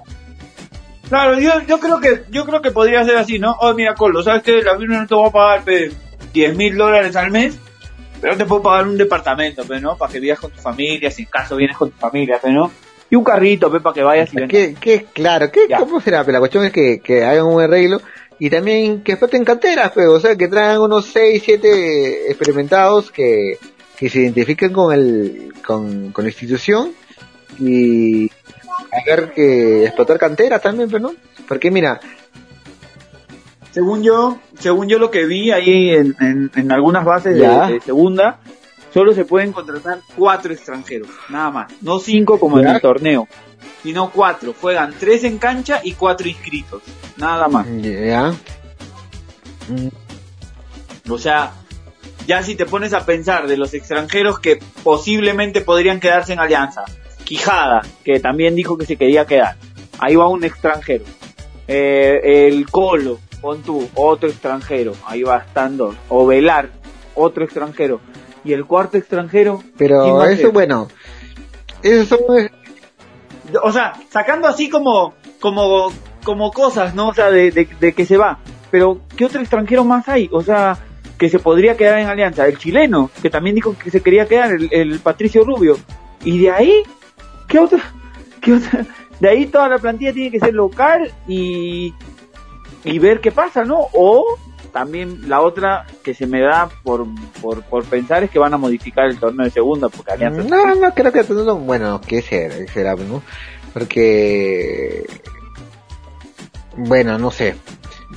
Claro, 1.09 1.39
yo, 1.39 1.61
yo 1.67 1.79
creo 1.79 1.99
que 1.99 2.23
yo 2.29 2.45
creo 2.45 2.61
que 2.61 2.71
podría 2.71 3.03
ser 3.05 3.17
así, 3.17 3.37
¿no? 3.39 3.55
Oh, 3.59 3.73
mira, 3.73 3.93
Colo, 3.93 4.23
¿sabes 4.23 4.43
qué? 4.43 4.61
La 4.61 4.77
firma 4.77 4.99
no 4.99 5.07
te 5.07 5.15
voy 5.15 5.29
a 5.29 5.31
pagar 5.31 5.63
pe, 5.63 5.91
10 6.33 6.55
mil 6.55 6.77
dólares 6.77 7.15
al 7.15 7.29
mes, 7.29 7.57
pero 8.21 8.37
te 8.37 8.45
puedo 8.45 8.61
pagar 8.63 8.87
un 8.87 8.97
departamento, 8.97 9.63
pe, 9.65 9.79
¿no? 9.79 9.97
Para 9.97 10.11
que 10.11 10.19
vivas 10.19 10.39
con 10.39 10.51
tu 10.51 10.59
familia, 10.59 11.11
si 11.11 11.23
en 11.23 11.29
caso 11.29 11.55
vienes 11.55 11.77
con 11.77 11.91
tu 11.91 11.97
familia, 11.97 12.39
pe, 12.39 12.51
¿no? 12.51 12.71
Y 13.09 13.15
un 13.15 13.23
carrito, 13.23 13.71
pe, 13.71 13.79
para 13.79 13.93
que 13.93 14.03
vayas 14.03 14.33
y 14.33 14.37
vengas. 14.37 14.49
¿Qué, 14.51 14.75
qué, 14.79 15.05
claro, 15.13 15.51
¿qué, 15.51 15.67
Ya. 15.69 15.77
¿cómo 15.77 15.99
será? 15.99 16.23
Pero 16.23 16.33
la 16.33 16.39
cuestión 16.39 16.65
es 16.65 16.71
que, 16.71 16.99
que 16.99 17.23
hagan 17.23 17.45
un 17.45 17.61
arreglo 17.61 18.01
y 18.39 18.49
también 18.49 19.03
que 19.03 19.11
exploten 19.11 19.45
canteras, 19.45 19.91
pues, 19.91 20.07
o 20.07 20.19
sea, 20.19 20.35
que 20.35 20.47
traigan 20.47 20.81
unos 20.81 21.05
6, 21.07 21.43
7 21.45 22.31
experimentados 22.31 23.11
que, 23.11 23.59
que 23.97 24.09
se 24.09 24.21
identifiquen 24.21 24.73
con 24.73 24.93
el, 24.93 25.53
con, 25.65 26.11
con 26.11 26.23
la 26.23 26.29
institución 26.29 26.93
y 27.59 28.31
hacer 28.91 29.31
que 29.33 29.86
explotar 29.86 30.17
canteras 30.17 30.62
también, 30.62 30.89
pues, 30.89 31.01
¿no? 31.01 31.13
Porque 31.47 31.71
mira, 31.71 31.99
Según 33.71 34.03
yo, 34.03 34.38
según 34.59 34.88
yo 34.88 34.99
lo 34.99 35.09
que 35.09 35.25
vi 35.25 35.51
ahí 35.51 35.89
en, 35.89 36.15
en, 36.19 36.51
en 36.55 36.71
algunas 36.71 37.03
bases 37.03 37.36
de, 37.36 37.81
segunda, 37.83 38.39
solo 38.93 39.13
se 39.13 39.25
pueden 39.25 39.51
contratar 39.51 39.99
cuatro 40.15 40.53
extranjeros, 40.53 41.09
nada 41.29 41.49
más. 41.49 41.71
No 41.81 41.97
cinco 41.99 42.39
como 42.39 42.59
en 42.59 42.67
el 42.67 42.79
torneo, 42.81 43.27
sino 43.81 44.12
cuatro. 44.12 44.53
Juegan 44.62 44.93
tres 44.99 45.23
en 45.23 45.39
cancha 45.39 45.81
y 45.83 45.93
cuatro 45.93 46.27
inscritos, 46.27 46.83
nada 47.17 47.47
más. 47.47 47.65
ya, 47.81 48.33
O 51.09 51.17
sea, 51.17 51.53
ya 52.27 52.43
si 52.43 52.53
te 52.55 52.67
pones 52.67 52.93
a 52.93 53.05
pensar 53.05 53.47
de 53.47 53.57
los 53.57 53.73
extranjeros 53.73 54.39
que 54.39 54.59
posiblemente 54.83 55.62
podrían 55.62 55.99
quedarse 55.99 56.33
en 56.33 56.39
Alianza, 56.39 56.83
Quijada, 57.33 57.81
que 58.03 58.19
también 58.19 58.53
dijo 58.53 58.77
que 58.77 58.85
se 58.85 58.95
quería 58.95 59.25
quedar, 59.25 59.55
ahí 59.97 60.15
va 60.15 60.27
un 60.27 60.43
extranjero. 60.43 61.03
Eh, 61.67 62.47
el 62.47 62.69
Colo, 62.69 63.17
pon 63.41 63.63
tú, 63.63 63.89
otro 63.95 64.29
extranjero, 64.29 64.93
ahí 65.03 65.23
va 65.23 65.37
estando. 65.37 65.95
O 66.09 66.27
Velar, 66.27 66.69
otro 67.15 67.43
extranjero. 67.43 68.01
Y 68.45 68.53
el 68.53 68.65
cuarto 68.65 68.97
extranjero, 68.99 69.57
¿quién 69.57 69.73
pero 69.79 70.23
eso, 70.25 70.51
bueno, 70.51 70.89
eso 71.81 72.05
son, 72.05 72.19
o 73.63 73.71
sea, 73.71 73.93
sacando 74.11 74.47
así 74.47 74.69
como, 74.69 75.15
como, 75.39 75.91
como 76.23 76.51
cosas, 76.51 76.93
¿no? 76.93 77.07
O 77.07 77.13
sea, 77.15 77.31
de, 77.31 77.49
de, 77.49 77.67
de 77.79 77.93
que 77.93 78.05
se 78.05 78.15
va. 78.15 78.37
Pero, 78.69 79.01
¿qué 79.17 79.25
otro 79.25 79.41
extranjero 79.41 79.83
más 79.83 80.07
hay? 80.07 80.29
O 80.31 80.43
sea, 80.43 80.77
que 81.17 81.29
se 81.29 81.39
podría 81.39 81.75
quedar 81.75 81.97
en 81.97 82.09
Alianza. 82.09 82.45
El 82.45 82.59
chileno, 82.59 83.09
que 83.23 83.31
también 83.31 83.55
dijo 83.55 83.75
que 83.75 83.89
se 83.89 84.01
quería 84.01 84.27
quedar, 84.27 84.51
el, 84.51 84.69
el 84.71 84.99
Patricio 84.99 85.43
Rubio. 85.43 85.77
Y 86.23 86.37
de 86.37 86.51
ahí, 86.51 86.83
¿qué 87.47 87.60
otra? 87.60 87.79
¿Qué 88.41 88.53
otra? 88.53 88.86
De 89.19 89.29
ahí 89.29 89.45
toda 89.45 89.69
la 89.69 89.79
plantilla 89.79 90.13
tiene 90.13 90.32
que 90.32 90.39
ser 90.39 90.53
local 90.53 91.12
y, 91.27 91.93
y 92.84 92.99
ver 92.99 93.21
qué 93.21 93.32
pasa, 93.32 93.63
¿no? 93.63 93.88
O 93.93 94.38
también 94.71 95.29
la 95.29 95.41
otra 95.41 95.86
que 96.03 96.13
se 96.13 96.25
me 96.25 96.41
da 96.41 96.69
por, 96.84 97.06
por, 97.41 97.63
por 97.63 97.86
pensar 97.86 98.23
es 98.23 98.32
que 98.32 98.39
van 98.39 98.53
a 98.53 98.58
modificar 98.58 99.06
el 99.06 99.19
torneo 99.19 99.45
de 99.45 99.51
segunda, 99.51 99.88
porque 99.89 100.12
Alianza... 100.12 100.43
No, 100.43 100.75
no 100.75 100.93
creo 100.93 101.12
que 101.12 101.23
no, 101.23 101.56
bueno, 101.58 102.01
que 102.01 102.21
será, 102.21 102.56
será, 102.67 102.95
¿no? 102.95 103.21
Porque 103.71 105.06
bueno, 106.75 107.17
no 107.17 107.32
sé. 107.32 107.56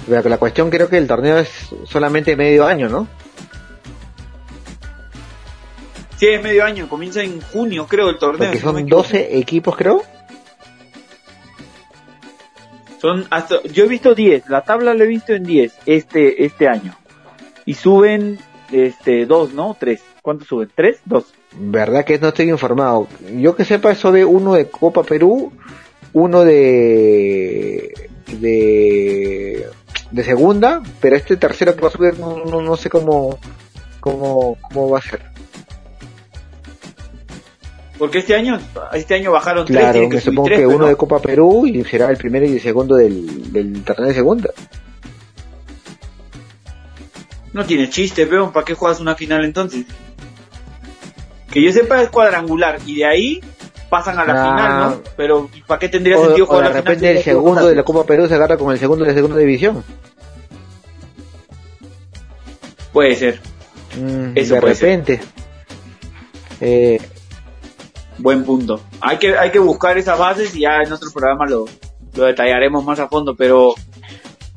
La 0.09 0.39
cuestión 0.39 0.71
creo 0.71 0.89
que 0.89 0.99
el 0.99 1.07
torneo 1.07 1.39
es 1.39 1.75
solamente 1.85 2.37
medio 2.37 2.67
año, 2.67 2.89
¿no? 2.89 3.09
Sí, 6.17 6.27
es 6.29 6.43
medio 6.43 6.65
año, 6.65 6.89
comienza 6.89 7.23
en 7.23 7.41
junio, 7.41 7.87
creo, 7.87 8.09
el 8.09 8.19
torneo. 8.19 8.49
Porque 8.49 8.65
no 8.65 8.73
son 8.73 8.79
equivoco. 8.79 9.03
12 9.03 9.39
equipos, 9.39 9.77
creo. 9.77 10.03
Son 13.01 13.27
hasta, 13.31 13.63
yo 13.65 13.85
he 13.85 13.89
visto 13.89 14.15
10, 14.15 14.49
la 14.49 14.63
tabla 14.63 14.95
la 14.95 15.05
he 15.05 15.07
visto 15.07 15.35
en 15.35 15.45
10 15.45 15.75
este, 15.85 16.45
este 16.45 16.69
año. 16.69 16.97
Y 17.67 17.75
suben, 17.75 18.39
este, 18.73 19.27
dos, 19.27 19.53
¿no? 19.53 19.77
Tres. 19.79 20.03
¿Cuántos 20.23 20.49
suben? 20.49 20.71
¿Tres? 20.75 21.01
Dos. 21.05 21.35
Verdad 21.53 22.05
que 22.05 22.19
no 22.19 22.29
estoy 22.29 22.49
informado. 22.49 23.07
Yo 23.35 23.55
que 23.55 23.65
sepa 23.65 23.91
eso 23.91 24.13
de 24.13 24.25
uno 24.25 24.55
de 24.55 24.69
Copa 24.69 25.03
Perú, 25.03 25.53
uno 26.13 26.45
de 26.45 27.93
de 28.41 29.67
de 30.11 30.25
segunda, 30.25 30.83
pero 31.01 31.17
este 31.17 31.37
tercero 31.37 31.75
que 31.75 31.83
va 31.83 31.89
a 31.89 31.93
subir 31.93 32.19
no, 32.19 32.45
no, 32.45 32.63
no 32.63 32.77
sé 32.77 32.89
cómo 32.89 33.39
cómo 34.01 34.57
cómo 34.63 34.91
va 34.91 34.99
a 34.99 35.03
ser. 35.03 35.36
Porque 37.99 38.19
este 38.19 38.35
año, 38.35 38.59
este 38.93 39.15
año 39.15 39.33
bajaron 39.33 39.65
tres, 39.67 39.79
Claro, 39.79 40.01
me 40.01 40.07
subir 40.09 40.21
supongo 40.23 40.47
tres, 40.49 40.59
que 40.61 40.67
uno 40.67 40.79
¿no? 40.81 40.87
de 40.87 40.97
Copa 40.97 41.19
Perú 41.21 41.67
y 41.67 41.83
será 41.85 42.11
el 42.11 42.17
primero 42.19 42.45
y 42.47 42.53
el 42.53 42.61
segundo 42.61 42.95
del, 42.97 43.53
del 43.53 43.83
torneo 43.85 44.09
de 44.09 44.15
segunda. 44.15 44.51
No 47.53 47.65
tiene 47.65 47.89
chiste, 47.89 48.27
peón, 48.27 48.53
¿para 48.53 48.65
qué 48.67 48.75
juegas 48.75 49.01
una 49.01 49.15
final 49.15 49.45
entonces? 49.45 49.87
Que 51.51 51.63
yo 51.63 51.73
sepa 51.73 52.03
es 52.03 52.11
cuadrangular, 52.11 52.79
y 52.85 52.97
de 52.97 53.07
ahí 53.07 53.41
pasan 53.89 54.19
a 54.19 54.27
la 54.27 54.33
Ah. 54.35 54.51
final, 54.51 54.81
¿no? 54.91 55.03
Pero, 55.17 55.49
¿para 55.67 55.79
qué 55.79 55.89
tendría 55.89 56.19
O, 56.19 56.25
sentido 56.27 56.45
o 56.45 56.49
jugar 56.49 56.65
de 56.65 56.69
la 56.69 56.75
final 56.83 56.85
repente 56.97 57.11
el 57.19 57.25
segundo 57.25 57.67
de 57.67 57.75
la? 57.77 57.83
Copa 57.83 58.05
Perú 58.05 58.27
se 58.29 58.35
agarra 58.35 58.59
con 58.59 58.73
el 58.73 58.79
segundo 58.79 59.05
de 59.07 59.11
la 59.13 59.15
segunda 59.17 59.39
división. 59.39 59.83
Puede 62.93 63.15
ser, 63.17 63.41
Mm, 63.99 64.33
Eso 64.37 64.55
de 64.57 64.61
puede 64.61 64.75
ser. 64.75 64.89
repente. 64.91 65.21
Eh, 66.61 67.01
buen 68.19 68.45
punto. 68.45 68.81
Hay 69.01 69.19
que, 69.19 69.37
hay 69.37 69.51
que 69.51 69.59
buscar 69.59 69.97
esas 69.99 70.19
bases 70.19 70.55
y 70.57 70.61
ya 70.61 70.83
en 70.85 70.93
otro 70.93 71.11
programa 71.13 71.47
lo, 71.47 71.67
lo 72.15 72.25
detallaremos 72.25 72.85
más 72.85 72.99
a 72.99 73.09
fondo, 73.09 73.35
pero, 73.37 73.75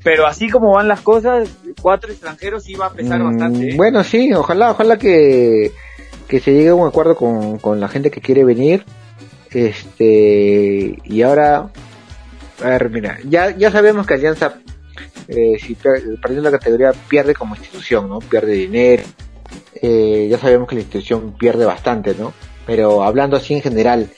pero 0.04 0.26
así 0.26 0.50
como 0.50 0.74
van 0.74 0.88
las 0.88 1.02
cosas, 1.02 1.50
cuatro 1.82 2.12
extranjeros 2.12 2.64
sí 2.64 2.74
va 2.76 2.88
a 2.88 2.94
pesar 2.94 3.20
Mm, 3.20 3.26
bastante. 3.26 3.70
¿eh? 3.70 3.74
Bueno, 3.76 4.04
sí, 4.04 4.34
ojalá, 4.34 4.72
ojalá 4.72 4.98
que, 4.98 5.72
que 6.28 6.40
se 6.40 6.54
llegue 6.54 6.70
a 6.70 6.76
un 6.76 6.88
acuerdo 6.88 7.16
con, 7.16 7.58
con 7.60 7.80
la 7.80 7.88
gente 7.88 8.12
que 8.12 8.22
quiere 8.22 8.44
venir. 8.44 8.86
Este, 9.52 11.00
y 11.04 11.22
ahora, 11.24 11.70
A 12.62 12.70
ver, 12.70 12.90
mira, 12.90 13.18
ya, 13.28 13.56
ya 13.56 13.72
sabemos 13.72 14.06
que 14.06 14.14
Alianza, 14.14 14.56
eh, 15.28 15.58
si 15.60 15.76
perdiendo 15.76 16.52
la 16.52 16.58
categoría, 16.58 16.92
pierde 17.08 17.34
como 17.34 17.56
institución, 17.56 18.10
¿no? 18.10 18.20
Pierde 18.20 18.52
dinero. 18.54 19.04
Eh, 19.82 20.28
ya 20.30 20.38
sabemos 20.38 20.68
que 20.68 20.76
la 20.76 20.82
institución 20.82 21.34
pierde 21.38 21.66
bastante, 21.66 22.14
¿no? 22.14 22.34
Pero 22.70 23.04
hablando 23.04 23.36
así 23.36 23.56
en 23.56 23.62
general, 23.62 24.10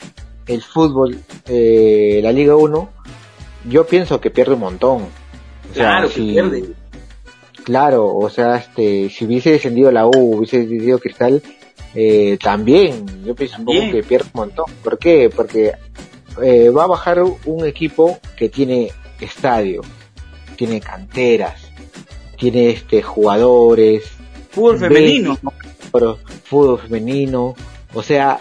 el 0.46 0.62
fútbol, 0.62 1.18
eh, 1.48 2.20
la 2.22 2.34
Liga 2.34 2.56
1, 2.58 2.90
yo 3.70 3.86
pienso 3.88 4.20
que 4.20 4.30
pierde 4.30 4.56
un 4.56 4.60
montón. 4.60 5.04
O 5.04 5.74
sea, 5.74 5.92
Claro 5.92 6.08
que 6.10 6.14
si- 6.16 6.32
pierde. 6.34 6.64
Claro, 7.64 8.14
o 8.14 8.30
sea, 8.30 8.58
este, 8.58 9.10
si 9.10 9.24
hubiese 9.26 9.52
descendido 9.52 9.90
la 9.92 10.06
U, 10.06 10.36
hubiese 10.36 10.60
descendido 10.64 11.00
Cristal, 11.00 11.42
eh, 11.96 12.38
también, 12.42 13.06
yo 13.24 13.36
pienso 13.36 13.58
un 13.60 13.66
poco 13.66 13.80
que 13.92 14.04
pierde 14.04 14.26
un 14.34 14.40
montón. 14.42 14.66
¿Por 14.84 14.98
qué? 14.98 15.30
Porque 15.34 15.72
eh, 16.42 16.70
va 16.70 16.84
a 16.86 16.88
bajar 16.88 17.22
un 17.24 17.66
equipo 17.66 18.20
que 18.36 18.50
tiene 18.50 18.92
estadio, 19.22 19.82
tiene 20.58 20.82
canteras, 20.82 21.62
tiene 22.38 22.72
este 22.72 23.02
jugadores, 23.02 24.04
Fútbol 24.50 24.80
femenino. 24.80 25.38
pero 25.94 26.18
fútbol 26.44 26.80
femenino, 26.80 27.56
o 27.94 28.04
sea, 28.04 28.40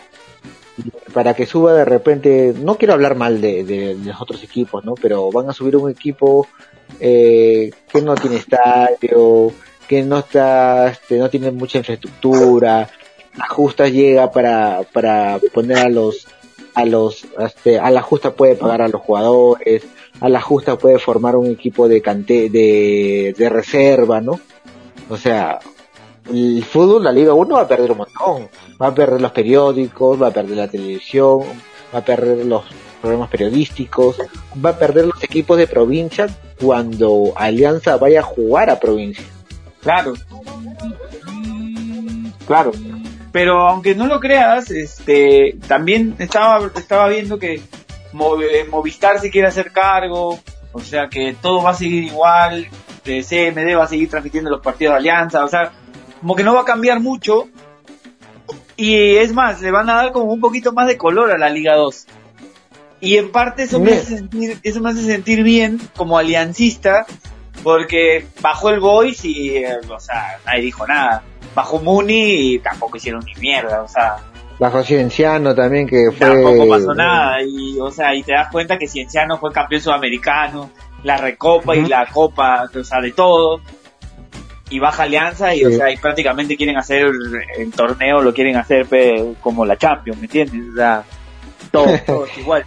para 1.12 1.34
que 1.34 1.46
suba 1.46 1.74
de 1.74 1.84
repente, 1.84 2.54
no 2.58 2.76
quiero 2.76 2.94
hablar 2.94 3.16
mal 3.16 3.40
de, 3.40 3.64
de- 3.64 3.94
los 3.96 4.20
otros 4.20 4.42
equipos, 4.42 4.84
¿no? 4.84 4.94
Pero 4.94 5.30
van 5.30 5.48
a 5.50 5.52
subir 5.52 5.76
un 5.76 5.90
equipo 5.90 6.46
eh, 7.00 7.70
que 7.92 8.02
no 8.02 8.14
tiene 8.14 8.36
estadio, 8.36 9.52
que 9.88 10.02
no 10.02 10.18
está, 10.18 10.88
este, 10.88 11.18
no 11.18 11.28
tiene 11.28 11.50
mucha 11.50 11.78
infraestructura, 11.78 12.88
la 13.36 13.46
justa 13.48 13.88
llega 13.88 14.30
para, 14.30 14.82
para 14.92 15.38
poner 15.52 15.78
a 15.78 15.88
los, 15.88 16.26
a 16.74 16.84
los, 16.84 17.26
este, 17.38 17.78
a 17.78 17.90
la 17.90 18.02
justa 18.02 18.32
puede 18.34 18.54
pagar 18.56 18.82
a 18.82 18.88
los 18.88 19.00
jugadores, 19.00 19.82
a 20.20 20.28
la 20.28 20.40
justa 20.40 20.76
puede 20.78 20.98
formar 20.98 21.36
un 21.36 21.46
equipo 21.46 21.88
de 21.88 22.00
cante, 22.02 22.50
de, 22.50 23.34
de 23.36 23.48
reserva, 23.48 24.20
¿no? 24.20 24.40
O 25.08 25.16
sea, 25.16 25.58
el 26.28 26.64
fútbol, 26.64 27.04
la 27.04 27.12
Liga 27.12 27.32
1 27.34 27.54
va 27.54 27.62
a 27.62 27.68
perder 27.68 27.92
un 27.92 27.98
montón. 27.98 28.48
Va 28.80 28.88
a 28.88 28.94
perder 28.94 29.20
los 29.20 29.32
periódicos, 29.32 30.20
va 30.20 30.28
a 30.28 30.32
perder 30.32 30.56
la 30.56 30.68
televisión, 30.68 31.40
va 31.94 32.00
a 32.00 32.04
perder 32.04 32.44
los 32.46 32.64
programas 33.00 33.30
periodísticos, 33.30 34.16
va 34.64 34.70
a 34.70 34.78
perder 34.78 35.06
los 35.06 35.22
equipos 35.24 35.56
de 35.58 35.66
provincia 35.66 36.28
cuando 36.60 37.32
Alianza 37.36 37.96
vaya 37.96 38.20
a 38.20 38.22
jugar 38.22 38.70
a 38.70 38.78
provincia. 38.78 39.24
Claro. 39.82 40.14
Claro. 42.46 42.72
Pero 43.32 43.68
aunque 43.68 43.94
no 43.94 44.06
lo 44.06 44.20
creas, 44.20 44.70
este, 44.70 45.56
también 45.68 46.16
estaba, 46.18 46.70
estaba 46.76 47.08
viendo 47.08 47.38
que 47.38 47.54
eh, 47.54 48.66
Movistar 48.70 49.20
se 49.20 49.30
quiere 49.30 49.48
hacer 49.48 49.72
cargo, 49.72 50.38
o 50.72 50.80
sea 50.80 51.08
que 51.08 51.36
todo 51.40 51.62
va 51.62 51.70
a 51.70 51.74
seguir 51.74 52.04
igual, 52.04 52.66
que 53.04 53.22
CMD 53.22 53.78
va 53.78 53.84
a 53.84 53.88
seguir 53.88 54.10
transmitiendo 54.10 54.50
los 54.50 54.60
partidos 54.60 54.94
de 54.94 54.98
Alianza, 54.98 55.44
o 55.44 55.48
sea, 55.48 55.72
como 56.20 56.34
que 56.34 56.44
no 56.44 56.54
va 56.54 56.62
a 56.62 56.64
cambiar 56.64 57.00
mucho. 57.00 57.48
Y 58.76 59.16
es 59.16 59.32
más, 59.32 59.60
le 59.60 59.70
van 59.70 59.90
a 59.90 59.96
dar 59.96 60.12
como 60.12 60.32
un 60.32 60.40
poquito 60.40 60.72
más 60.72 60.86
de 60.86 60.96
color 60.96 61.30
a 61.30 61.38
la 61.38 61.50
Liga 61.50 61.76
2. 61.76 62.06
Y 63.02 63.16
en 63.16 63.30
parte 63.30 63.64
eso 63.64 63.80
me 63.80 63.92
hace 63.92 64.16
sentir, 64.16 64.58
eso 64.62 64.80
me 64.80 64.90
hace 64.90 65.02
sentir 65.02 65.42
bien 65.42 65.80
como 65.96 66.18
aliancista, 66.18 67.06
porque 67.62 68.26
bajó 68.40 68.70
el 68.70 68.80
Boys 68.80 69.24
y, 69.24 69.56
eh, 69.56 69.78
o 69.88 70.00
sea, 70.00 70.38
nadie 70.46 70.62
dijo 70.62 70.86
nada. 70.86 71.22
Bajó 71.54 71.78
Muni 71.78 72.54
y 72.54 72.58
tampoco 72.58 72.96
hicieron 72.96 73.24
ni 73.24 73.34
mierda, 73.40 73.82
o 73.82 73.88
sea, 73.88 74.18
Bajo 74.60 74.82
Cienciano 74.82 75.54
también 75.54 75.88
que 75.88 76.10
fue... 76.12 76.28
tampoco 76.28 76.68
pasó 76.68 76.94
nada. 76.94 77.42
Y, 77.42 77.80
o 77.80 77.90
sea, 77.90 78.14
y 78.14 78.22
te 78.22 78.32
das 78.32 78.48
cuenta 78.52 78.76
que 78.76 78.86
Cienciano 78.86 79.38
fue 79.38 79.50
campeón 79.52 79.80
sudamericano, 79.80 80.70
la 81.02 81.16
Recopa 81.16 81.74
y 81.74 81.86
la 81.86 82.04
Copa, 82.04 82.68
o 82.78 82.84
sea, 82.84 83.00
de 83.00 83.12
todo. 83.12 83.62
Y 84.70 84.78
baja 84.78 85.02
Alianza 85.02 85.54
y, 85.54 85.64
o 85.64 85.70
sea, 85.70 85.90
y 85.90 85.96
prácticamente 85.96 86.56
quieren 86.56 86.76
hacer 86.78 87.02
el, 87.06 87.14
el 87.58 87.70
torneo, 87.72 88.22
lo 88.22 88.32
quieren 88.32 88.56
hacer 88.56 88.86
pe, 88.86 89.34
como 89.40 89.64
la 89.66 89.76
Champions, 89.76 90.18
¿me 90.18 90.26
entiendes? 90.26 90.62
O 90.72 90.76
sea, 90.76 91.04
todo, 91.72 91.86
todo 92.06 92.24
es 92.26 92.38
igual. 92.38 92.64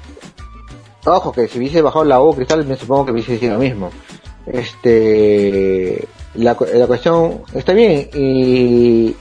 Ojo, 1.06 1.32
que 1.32 1.48
si 1.48 1.58
hubiese 1.60 1.82
bajado 1.82 2.06
la 2.06 2.22
U 2.22 2.36
Cristal, 2.36 2.66
me 2.66 2.76
supongo 2.76 3.06
que 3.06 3.12
hubiese 3.14 3.38
sido 3.38 3.54
lo 3.54 3.60
mismo. 3.60 3.90
Este, 4.46 6.08
la, 6.36 6.58
la 6.74 6.88
cuestión 6.88 7.42
está 7.54 7.74
bien 7.74 8.10
y, 8.14 9.16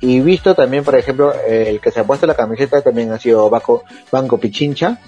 y 0.00 0.20
visto 0.20 0.54
también, 0.54 0.84
por 0.84 0.96
ejemplo, 0.96 1.32
el 1.46 1.80
que 1.80 1.90
se 1.90 2.00
ha 2.00 2.04
puesto 2.04 2.26
la 2.26 2.34
camiseta 2.34 2.82
también 2.82 3.12
ha 3.12 3.18
sido 3.18 3.48
Banco, 3.50 3.84
Banco 4.10 4.38
Pichincha. 4.38 4.98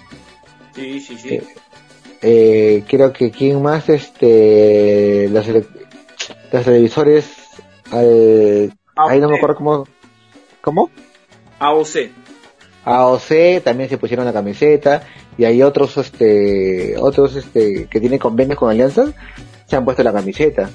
Sí, 0.74 1.00
sí, 1.00 1.16
sí. 1.18 1.40
Eh, 2.22 2.84
creo 2.88 3.12
que 3.12 3.30
quién 3.30 3.62
más, 3.62 3.88
este, 3.88 5.24
ele- 5.26 5.66
los 6.56 6.64
televisores, 6.64 7.30
al- 7.90 8.72
ahí 8.96 9.20
no 9.20 9.28
me 9.28 9.36
acuerdo 9.36 9.56
cómo, 9.56 9.88
¿cómo? 10.60 10.90
AOC. 11.58 12.10
AOC 12.84 13.62
también 13.64 13.88
se 13.88 13.98
pusieron 13.98 14.26
la 14.26 14.32
camiseta 14.32 15.02
y 15.38 15.44
hay 15.44 15.62
otros 15.62 15.96
este 15.96 16.96
otros 16.98 17.34
este 17.36 17.86
que 17.90 18.00
tienen 18.00 18.18
convenios 18.18 18.58
con 18.58 18.70
alianzas 18.70 19.10
se 19.66 19.76
han 19.76 19.84
puesto 19.84 20.02
la 20.02 20.12
camiseta 20.12 20.70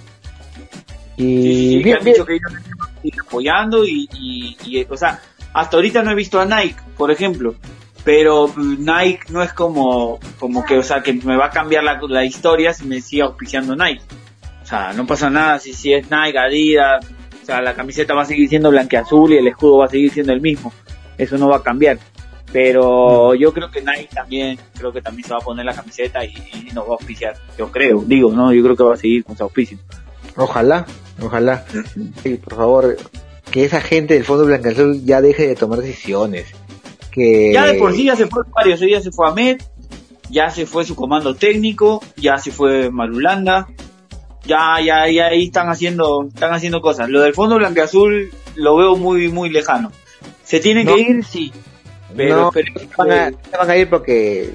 y 1.18 1.82
bien, 1.84 1.98
han 1.98 2.04
bien, 2.04 2.14
dicho 2.16 2.26
que 2.26 2.34
ellos 2.36 2.52
están 2.54 3.20
apoyando 3.28 3.86
y, 3.86 4.08
y, 4.14 4.58
y, 4.66 4.88
o 4.90 4.98
sea, 4.98 5.20
hasta 5.54 5.78
ahorita 5.78 6.02
no 6.04 6.12
he 6.12 6.16
visto 6.16 6.40
a 6.40 6.46
Nike, 6.46 6.76
por 6.98 7.12
ejemplo, 7.12 7.56
pero 8.04 8.48
mm, 8.48 8.86
Nike 8.86 9.20
no 9.30 9.44
es 9.44 9.54
como, 9.54 10.20
como 10.40 10.66
que, 10.66 10.78
o 10.78 10.84
sea, 10.84 11.02
que 11.04 11.14
me 11.14 11.36
va 11.38 11.48
a 11.48 11.50
cambiar 11.52 11.84
la, 11.84 12.00
la 12.10 12.26
historia 12.26 12.74
si 12.74 12.86
me 12.86 13.02
sigue 13.02 13.22
auspiciando 13.24 13.76
Nike. 13.76 14.02
Sea, 14.72 14.94
no 14.94 15.06
pasa 15.06 15.30
nada 15.30 15.60
si, 15.60 15.74
si 15.74 15.92
es 15.92 16.10
Nike, 16.10 16.40
Adidas, 16.40 17.06
o 17.44 17.46
sea, 17.46 17.62
la 17.62 17.74
camiseta 17.74 18.14
va 18.14 18.22
a 18.22 18.26
seguir 18.26 18.48
siendo 18.48 18.72
blanqueazul 18.72 19.34
y 19.34 19.38
el 19.38 19.48
escudo 19.48 19.80
va 19.80 19.86
a 19.86 19.90
seguir 19.90 20.10
siendo 20.12 20.32
el 20.32 20.40
mismo. 20.40 20.72
Eso 21.18 21.38
no 21.38 21.50
va 21.50 21.58
a 21.58 21.62
cambiar. 21.62 22.00
Pero 22.54 23.36
yo 23.36 23.52
creo 23.52 23.70
que 23.70 23.82
Nike 23.82 24.08
también, 24.14 24.58
creo 24.78 24.94
que 24.94 25.02
también 25.02 25.28
se 25.28 25.34
va 25.34 25.40
a 25.40 25.44
poner 25.44 25.66
la 25.66 25.74
camiseta 25.74 26.24
y, 26.24 26.34
y 26.54 26.72
nos 26.74 26.86
va 26.86 26.92
a 26.92 26.94
auspiciar. 26.94 27.36
Yo 27.58 27.70
creo, 27.70 28.02
digo, 28.08 28.32
¿no? 28.32 28.54
Yo 28.54 28.64
creo 28.64 28.78
que 28.78 28.84
va 28.84 28.94
a 28.94 28.98
seguir 28.98 29.26
con 29.26 29.36
su 29.36 29.44
auspicio. 29.44 29.78
ojalá 30.38 30.86
ojalá 31.22 31.66
sí, 32.24 32.36
por 32.36 32.56
favor 32.56 32.98
que 33.52 33.66
esa 33.66 33.82
gente 33.82 34.14
del 34.14 34.24
fondo 34.24 34.46
Blancaazul 34.46 35.04
ya 35.04 35.20
deje 35.20 35.48
de 35.48 35.56
tomar 35.56 35.80
decisiones 35.80 36.48
que 37.12 37.52
Ya 37.54 37.66
de 37.66 37.74
por 37.74 37.94
sí 37.94 38.06
ya 38.06 38.16
se 38.16 38.28
fue 38.28 38.44
varios, 38.56 38.80
ya 38.80 39.02
se 39.02 39.12
fue 39.12 39.28
Ahmed, 39.28 39.62
ya 40.30 40.50
se 40.50 40.66
fue 40.66 40.86
su 40.86 40.96
comando 40.96 41.36
técnico, 41.36 42.02
ya 42.16 42.38
se 42.38 42.52
fue 42.52 42.90
Marulanda, 42.90 43.68
ya, 44.46 44.76
ya, 44.84 45.08
ya 45.10 45.28
ahí 45.28 45.46
están 45.46 45.70
haciendo, 45.70 46.26
están 46.28 46.54
haciendo 46.54 46.82
cosas. 46.82 47.10
Lo 47.10 47.22
del 47.22 47.34
fondo 47.34 47.56
blanqueazul 47.58 48.32
lo 48.56 48.76
veo 48.78 48.96
muy, 48.98 49.30
muy 49.30 49.50
lejano. 49.50 49.92
¿Se 50.44 50.60
tienen 50.60 50.86
No. 50.86 50.96
que 50.96 51.02
ir? 51.02 51.24
Sí. 51.26 51.52
Pero 52.16 52.36
no, 52.42 52.52
se 52.52 52.64
van, 52.98 53.12
a, 53.12 53.30
se 53.30 53.58
van 53.58 53.70
a 53.70 53.78
ir 53.78 53.90
porque 53.90 54.50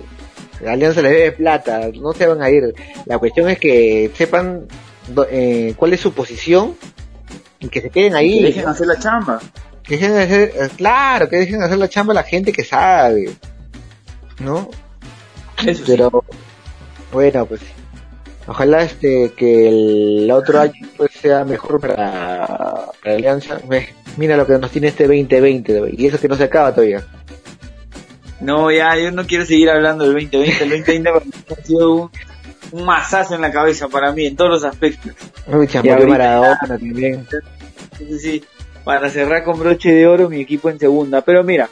la 0.61 0.73
alianza 0.73 1.01
les 1.01 1.11
debe 1.13 1.33
plata 1.33 1.89
no 1.99 2.13
se 2.13 2.27
van 2.27 2.43
a 2.43 2.51
ir 2.51 2.75
la 3.07 3.19
cuestión 3.19 3.49
es 3.49 3.59
que 3.59 4.11
sepan 4.15 4.67
do- 5.09 5.27
eh, 5.31 5.73
cuál 5.77 5.95
es 5.95 6.01
su 6.01 6.13
posición 6.13 6.77
y 7.61 7.69
que 7.69 7.81
se 7.81 7.89
queden 7.89 8.15
ahí 8.15 8.41
que 8.41 8.47
dejen 8.47 8.65
¿no? 8.65 8.71
hacer 8.71 8.87
la 8.87 8.99
chamba. 8.99 9.41
que 9.83 9.95
dejen 9.97 10.13
de 10.15 10.23
hacer, 10.23 10.53
eh, 10.55 10.69
claro, 10.77 11.29
que 11.31 11.37
dejen 11.37 11.61
de 11.61 11.65
hacer 11.65 11.79
la 11.79 11.89
chamba 11.89 12.13
la 12.13 12.25
gente 12.25 12.53
que 12.53 12.63
sabe, 12.65 13.31
¿no? 14.41 14.69
Eso 15.65 15.85
sí. 15.87 15.93
Pero, 15.97 16.25
bueno, 17.13 17.47
pues, 17.47 17.63
ojalá 18.47 18.83
este, 18.83 19.33
que 19.37 19.69
el 19.69 20.31
otro 20.31 20.61
año 20.61 20.75
pues 20.97 21.13
sea 21.13 21.45
mejor 21.45 21.81
para, 21.81 22.47
para 23.03 23.15
Alianza. 23.17 23.59
Mira 24.17 24.37
lo 24.37 24.47
que 24.47 24.59
nos 24.59 24.71
tiene 24.71 24.89
este 24.89 25.05
2020, 25.05 25.95
y 25.97 26.07
eso 26.07 26.19
que 26.19 26.29
no 26.29 26.37
se 26.37 26.45
acaba 26.45 26.73
todavía. 26.75 27.05
No, 28.41 28.71
ya, 28.71 28.97
yo 28.99 29.11
no 29.13 29.27
quiero 29.27 29.45
seguir 29.47 29.71
hablando 29.71 30.05
del 30.05 30.13
2020. 30.15 30.63
El 30.65 30.71
2020 30.71 31.11
para 31.11 31.25
mí 31.25 31.31
ha 31.51 31.67
sido 31.67 31.95
un, 31.95 32.11
un 32.73 32.85
masazo 32.85 33.35
en 33.35 33.41
la 33.41 33.51
cabeza 33.51 33.89
para 33.89 34.13
mí, 34.13 34.27
en 34.27 34.37
todos 34.37 34.51
los 34.51 34.65
aspectos. 34.65 35.13
Uy, 35.47 35.67
ahorita- 35.75 36.07
Maradona 36.07 36.59
también. 36.67 37.27
Entonces 37.99 38.23
sí, 38.23 38.45
para 38.85 39.09
cerrar 39.11 39.43
con 39.45 39.59
broche 39.59 39.93
de 39.93 40.07
oro 40.07 40.29
mi 40.29 40.41
equipo 40.41 40.69
en 40.71 40.79
segunda. 40.79 41.23
Pero 41.23 41.43
mira, 41.45 41.69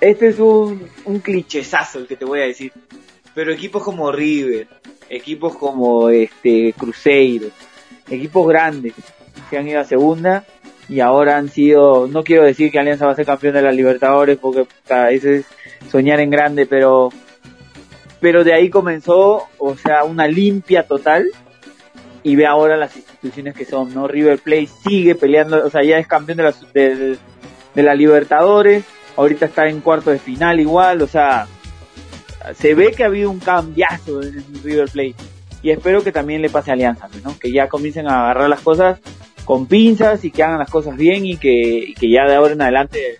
este 0.00 0.28
es 0.28 0.38
un, 0.38 0.88
un 1.04 1.18
clichezazo 1.20 1.98
el 1.98 2.06
que 2.06 2.16
te 2.16 2.24
voy 2.24 2.40
a 2.40 2.44
decir. 2.44 2.72
Pero 3.38 3.52
equipos 3.52 3.84
como 3.84 4.10
River, 4.10 4.66
equipos 5.08 5.56
como 5.56 6.08
este 6.08 6.74
Cruzeiro, 6.76 7.46
equipos 8.10 8.48
grandes 8.48 8.94
que 9.48 9.56
han 9.56 9.68
ido 9.68 9.78
a 9.78 9.84
segunda 9.84 10.44
y 10.88 10.98
ahora 10.98 11.36
han 11.36 11.48
sido, 11.48 12.08
no 12.08 12.24
quiero 12.24 12.42
decir 12.42 12.72
que 12.72 12.80
Alianza 12.80 13.06
va 13.06 13.12
a 13.12 13.14
ser 13.14 13.26
campeón 13.26 13.54
de 13.54 13.62
la 13.62 13.70
Libertadores 13.70 14.38
porque 14.38 14.64
puta, 14.64 15.12
eso 15.12 15.28
es 15.28 15.46
soñar 15.88 16.18
en 16.18 16.30
grande, 16.30 16.66
pero 16.66 17.10
pero 18.18 18.42
de 18.42 18.54
ahí 18.54 18.70
comenzó, 18.70 19.44
o 19.58 19.76
sea, 19.76 20.02
una 20.02 20.26
limpia 20.26 20.82
total 20.88 21.28
y 22.24 22.34
ve 22.34 22.44
ahora 22.44 22.76
las 22.76 22.96
instituciones 22.96 23.54
que 23.54 23.64
son, 23.64 23.94
¿no? 23.94 24.08
River 24.08 24.40
Plate 24.40 24.68
sigue 24.84 25.14
peleando, 25.14 25.64
o 25.64 25.70
sea, 25.70 25.84
ya 25.84 26.00
es 26.00 26.08
campeón 26.08 26.38
de 26.38 26.42
la, 26.42 26.54
del- 26.74 27.18
de 27.72 27.82
la 27.84 27.94
Libertadores, 27.94 28.82
ahorita 29.16 29.46
está 29.46 29.68
en 29.68 29.80
cuarto 29.80 30.10
de 30.10 30.18
final 30.18 30.58
igual, 30.58 31.02
o 31.02 31.06
sea, 31.06 31.46
se 32.54 32.74
ve 32.74 32.92
que 32.92 33.04
ha 33.04 33.06
habido 33.06 33.30
un 33.30 33.40
cambiazo 33.40 34.22
en 34.22 34.44
River 34.62 34.88
Plate 34.90 35.14
y 35.62 35.70
espero 35.70 36.02
que 36.02 36.12
también 36.12 36.42
le 36.42 36.50
pase 36.50 36.70
a 36.70 36.74
Alianza, 36.74 37.08
¿no? 37.24 37.38
Que 37.38 37.52
ya 37.52 37.68
comiencen 37.68 38.08
a 38.08 38.22
agarrar 38.22 38.48
las 38.48 38.60
cosas 38.60 39.00
con 39.44 39.66
pinzas 39.66 40.24
y 40.24 40.30
que 40.30 40.42
hagan 40.42 40.58
las 40.58 40.70
cosas 40.70 40.96
bien 40.96 41.26
y 41.26 41.36
que, 41.36 41.50
y 41.50 41.94
que 41.94 42.10
ya 42.10 42.24
de 42.24 42.34
ahora 42.34 42.52
en 42.52 42.62
adelante 42.62 43.18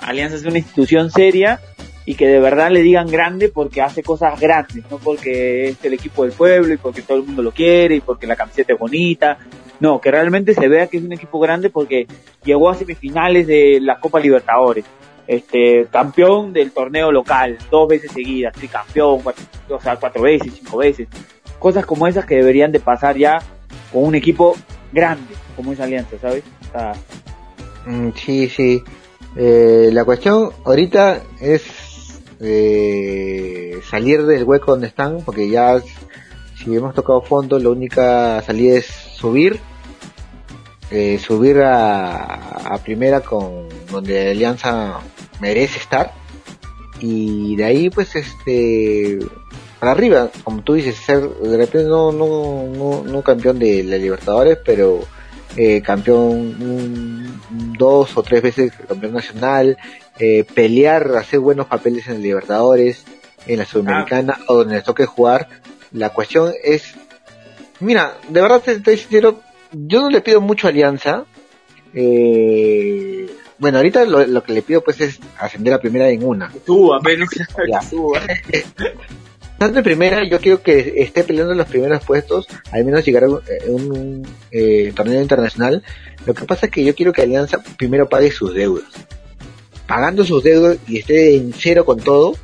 Alianza 0.00 0.36
es 0.36 0.44
una 0.44 0.58
institución 0.58 1.10
seria 1.10 1.60
y 2.06 2.14
que 2.14 2.28
de 2.28 2.38
verdad 2.38 2.70
le 2.70 2.82
digan 2.82 3.08
grande 3.08 3.48
porque 3.48 3.82
hace 3.82 4.02
cosas 4.02 4.40
grandes, 4.40 4.84
no 4.90 4.98
porque 4.98 5.70
es 5.70 5.84
el 5.84 5.92
equipo 5.92 6.22
del 6.22 6.32
pueblo 6.32 6.72
y 6.72 6.76
porque 6.76 7.02
todo 7.02 7.18
el 7.18 7.24
mundo 7.24 7.42
lo 7.42 7.50
quiere 7.50 7.96
y 7.96 8.00
porque 8.00 8.28
la 8.28 8.36
camiseta 8.36 8.72
es 8.72 8.78
bonita. 8.78 9.38
No, 9.80 10.00
que 10.00 10.10
realmente 10.10 10.54
se 10.54 10.68
vea 10.68 10.86
que 10.86 10.96
es 10.96 11.04
un 11.04 11.12
equipo 11.12 11.38
grande 11.38 11.68
porque 11.68 12.06
llegó 12.44 12.70
a 12.70 12.74
semifinales 12.74 13.46
de 13.46 13.78
la 13.82 13.98
Copa 14.00 14.20
Libertadores, 14.20 14.84
este 15.26 15.86
campeón 15.90 16.52
del 16.52 16.72
torneo 16.72 17.10
local 17.10 17.58
dos 17.70 17.88
veces 17.88 18.12
seguidas, 18.12 18.54
tricampeón, 18.54 19.20
cuatro, 19.22 19.44
o 19.68 19.80
sea, 19.80 19.96
cuatro 19.96 20.22
veces, 20.22 20.52
cinco 20.54 20.78
veces. 20.78 21.08
Cosas 21.58 21.86
como 21.86 22.06
esas 22.06 22.26
que 22.26 22.36
deberían 22.36 22.72
de 22.72 22.80
pasar 22.80 23.16
ya 23.16 23.40
con 23.92 24.04
un 24.04 24.14
equipo 24.14 24.54
grande 24.92 25.34
como 25.56 25.72
es 25.72 25.80
Alianza, 25.80 26.16
¿sabes? 26.20 26.44
Mm, 27.86 28.10
Sí, 28.14 28.48
sí. 28.48 28.82
Eh, 29.36 29.90
la 29.92 30.04
cuestión 30.04 30.50
ahorita 30.64 31.22
es 31.40 31.64
eh, 32.40 33.80
salir 33.88 34.24
del 34.24 34.44
hueco 34.44 34.72
donde 34.72 34.86
están, 34.86 35.22
porque 35.24 35.48
ya 35.48 35.80
si 36.56 36.74
hemos 36.74 36.94
tocado 36.94 37.22
fondo, 37.22 37.58
la 37.58 37.70
única 37.70 38.42
salida 38.42 38.76
es 38.76 38.86
subir, 38.86 39.58
eh, 40.90 41.18
subir 41.18 41.60
a, 41.60 42.74
a 42.74 42.78
primera 42.78 43.20
con 43.20 43.68
donde 43.90 44.30
Alianza 44.30 45.00
merece 45.40 45.78
estar, 45.78 46.12
y 47.00 47.56
de 47.56 47.64
ahí 47.64 47.90
pues 47.90 48.14
este 48.16 49.18
para 49.78 49.92
arriba, 49.92 50.30
como 50.44 50.62
tú 50.62 50.74
dices, 50.74 50.96
ser 50.96 51.20
de 51.28 51.56
repente 51.56 51.88
no 51.88 52.10
no 52.12 52.66
no, 52.74 53.02
no 53.04 53.22
campeón 53.22 53.58
de 53.58 53.82
la 53.84 53.96
Libertadores, 53.98 54.58
pero 54.64 55.00
eh, 55.56 55.82
campeón 55.82 56.22
un- 56.60 57.40
dos 57.78 58.16
o 58.16 58.22
tres 58.22 58.42
veces 58.42 58.72
campeón 58.88 59.12
nacional, 59.14 59.76
eh, 60.18 60.44
pelear, 60.54 61.14
hacer 61.16 61.40
buenos 61.40 61.66
papeles 61.66 62.06
en 62.08 62.16
el 62.16 62.22
Libertadores, 62.22 63.04
en 63.46 63.58
la 63.58 63.64
Sudamericana 63.66 64.38
o 64.48 64.56
donde 64.56 64.76
les 64.76 64.84
toque 64.84 65.04
jugar. 65.06 65.48
La 65.92 66.10
cuestión 66.10 66.52
es, 66.64 66.94
mira, 67.80 68.16
de 68.28 68.40
verdad 68.40 68.60
te 68.62 68.72
estoy 68.72 68.96
sincero, 68.96 69.40
yo 69.72 70.00
no 70.00 70.10
le 70.10 70.20
pido 70.22 70.40
mucho 70.40 70.68
Alianza. 70.68 71.24
Eh, 71.94 73.26
bueno, 73.58 73.78
ahorita 73.78 74.04
lo, 74.04 74.26
lo 74.26 74.42
que 74.42 74.52
le 74.52 74.62
pido 74.62 74.82
pues 74.82 75.00
es 75.00 75.18
ascender 75.38 75.72
a 75.74 75.80
primera 75.80 76.08
en 76.08 76.24
una. 76.24 76.52
suba, 76.66 76.98
apenas 76.98 77.28
suba. 77.90 78.20
Tanto 79.58 79.78
en 79.78 79.84
primera, 79.84 80.22
yo 80.28 80.38
quiero 80.38 80.60
que 80.62 80.94
esté 80.98 81.24
peleando 81.24 81.52
en 81.52 81.58
los 81.58 81.66
primeros 81.66 82.04
puestos, 82.04 82.46
al 82.72 82.84
menos 82.84 83.06
llegar 83.06 83.24
a 83.24 83.28
un, 83.30 83.40
eh, 83.48 83.70
un, 83.70 84.26
eh, 84.50 84.92
torneo 84.94 85.22
internacional. 85.22 85.82
Lo 86.26 86.34
que 86.34 86.44
pasa 86.44 86.66
es 86.66 86.72
que 86.72 86.84
yo 86.84 86.94
quiero 86.94 87.12
que 87.14 87.22
Alianza 87.22 87.62
primero 87.78 88.06
pague 88.06 88.30
sus 88.30 88.52
deudas. 88.52 88.84
Pagando 89.86 90.24
sus 90.24 90.42
deudas 90.42 90.76
y 90.86 90.98
esté 90.98 91.36
en 91.36 91.54
cero 91.54 91.86
con 91.86 92.00
todo, 92.00 92.34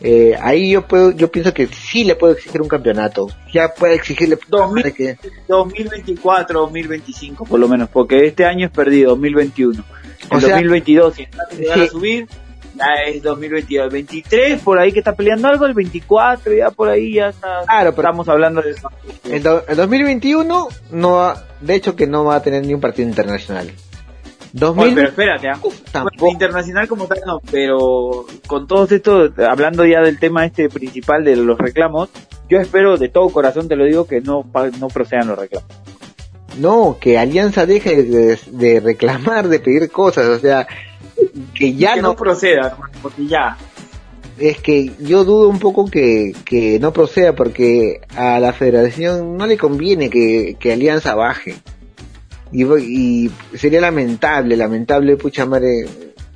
eh, 0.00 0.36
ahí 0.40 0.70
yo 0.70 0.86
puedo, 0.88 1.10
yo 1.10 1.30
pienso 1.30 1.52
que 1.52 1.66
sí 1.66 2.04
le 2.04 2.14
puedo 2.14 2.32
exigir 2.32 2.62
un 2.62 2.68
campeonato. 2.68 3.26
Ya 3.52 3.74
puede 3.74 3.94
exigirle 3.94 4.38
Dos 4.48 4.72
mil- 4.72 4.84
de 4.84 4.94
que 4.94 5.18
2024, 5.48 6.60
2025 6.60 7.44
por 7.44 7.60
lo 7.60 7.68
menos, 7.68 7.90
porque 7.90 8.24
este 8.24 8.46
año 8.46 8.64
es 8.66 8.72
perdido, 8.72 9.10
2021. 9.10 9.84
O 10.30 10.34
En 10.36 10.40
sea, 10.40 10.50
2022, 10.56 11.14
si 11.14 11.24
sí. 11.24 11.64
a 11.68 11.86
subir, 11.88 12.28
ya 12.76 12.84
es 13.06 13.22
2022. 13.22 13.84
El 13.84 13.90
23, 13.90 14.60
por 14.62 14.78
ahí 14.78 14.92
que 14.92 14.98
está 15.00 15.14
peleando 15.14 15.48
algo, 15.48 15.66
el 15.66 15.74
24, 15.74 16.52
ya 16.54 16.70
por 16.70 16.88
ahí 16.88 17.14
ya 17.14 17.28
está. 17.28 17.62
Claro, 17.66 17.94
pero- 17.94 18.08
estamos 18.08 18.28
hablando 18.28 18.62
de 18.62 18.70
eso. 18.70 18.88
el, 19.30 19.42
do- 19.42 19.64
el 19.68 19.76
2021 19.76 20.68
no 20.90 21.12
va, 21.12 21.44
de 21.60 21.74
hecho 21.74 21.94
que 21.96 22.06
no 22.06 22.24
va 22.24 22.36
a 22.36 22.42
tener 22.42 22.64
ni 22.66 22.74
un 22.74 22.80
partido 22.80 23.08
internacional. 23.08 23.66
Oye, 23.66 23.76
2000 24.52 24.94
pero 24.94 25.08
espérate, 25.08 25.48
tampoco. 25.90 26.28
internacional 26.30 26.86
como 26.86 27.06
tal 27.08 27.18
no, 27.26 27.40
pero 27.50 28.24
con 28.46 28.68
todo 28.68 28.86
esto, 28.88 29.32
hablando 29.48 29.84
ya 29.84 30.00
del 30.00 30.18
tema 30.20 30.44
este 30.46 30.68
principal 30.68 31.24
de 31.24 31.34
los 31.34 31.58
reclamos, 31.58 32.08
yo 32.48 32.60
espero 32.60 32.96
de 32.96 33.08
todo 33.08 33.30
corazón, 33.30 33.66
te 33.66 33.74
lo 33.74 33.84
digo, 33.84 34.06
que 34.06 34.20
no, 34.20 34.44
no 34.78 34.88
procedan 34.88 35.26
los 35.26 35.38
reclamos. 35.38 35.68
No, 36.58 36.98
que 37.00 37.18
Alianza 37.18 37.66
deje 37.66 38.02
de, 38.02 38.38
de 38.46 38.80
reclamar, 38.80 39.48
de 39.48 39.58
pedir 39.58 39.90
cosas, 39.90 40.26
o 40.26 40.38
sea, 40.38 40.66
que 41.54 41.74
ya 41.74 41.94
que 41.94 42.02
no, 42.02 42.08
no 42.08 42.16
proceda, 42.16 42.76
porque 43.02 43.26
ya. 43.26 43.56
es 44.38 44.60
que 44.60 44.92
yo 45.00 45.24
dudo 45.24 45.48
un 45.48 45.58
poco 45.58 45.86
que, 45.86 46.34
que 46.44 46.78
no 46.78 46.92
proceda 46.92 47.34
porque 47.34 48.00
a 48.16 48.38
la 48.38 48.52
federación 48.52 49.36
no 49.36 49.46
le 49.46 49.58
conviene 49.58 50.10
que, 50.10 50.56
que 50.58 50.72
Alianza 50.72 51.14
baje. 51.14 51.56
Y, 52.52 52.64
y 52.64 53.30
sería 53.54 53.80
lamentable, 53.80 54.56
lamentable, 54.56 55.16
pucha 55.16 55.44
madre, 55.44 55.86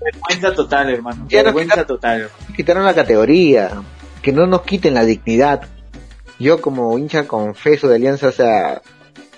Vergüenza 0.00 0.54
total, 0.54 0.90
hermano. 0.90 1.26
Ya 1.28 1.42
Vergüenza 1.42 1.84
total. 1.84 2.22
hermano. 2.22 2.54
quitaron 2.56 2.84
la 2.84 2.94
categoría, 2.94 3.82
que 4.22 4.32
no 4.32 4.46
nos 4.46 4.62
quiten 4.62 4.94
la 4.94 5.04
dignidad. 5.04 5.62
Yo 6.38 6.60
como 6.60 6.96
hincha 6.98 7.26
confeso 7.26 7.88
de 7.88 7.96
Alianza, 7.96 8.28
o 8.28 8.32
sea, 8.32 8.80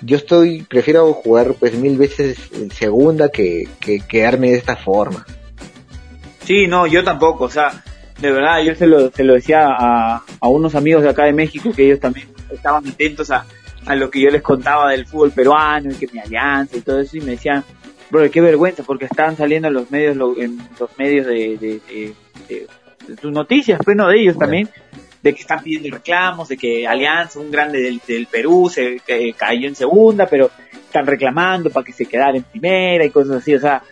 yo 0.03 0.17
estoy, 0.17 0.63
prefiero 0.63 1.13
jugar 1.13 1.55
pues 1.59 1.75
mil 1.75 1.97
veces 1.99 2.39
en 2.55 2.71
segunda 2.71 3.29
que, 3.29 3.69
que 3.81 4.01
quedarme 4.01 4.51
de 4.51 4.57
esta 4.57 4.77
forma. 4.77 5.27
Sí, 6.45 6.67
no, 6.67 6.87
yo 6.87 7.05
tampoco, 7.05 7.45
o 7.45 7.51
sea, 7.51 7.83
de 8.21 8.31
verdad, 8.33 8.63
yo 8.63 8.75
se 8.75 8.87
lo, 8.87 9.11
se 9.11 9.25
lo 9.25 9.35
decía 9.35 9.67
a, 9.69 10.23
a 10.41 10.49
unos 10.49 10.75
amigos 10.75 11.03
de 11.03 11.11
acá 11.11 11.25
de 11.25 11.33
México 11.33 11.71
que 11.75 11.85
ellos 11.87 12.01
también 12.01 12.29
estaban 12.51 12.87
atentos 12.89 13.31
a, 13.31 13.45
a 13.87 13.95
lo 13.95 14.11
que 14.11 14.21
yo 14.21 14.31
les 14.31 14.43
contaba 14.43 14.91
del 14.91 15.07
fútbol 15.07 15.31
peruano 15.33 15.91
y 15.91 15.95
que 15.95 16.09
mi 16.13 16.19
alianza 16.19 16.77
y 16.77 16.81
todo 16.81 17.01
eso 17.01 17.17
y 17.17 17.21
me 17.21 17.33
decían, 17.33 17.63
bro, 18.11 18.29
qué 18.31 18.41
vergüenza 18.41 18.83
porque 18.83 19.05
estaban 19.05 19.37
saliendo 19.37 19.69
en 19.69 19.75
los 19.75 19.91
medios, 19.91 20.17
lo- 20.17 20.37
en 20.41 20.59
los 20.79 20.91
medios 20.99 21.27
de, 21.27 21.57
de, 21.59 21.81
de- 21.89 22.15
de- 22.49 22.67
sus 23.21 23.33
noticias, 23.33 23.81
pues 23.85 23.97
no 23.97 24.09
de 24.09 24.21
ellos 24.21 24.35
Bueno. 24.37 24.47
también, 24.47 24.69
de 25.23 25.35
que 25.35 25.41
están 25.41 25.63
pidiendo 25.63 25.97
reclamos, 25.97 26.49
de 26.49 26.57
que 26.57 26.87
Alianza, 26.87 27.41
un 27.41 27.51
grande 27.51 28.01
del, 28.07 28.27
Perú, 28.27 28.71
se 28.73 29.01
que 29.07 29.35
cayó 29.35 29.69
en 29.69 29.75
segunda, 29.75 30.27
pero 30.27 30.51
están 30.73 31.07
reclamando 31.07 31.71
para 31.71 31.85
que 31.85 31.93
se 31.93 32.07
quedara 32.07 32.37
en 32.37 32.43
primera 32.43 33.05
y 33.05 33.11
cosas 33.11 33.37
así, 33.37 33.55
o 33.55 33.61
sea, 33.61 33.83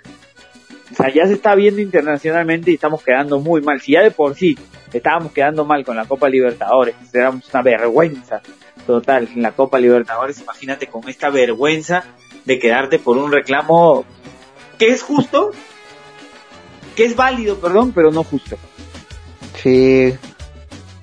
o 0.91 0.95
sea, 0.95 1.12
ya 1.12 1.26
se 1.26 1.35
está 1.35 1.55
viendo 1.55 1.83
internacionalmente 1.83 2.70
y 2.70 2.74
estamos 2.74 3.03
quedando 3.03 3.39
muy 3.41 3.61
mal. 3.61 3.81
Si 3.81 3.93
ya 3.93 4.03
de 4.03 4.11
por 4.11 4.35
sí 4.35 4.59
estábamos 4.93 5.33
quedando 5.33 5.64
mal 5.64 5.85
con 5.85 5.97
la 5.97 6.07
Copa 6.07 6.29
Libertadores, 6.29 6.95
éramos 7.12 7.49
una 7.53 7.62
vergüenza 7.62 8.41
total 8.87 9.29
en 9.35 9.43
la 9.43 9.53
Copa 9.53 9.79
Libertadores, 9.79 10.41
imagínate 10.41 10.87
con 10.87 11.07
esta 11.09 11.29
vergüenza 11.29 12.05
de 12.47 12.59
quedarte 12.59 12.99
por 12.99 13.18
un 13.18 13.31
reclamo 13.31 14.07
que 14.79 14.89
es 14.89 15.03
justo, 15.03 15.51
que 16.97 17.05
es 17.05 17.14
válido, 17.14 17.59
perdón, 17.59 17.93
pero 17.93 18.11
no 18.11 18.24
justo. 18.24 18.57
Sí, 19.62 20.14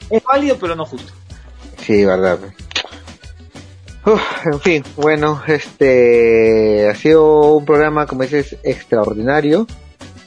Es 0.09 0.23
válido, 0.23 0.57
pero 0.59 0.75
no 0.75 0.85
justo. 0.85 1.11
sí, 1.77 2.05
verdad. 2.05 2.39
En 4.45 4.59
fin, 4.59 4.83
bueno, 4.97 5.41
este 5.47 6.87
ha 6.87 6.95
sido 6.95 7.55
un 7.55 7.65
programa, 7.65 8.05
como 8.05 8.21
dices, 8.21 8.55
extraordinario. 8.63 9.65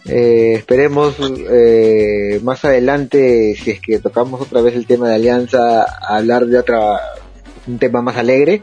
Eh, 0.04 0.54
esperemos 0.56 1.16
eh, 1.20 2.40
más 2.42 2.64
adelante, 2.64 3.54
si 3.54 3.70
es 3.72 3.80
que 3.80 3.98
tocamos 3.98 4.40
otra 4.40 4.62
vez 4.62 4.74
el 4.74 4.86
tema 4.86 5.08
de 5.08 5.14
Alianza, 5.14 5.84
hablar 5.84 6.46
de 6.46 6.58
otra, 6.58 7.00
un 7.66 7.78
tema 7.78 8.02
más 8.02 8.16
alegre. 8.16 8.62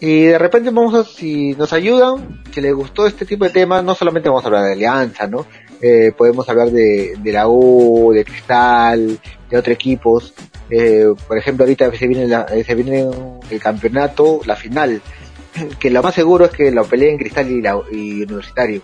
Y 0.00 0.24
de 0.24 0.38
repente 0.38 0.70
vamos 0.70 0.94
a, 0.94 1.04
si 1.04 1.54
nos 1.54 1.72
ayudan, 1.72 2.42
si 2.52 2.60
les 2.60 2.74
gustó 2.74 3.06
este 3.06 3.26
tipo 3.26 3.44
de 3.44 3.50
temas, 3.50 3.84
no 3.84 3.94
solamente 3.94 4.28
vamos 4.28 4.44
a 4.44 4.48
hablar 4.48 4.64
de 4.64 4.72
Alianza, 4.72 5.26
¿no? 5.26 5.46
Eh, 5.82 6.12
podemos 6.16 6.48
hablar 6.48 6.70
de, 6.70 7.14
de 7.18 7.32
la 7.32 7.48
U, 7.48 8.12
de 8.12 8.24
Cristal, 8.24 9.18
de 9.50 9.58
otros 9.58 9.74
equipos. 9.74 10.32
Eh, 10.70 11.06
por 11.28 11.38
ejemplo, 11.38 11.64
ahorita 11.64 11.90
se 11.94 12.06
viene, 12.06 12.26
la- 12.26 12.46
eh, 12.50 12.64
se 12.64 12.74
viene 12.74 13.06
el 13.50 13.60
campeonato, 13.60 14.40
la 14.46 14.56
final, 14.56 15.00
que 15.78 15.90
lo 15.90 16.02
más 16.02 16.14
seguro 16.14 16.46
es 16.46 16.50
que 16.50 16.70
lo 16.70 16.84
peleen 16.84 17.18
Cristal 17.18 17.50
y, 17.50 17.60
la, 17.62 17.78
y 17.92 18.22
Universitario. 18.22 18.80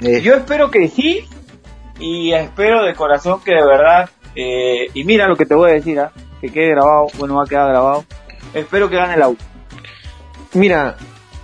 Eh, 0.00 0.20
Yo 0.22 0.34
espero 0.34 0.70
que 0.70 0.88
sí 0.88 1.24
y 1.98 2.32
espero 2.32 2.84
de 2.84 2.94
corazón 2.94 3.40
que 3.44 3.52
de 3.52 3.64
verdad, 3.66 4.10
eh, 4.34 4.88
y 4.94 5.04
mira 5.04 5.26
lo 5.28 5.36
que 5.36 5.46
te 5.46 5.54
voy 5.54 5.70
a 5.70 5.74
decir, 5.74 5.98
¿ah? 5.98 6.12
que 6.40 6.50
quede 6.50 6.68
grabado, 6.70 7.06
bueno, 7.18 7.36
va 7.36 7.44
a 7.44 7.46
quedar 7.46 7.68
grabado. 7.70 8.04
Espero 8.54 8.88
que 8.88 8.96
gane 8.96 9.16
la 9.16 9.28
U. 9.30 9.36
Mira, 10.54 10.96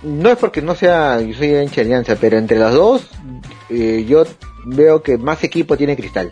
no 0.03 0.29
es 0.29 0.37
porque 0.37 0.61
no 0.61 0.75
sea, 0.75 1.19
yo 1.21 1.33
soy 1.35 1.55
hincha 1.55 1.75
de 1.75 1.81
Alianza, 1.81 2.15
pero 2.19 2.37
entre 2.37 2.57
los 2.59 2.73
dos, 2.73 3.09
eh, 3.69 4.05
yo 4.07 4.23
veo 4.65 5.01
que 5.03 5.17
más 5.17 5.43
equipo 5.43 5.77
tiene 5.77 5.95
Cristal. 5.95 6.31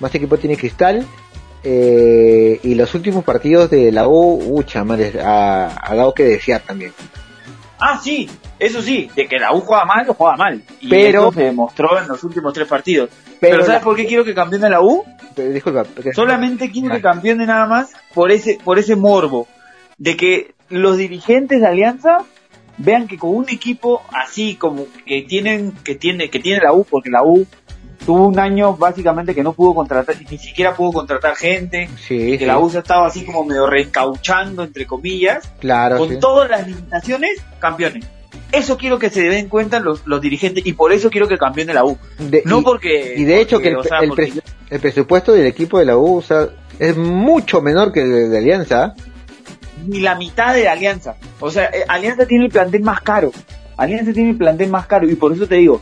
Más 0.00 0.14
equipo 0.14 0.36
tiene 0.38 0.56
Cristal. 0.56 1.06
eh, 1.66 2.60
y 2.62 2.74
los 2.74 2.94
últimos 2.94 3.24
partidos 3.24 3.70
de 3.70 3.90
la 3.90 4.06
U, 4.06 4.54
ucha, 4.58 4.84
madre, 4.84 5.12
ha, 5.24 5.74
ha 5.82 5.94
dado 5.94 6.12
que 6.12 6.24
desear 6.24 6.60
también. 6.60 6.92
Ah, 7.80 7.98
sí, 8.02 8.28
eso 8.58 8.82
sí, 8.82 9.10
de 9.16 9.26
que 9.26 9.38
la 9.38 9.52
U 9.54 9.60
juega 9.62 9.86
mal, 9.86 10.06
lo 10.06 10.12
juega 10.12 10.36
mal. 10.36 10.62
Y 10.80 10.90
Pero- 10.90 11.22
eso 11.28 11.32
se 11.32 11.42
demostró 11.44 11.98
en 11.98 12.06
los 12.08 12.22
últimos 12.22 12.52
tres 12.52 12.68
partidos. 12.68 13.08
Pero 13.40 13.54
Pero, 13.56 13.64
¿sabes 13.64 13.80
la- 13.80 13.84
por 13.84 13.96
qué 13.96 14.04
quiero 14.06 14.24
que 14.24 14.34
campeone 14.34 14.68
la 14.68 14.82
U? 14.82 15.04
Disculpa. 15.36 15.84
Solamente 16.14 16.70
quiero 16.70 16.92
Ah. 16.92 16.96
que 16.96 17.02
campeone 17.02 17.46
nada 17.46 17.66
más 17.66 17.92
por 18.12 18.30
ese, 18.30 18.58
por 18.62 18.78
ese 18.78 18.94
morbo. 18.94 19.48
De 19.96 20.16
que 20.18 20.54
los 20.68 20.98
dirigentes 20.98 21.60
de 21.62 21.66
Alianza 21.66 22.18
vean 22.78 23.06
que 23.08 23.16
con 23.18 23.34
un 23.34 23.48
equipo 23.48 24.02
así 24.12 24.56
como 24.56 24.86
que 25.06 25.22
tienen, 25.22 25.72
que 25.84 25.94
tiene, 25.94 26.28
que 26.30 26.38
tiene 26.40 26.60
la 26.62 26.72
U, 26.72 26.84
porque 26.88 27.10
la 27.10 27.22
U 27.22 27.46
tuvo 28.04 28.26
un 28.26 28.38
año 28.38 28.76
básicamente 28.76 29.34
que 29.34 29.42
no 29.42 29.52
pudo 29.54 29.74
contratar, 29.74 30.16
ni 30.30 30.36
siquiera 30.38 30.74
pudo 30.74 30.92
contratar 30.92 31.36
gente, 31.36 31.88
Sí, 32.06 32.32
que 32.32 32.38
sí, 32.40 32.44
la 32.44 32.58
U 32.58 32.68
se 32.68 32.78
estaba 32.80 33.06
así 33.06 33.24
como 33.24 33.44
medio 33.44 33.66
reencauchando 33.66 34.62
entre 34.62 34.86
comillas, 34.86 35.50
claro. 35.60 35.98
con 35.98 36.08
sí. 36.10 36.16
todas 36.20 36.50
las 36.50 36.66
limitaciones, 36.66 37.42
campeones. 37.60 38.04
Eso 38.52 38.76
quiero 38.76 38.98
que 38.98 39.10
se 39.10 39.22
den 39.22 39.48
cuenta 39.48 39.80
los, 39.80 40.06
los 40.06 40.20
dirigentes 40.20 40.64
y 40.66 40.72
por 40.74 40.92
eso 40.92 41.08
quiero 41.10 41.26
que 41.28 41.38
campeone 41.38 41.72
la 41.72 41.84
U. 41.84 41.96
De- 42.18 42.42
No 42.44 42.60
y- 42.60 42.62
porque... 42.64 43.14
Y 43.16 43.24
de 43.24 43.40
hecho 43.40 43.56
porque, 43.56 43.68
que 43.68 43.74
el, 43.74 43.76
o 43.78 43.82
sea, 43.84 43.98
el 44.00 44.08
porque- 44.08 44.32
pres- 44.32 44.42
el 44.70 44.80
presupuesto 44.80 45.32
del 45.32 45.46
equipo 45.46 45.78
de 45.78 45.84
la 45.86 45.96
U 45.96 46.16
o 46.18 46.22
sea, 46.22 46.48
es 46.78 46.96
mucho 46.96 47.62
menor 47.62 47.90
que 47.92 48.02
el 48.02 48.10
de, 48.12 48.28
de 48.28 48.38
Alianza. 48.38 48.94
Ni 49.86 50.00
la 50.00 50.14
mitad 50.14 50.54
de 50.54 50.68
Alianza. 50.68 51.16
O 51.40 51.50
sea, 51.50 51.66
eh, 51.66 51.84
Alianza 51.88 52.26
tiene 52.26 52.46
el 52.46 52.50
plantel 52.50 52.82
más 52.82 53.00
caro. 53.00 53.32
Alianza 53.76 54.12
tiene 54.12 54.30
el 54.30 54.36
plantel 54.36 54.70
más 54.70 54.86
caro 54.86 55.08
y 55.08 55.14
por 55.16 55.32
eso 55.32 55.46
te 55.46 55.56
digo, 55.56 55.80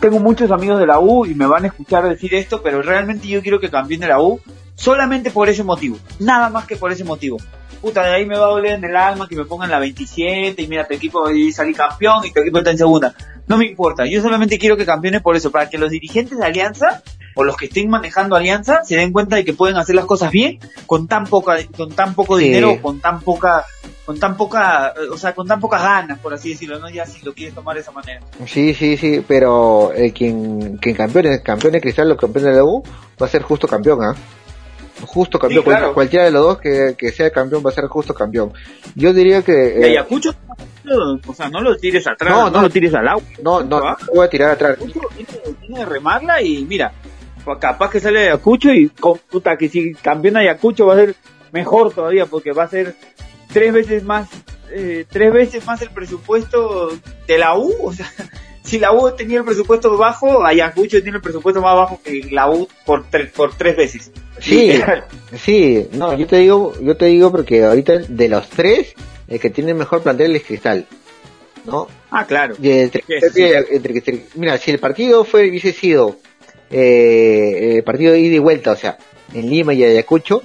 tengo 0.00 0.18
muchos 0.18 0.50
amigos 0.50 0.78
de 0.78 0.86
la 0.86 0.98
U 1.00 1.26
y 1.26 1.34
me 1.34 1.46
van 1.46 1.64
a 1.64 1.68
escuchar 1.68 2.08
decir 2.08 2.34
esto, 2.34 2.62
pero 2.62 2.82
realmente 2.82 3.28
yo 3.28 3.42
quiero 3.42 3.60
que 3.60 3.70
cambien 3.70 4.00
de 4.00 4.08
la 4.08 4.20
U 4.20 4.40
solamente 4.74 5.30
por 5.30 5.48
ese 5.48 5.64
motivo. 5.64 5.98
Nada 6.18 6.50
más 6.50 6.66
que 6.66 6.76
por 6.76 6.92
ese 6.92 7.04
motivo. 7.04 7.38
Puta, 7.80 8.02
de 8.02 8.14
ahí 8.14 8.26
me 8.26 8.36
va 8.36 8.46
a 8.46 8.50
doler 8.50 8.72
en 8.74 8.84
el 8.84 8.96
alma 8.96 9.28
que 9.28 9.36
me 9.36 9.44
pongan 9.44 9.70
la 9.70 9.78
27 9.78 10.60
y 10.60 10.66
mira, 10.66 10.86
tu 10.86 10.94
equipo 10.94 11.26
a 11.26 11.30
salir 11.52 11.76
campeón 11.76 12.24
y 12.24 12.32
tu 12.32 12.40
equipo 12.40 12.58
está 12.58 12.70
en 12.70 12.78
segunda. 12.78 13.14
No 13.48 13.56
me 13.58 13.66
importa, 13.66 14.06
yo 14.06 14.20
solamente 14.22 14.58
quiero 14.58 14.76
que 14.76 14.84
campeone 14.84 15.20
por 15.20 15.36
eso, 15.36 15.50
para 15.50 15.68
que 15.70 15.78
los 15.78 15.90
dirigentes 15.90 16.36
de 16.38 16.44
Alianza 16.44 17.02
o 17.36 17.44
los 17.44 17.56
que 17.56 17.66
estén 17.66 17.88
manejando 17.88 18.34
Alianza 18.34 18.82
se 18.84 18.96
den 18.96 19.12
cuenta 19.12 19.36
de 19.36 19.44
que 19.44 19.52
pueden 19.52 19.76
hacer 19.76 19.94
las 19.94 20.04
cosas 20.06 20.30
bien 20.32 20.58
con 20.86 21.06
tan 21.06 21.24
poca 21.26 21.56
con 21.76 21.90
tan 21.92 22.14
poco 22.14 22.38
Sí. 22.38 22.44
dinero, 22.44 22.78
con 22.82 22.98
tan 23.00 23.20
poca 23.20 23.64
con 24.04 24.18
tan 24.20 24.36
poca, 24.36 24.94
eh, 24.96 25.08
o 25.12 25.18
sea, 25.18 25.34
con 25.34 25.46
tan 25.48 25.58
pocas 25.60 25.82
ganas, 25.82 26.18
por 26.20 26.32
así 26.32 26.50
decirlo, 26.50 26.78
¿no? 26.78 26.88
Ya 26.88 27.04
si 27.06 27.24
lo 27.24 27.34
quieres 27.34 27.54
tomar 27.56 27.74
de 27.74 27.82
esa 27.82 27.90
manera. 27.90 28.20
Sí, 28.46 28.72
sí, 28.72 28.96
sí, 28.96 29.22
pero 29.26 29.92
eh, 29.94 30.12
quien, 30.12 30.76
quien 30.78 30.94
campeone, 30.94 31.42
campeón 31.42 31.72
de 31.72 31.80
cristal 31.80 32.10
o 32.12 32.16
campeón 32.16 32.44
de 32.44 32.52
la 32.52 32.62
U 32.64 32.84
va 33.20 33.26
a 33.26 33.28
ser 33.28 33.42
justo 33.42 33.66
campeón, 33.66 33.98
¿ah? 34.04 34.14
Justo 35.04 35.38
campeón, 35.38 35.62
Sí, 35.62 35.64
claro. 35.68 35.84
cual- 35.86 35.94
cualquiera 35.94 36.24
de 36.24 36.30
los 36.30 36.42
dos 36.42 36.58
que, 36.58 36.94
que 36.96 37.10
sea 37.12 37.30
campeón 37.30 37.62
va 37.66 37.70
a 37.70 37.74
ser 37.74 37.86
justo 37.86 38.14
campeón. 38.14 38.52
Yo 38.94 39.12
diría 39.12 39.42
que... 39.42 39.76
Y 39.80 39.84
eh, 39.96 39.98
O 41.26 41.34
sea, 41.34 41.48
no 41.48 41.60
lo 41.60 41.76
tires 41.76 42.06
atrás, 42.06 42.30
No, 42.34 42.44
no, 42.44 42.50
no. 42.50 42.62
lo 42.62 42.70
tires 42.70 42.94
al 42.94 43.08
agua. 43.08 43.22
no, 43.42 43.62
no, 43.62 43.80
no 43.80 43.96
voy 44.14 44.26
a 44.26 44.30
tirar 44.30 44.50
atrás. 44.52 44.78
Tiene, 44.78 45.56
tiene 45.60 45.74
que 45.80 45.84
remarla 45.84 46.40
y 46.42 46.64
mira, 46.64 46.92
pues 47.44 47.58
capaz 47.58 47.90
que 47.90 48.00
sale 48.00 48.20
Ayacucho 48.24 48.70
y 48.72 48.88
con, 48.88 49.18
puta 49.30 49.56
que 49.56 49.68
si 49.68 49.94
campeona 49.94 50.40
Ayacucho 50.40 50.86
va 50.86 50.94
a 50.94 50.96
ser 50.98 51.14
mejor 51.52 51.92
todavía 51.92 52.26
porque 52.26 52.52
va 52.52 52.64
a 52.64 52.68
ser 52.68 52.94
tres 53.52 53.72
veces 53.72 54.04
más 54.04 54.28
eh, 54.70 55.06
tres 55.08 55.32
veces 55.32 55.64
más 55.64 55.80
el 55.82 55.90
presupuesto 55.90 56.90
de 57.26 57.38
la 57.38 57.56
U, 57.56 57.72
o 57.84 57.92
sea, 57.92 58.10
si 58.62 58.78
la 58.80 58.92
U 58.92 59.10
tenía 59.16 59.38
el 59.38 59.44
presupuesto 59.44 59.96
bajo, 59.96 60.44
Ayacucho 60.44 61.00
tiene 61.02 61.16
el 61.18 61.22
presupuesto 61.22 61.60
más 61.62 61.76
bajo 61.76 62.00
que 62.04 62.28
la 62.32 62.50
U 62.50 62.66
por 62.84 63.08
tre- 63.08 63.30
por 63.30 63.54
tres 63.54 63.76
veces. 63.76 64.10
Sí, 64.40 64.72
sí, 65.36 65.86
no, 65.92 66.14
yo 66.18 66.26
te 66.26 66.36
digo, 66.38 66.74
yo 66.82 66.96
te 66.96 67.06
digo 67.06 67.30
porque 67.30 67.64
ahorita 67.64 67.98
de 68.08 68.28
los 68.28 68.48
tres, 68.50 68.92
el 69.28 69.40
que 69.40 69.50
tiene 69.50 69.74
mejor 69.74 70.02
plantel 70.02 70.34
es 70.36 70.44
Cristal, 70.44 70.86
¿no? 71.64 71.88
Ah, 72.10 72.26
claro. 72.26 72.54
Y 72.62 72.70
entre- 72.70 73.02
Sí, 73.06 73.14
sí, 73.20 73.28
sí. 73.34 73.42
entre- 73.70 73.94
entre- 73.98 74.24
mira, 74.34 74.56
si 74.58 74.70
el 74.70 74.78
partido 74.78 75.24
fue, 75.24 75.48
hubiese 75.48 75.72
sido 75.72 76.16
eh, 76.70 77.74
el 77.76 77.84
partido 77.84 78.12
de 78.12 78.20
ida 78.20 78.36
y 78.36 78.38
vuelta, 78.40 78.72
o 78.72 78.76
sea, 78.76 78.98
en 79.34 79.48
Lima 79.48 79.72
y 79.72 79.84
Ayacucho, 79.84 80.42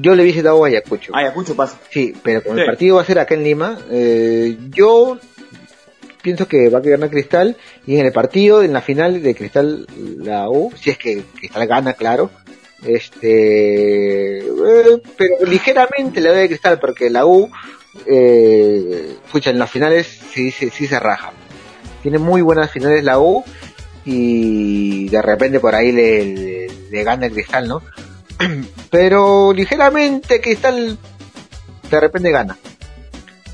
yo 0.00 0.14
le 0.14 0.22
hubiese 0.22 0.42
dado 0.42 0.62
a 0.64 0.68
Ayacucho. 0.68 1.14
Ayacucho 1.16 1.54
pasa. 1.56 1.78
Sí, 1.90 2.14
pero 2.22 2.42
como 2.42 2.54
Sí. 2.56 2.60
el 2.60 2.66
partido 2.66 2.96
va 2.96 3.02
a 3.02 3.04
ser 3.06 3.18
acá 3.18 3.34
en 3.34 3.44
Lima, 3.44 3.78
eh, 3.90 4.56
yo 4.70 5.18
pienso 6.22 6.46
que 6.48 6.68
va 6.70 6.78
a 6.78 6.82
ganar 6.82 7.10
Cristal 7.10 7.56
y 7.86 7.96
en 7.98 8.06
el 8.06 8.12
partido, 8.12 8.62
en 8.62 8.72
la 8.72 8.80
final 8.82 9.22
de 9.22 9.34
Cristal, 9.34 9.86
la 10.18 10.48
U, 10.50 10.72
si 10.78 10.90
es 10.90 10.98
que 10.98 11.22
Cristal 11.38 11.66
gana, 11.66 11.92
claro, 11.94 12.30
este, 12.86 14.38
eh, 14.38 15.02
pero 15.16 15.34
ligeramente 15.46 16.20
le 16.20 16.28
doy 16.30 16.44
a 16.44 16.48
Cristal 16.48 16.78
porque 16.80 17.10
la 17.10 17.26
U, 17.26 17.50
eh, 18.06 19.16
en 19.44 19.58
las 19.58 19.70
finales 19.70 20.06
sí, 20.32 20.50
sí, 20.50 20.70
sí 20.70 20.86
se 20.86 21.00
raja. 21.00 21.32
Tiene 22.02 22.18
muy 22.18 22.42
buenas 22.42 22.70
finales 22.70 23.02
la 23.04 23.18
U 23.18 23.44
y 24.04 25.08
de 25.08 25.22
repente 25.22 25.60
por 25.60 25.74
ahí 25.74 25.92
le, 25.92 27.02
gana 27.02 27.26
el 27.26 27.32
Cristal, 27.32 27.66
¿no? 27.66 27.82
pero 28.90 29.52
ligeramente 29.52 30.40
Cristal 30.40 30.98
de 31.90 32.00
repente 32.00 32.30
gana. 32.30 32.56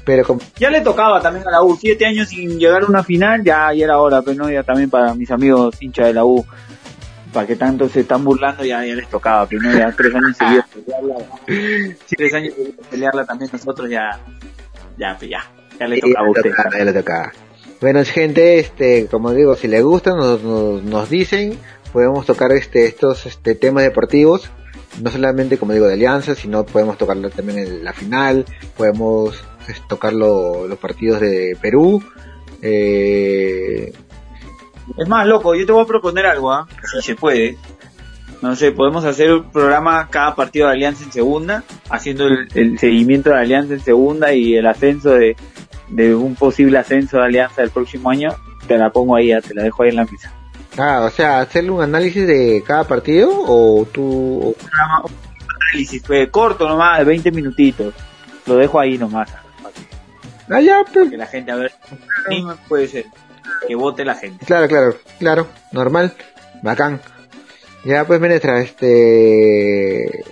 Pero 0.05 0.24
como, 0.24 0.41
Ya 0.59 0.70
le 0.70 0.80
tocaba 0.80 1.20
también 1.20 1.47
a 1.47 1.51
la 1.51 1.62
U, 1.62 1.76
siete 1.76 2.07
años 2.07 2.28
sin 2.28 2.59
llegar 2.59 2.82
a 2.82 2.86
una 2.86 3.05
final, 3.05 3.45
ya, 3.45 3.72
ya 3.72 3.84
era 3.84 3.99
hora, 3.99 4.22
pero 4.22 4.36
no, 4.36 4.51
ya 4.51 4.62
también 4.62 4.91
para 4.91 5.14
mis 5.14 5.30
amigos 5.30 5.76
hinchas 5.80 6.07
de 6.07 6.14
la 6.14 6.24
U, 6.24 6.45
para 7.33 7.47
que 7.47 7.57
tanto 7.57 7.89
se 7.89 8.01
están 8.01 8.24
burlando, 8.24 8.64
ya, 8.64 8.85
ya 8.85 8.95
les 8.95 9.09
tocaba, 9.09 9.47
no, 9.51 9.72
ya 9.78 9.93
tres 9.93 10.14
años 10.14 10.37
seguidos 10.37 10.64
pelearla, 10.87 11.97
si 12.07 12.16
tres 12.16 12.35
años 12.35 12.55
seguidos 12.55 12.87
pelearla 12.91 13.24
también 13.24 13.51
nosotros 13.53 13.89
ya, 13.91 14.18
ya, 14.99 15.16
pues 15.18 15.31
ya, 15.31 15.45
ya 15.78 15.87
le 15.87 16.01
tocaba 16.01 16.26
a 16.26 16.31
usted. 16.31 16.51
tocaba, 16.51 16.78
ya 16.78 16.85
le 16.85 16.93
tocaba. 16.93 17.33
Bueno, 17.81 18.05
gente, 18.05 18.59
este, 18.59 19.07
como 19.07 19.33
digo, 19.33 19.55
si 19.57 19.66
les 19.68 19.83
gusta, 19.83 20.14
nos, 20.14 20.43
nos, 20.43 20.83
nos 20.83 21.09
dicen, 21.09 21.59
podemos 21.93 22.26
tocar 22.26 22.53
este, 22.53 22.85
estos, 22.87 23.24
este, 23.26 23.55
temas 23.55 23.85
deportivos, 23.85 24.51
no 25.03 25.11
solamente, 25.11 25.57
como 25.57 25.72
digo, 25.72 25.87
de 25.87 25.95
alianza, 25.95 26.35
sino 26.35 26.66
podemos 26.66 26.99
tocarlo 26.99 27.31
también 27.31 27.59
en 27.61 27.85
la 27.85 27.93
final, 27.95 28.45
podemos 28.76 29.43
tocar 29.89 30.12
lo- 30.12 30.66
los 30.66 30.78
partidos 30.78 31.20
de 31.20 31.57
Perú, 31.61 32.03
eh, 32.61 33.93
Es 34.99 35.09
más, 35.09 35.26
loco, 35.26 35.55
yo 35.55 35.64
te 35.66 35.72
voy 35.72 35.82
a 35.82 35.86
proponer 35.86 36.26
algo, 36.26 36.53
¿ah? 36.53 36.66
Si 36.91 37.01
se 37.03 37.14
puede. 37.14 37.57
No 38.43 38.57
sé, 38.57 38.72
podemos 38.72 39.05
hacer 39.05 39.32
un 39.34 39.51
programa 39.51 40.09
cada 40.09 40.34
partido 40.34 40.66
de 40.66 40.72
Alianza 40.72 41.05
en 41.05 41.12
segunda, 41.12 41.62
haciendo 41.91 42.26
el, 42.26 42.49
el 42.55 42.78
seguimiento 42.78 43.30
de 43.30 43.36
Alianza 43.38 43.74
en 43.74 43.80
segunda 43.80 44.32
y 44.32 44.55
el 44.55 44.66
ascenso 44.66 45.11
de, 45.11 45.36
de 45.88 46.14
un 46.14 46.34
posible 46.36 46.78
ascenso 46.78 47.18
de 47.18 47.24
Alianza 47.24 47.62
el 47.62 47.70
próximo 47.70 48.09
año. 48.11 48.30
Te 48.66 48.78
la 48.78 48.91
pongo 48.91 49.16
ahí, 49.16 49.28
ya, 49.28 49.41
te 49.43 49.55
la 49.55 49.62
dejo 49.64 49.82
ahí 49.82 49.91
en 49.91 49.97
la 49.97 50.05
mesa. 50.07 50.32
ah, 50.78 51.03
o 51.07 51.11
sea, 51.11 51.41
hacerle 51.41 51.70
un 51.70 51.82
análisis 51.82 52.26
de 52.26 52.62
cada 52.66 52.84
partido, 52.84 53.28
o 53.30 53.84
tú, 53.93 54.38
o- 54.51 54.55
Programa- 54.55 55.03
un 55.05 55.12
análisis 55.72 56.03
fue 56.03 56.30
corto 56.30 56.66
nomás, 56.68 56.99
de 56.99 57.05
20 57.05 57.30
minutitos. 57.32 57.93
Lo 58.47 58.57
dejo 58.57 58.80
ahí 58.80 58.97
nomás, 58.97 59.28
ah, 60.51 60.61
ya, 60.61 60.82
pues, 60.93 61.11
que 61.11 61.16
la 61.18 61.26
gente, 61.26 61.53
a 61.53 61.57
ver, 61.57 61.72
anime, 62.26 62.55
puede 62.68 62.88
ser, 62.88 63.05
que 63.66 63.74
vote 63.74 64.05
la 64.05 64.14
gente. 64.14 64.45
Claro, 64.47 64.68
claro, 64.68 64.97
claro, 65.18 65.47
normal, 65.72 66.14
bacán. 66.62 67.01
Ya 67.84 68.07
pues 68.07 68.20
Menestra, 68.20 68.61
este 68.61 70.24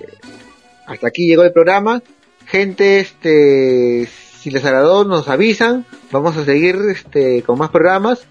hasta 0.87 1.09
aquí 1.09 1.27
llegó 1.27 1.45
el 1.45 1.53
programa. 1.53 2.03
Gente, 2.47 3.01
este 3.01 4.09
si 4.39 4.51
les 4.51 4.65
agradó 4.65 5.05
nos 5.05 5.29
avisan, 5.29 5.85
vamos 6.11 6.37
a 6.37 6.45
seguir 6.45 6.77
este 6.91 7.43
con 7.43 7.59
más 7.59 7.71
programas. 7.71 8.27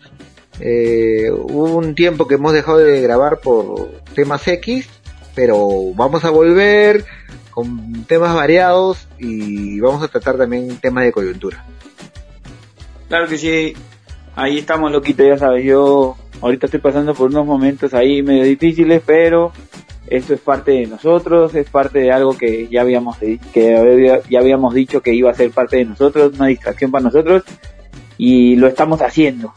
Eh, 0.60 1.30
hubo 1.32 1.76
un 1.76 1.94
tiempo 1.94 2.28
que 2.28 2.36
hemos 2.36 2.54
dejado 2.54 2.80
de 2.80 3.02
grabar 3.02 3.40
por 3.40 3.92
temas 4.16 4.48
X, 4.48 4.88
pero 5.36 5.94
vamos 5.94 6.26
a 6.26 6.32
volver 6.32 7.06
con 7.52 8.06
temas 8.06 8.36
variados 8.36 9.08
y 9.20 9.80
vamos 9.80 10.04
a 10.04 10.08
tratar 10.08 10.38
también 10.38 10.78
temas 10.78 11.06
de 11.06 11.12
coyuntura. 11.12 11.66
Claro 13.08 13.28
que 13.28 13.38
sí, 13.38 13.74
ahí 14.38 14.60
estamos 14.60 14.92
loquito, 14.92 15.24
ya 15.24 15.38
sabes, 15.38 15.66
yo 15.66 16.16
ahorita 16.42 16.68
estoy 16.68 16.80
pasando 16.80 17.14
por 17.16 17.32
unos 17.32 17.46
momentos 17.46 17.94
ahí 17.94 18.22
medio 18.22 18.44
difíciles, 18.44 19.02
pero 19.04 19.52
esto 20.06 20.36
es 20.36 20.40
parte 20.40 20.72
de 20.72 20.86
nosotros, 20.86 21.56
es 21.56 21.70
parte 21.70 22.00
de 22.00 22.12
algo 22.12 22.38
que 22.38 22.68
ya 22.68 22.82
habíamos 22.82 23.18
que 23.18 24.22
ya 24.30 24.40
habíamos 24.40 24.74
dicho 24.76 25.02
que 25.02 25.14
iba 25.14 25.32
a 25.32 25.34
ser 25.34 25.50
parte 25.50 25.78
de 25.78 25.86
nosotros, 25.86 26.34
una 26.36 26.48
distracción 26.48 26.92
para 26.92 27.04
nosotros 27.04 27.44
y 28.18 28.56
lo 28.56 28.68
estamos 28.68 29.02
haciendo. 29.02 29.54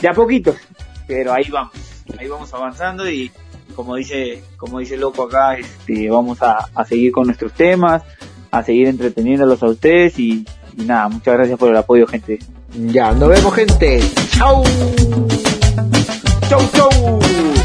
De 0.00 0.08
a 0.08 0.12
poquito, 0.12 0.54
pero 1.08 1.32
ahí 1.32 1.50
vamos, 1.50 1.72
ahí 2.16 2.28
vamos 2.28 2.54
avanzando 2.54 3.10
y 3.10 3.32
como 3.74 3.96
dice, 3.96 4.44
como 4.56 4.78
dice 4.78 4.96
loco 4.96 5.24
acá, 5.24 5.56
este, 5.56 6.08
vamos 6.08 6.40
a, 6.40 6.68
a 6.72 6.84
seguir 6.84 7.10
con 7.10 7.26
nuestros 7.26 7.52
temas, 7.52 8.04
a 8.52 8.62
seguir 8.62 8.86
entreteniéndolos 8.86 9.60
a 9.64 9.66
ustedes 9.66 10.20
y 10.20 10.46
nada, 10.76 11.08
muchas 11.08 11.34
gracias 11.34 11.58
por 11.58 11.70
el 11.70 11.76
apoyo 11.76 12.06
gente. 12.06 12.38
Ya, 12.74 13.12
nos 13.12 13.28
vemos 13.28 13.54
gente. 13.54 14.00
Chao. 14.30 14.62
Chau, 16.48 16.60
chau. 16.72 17.59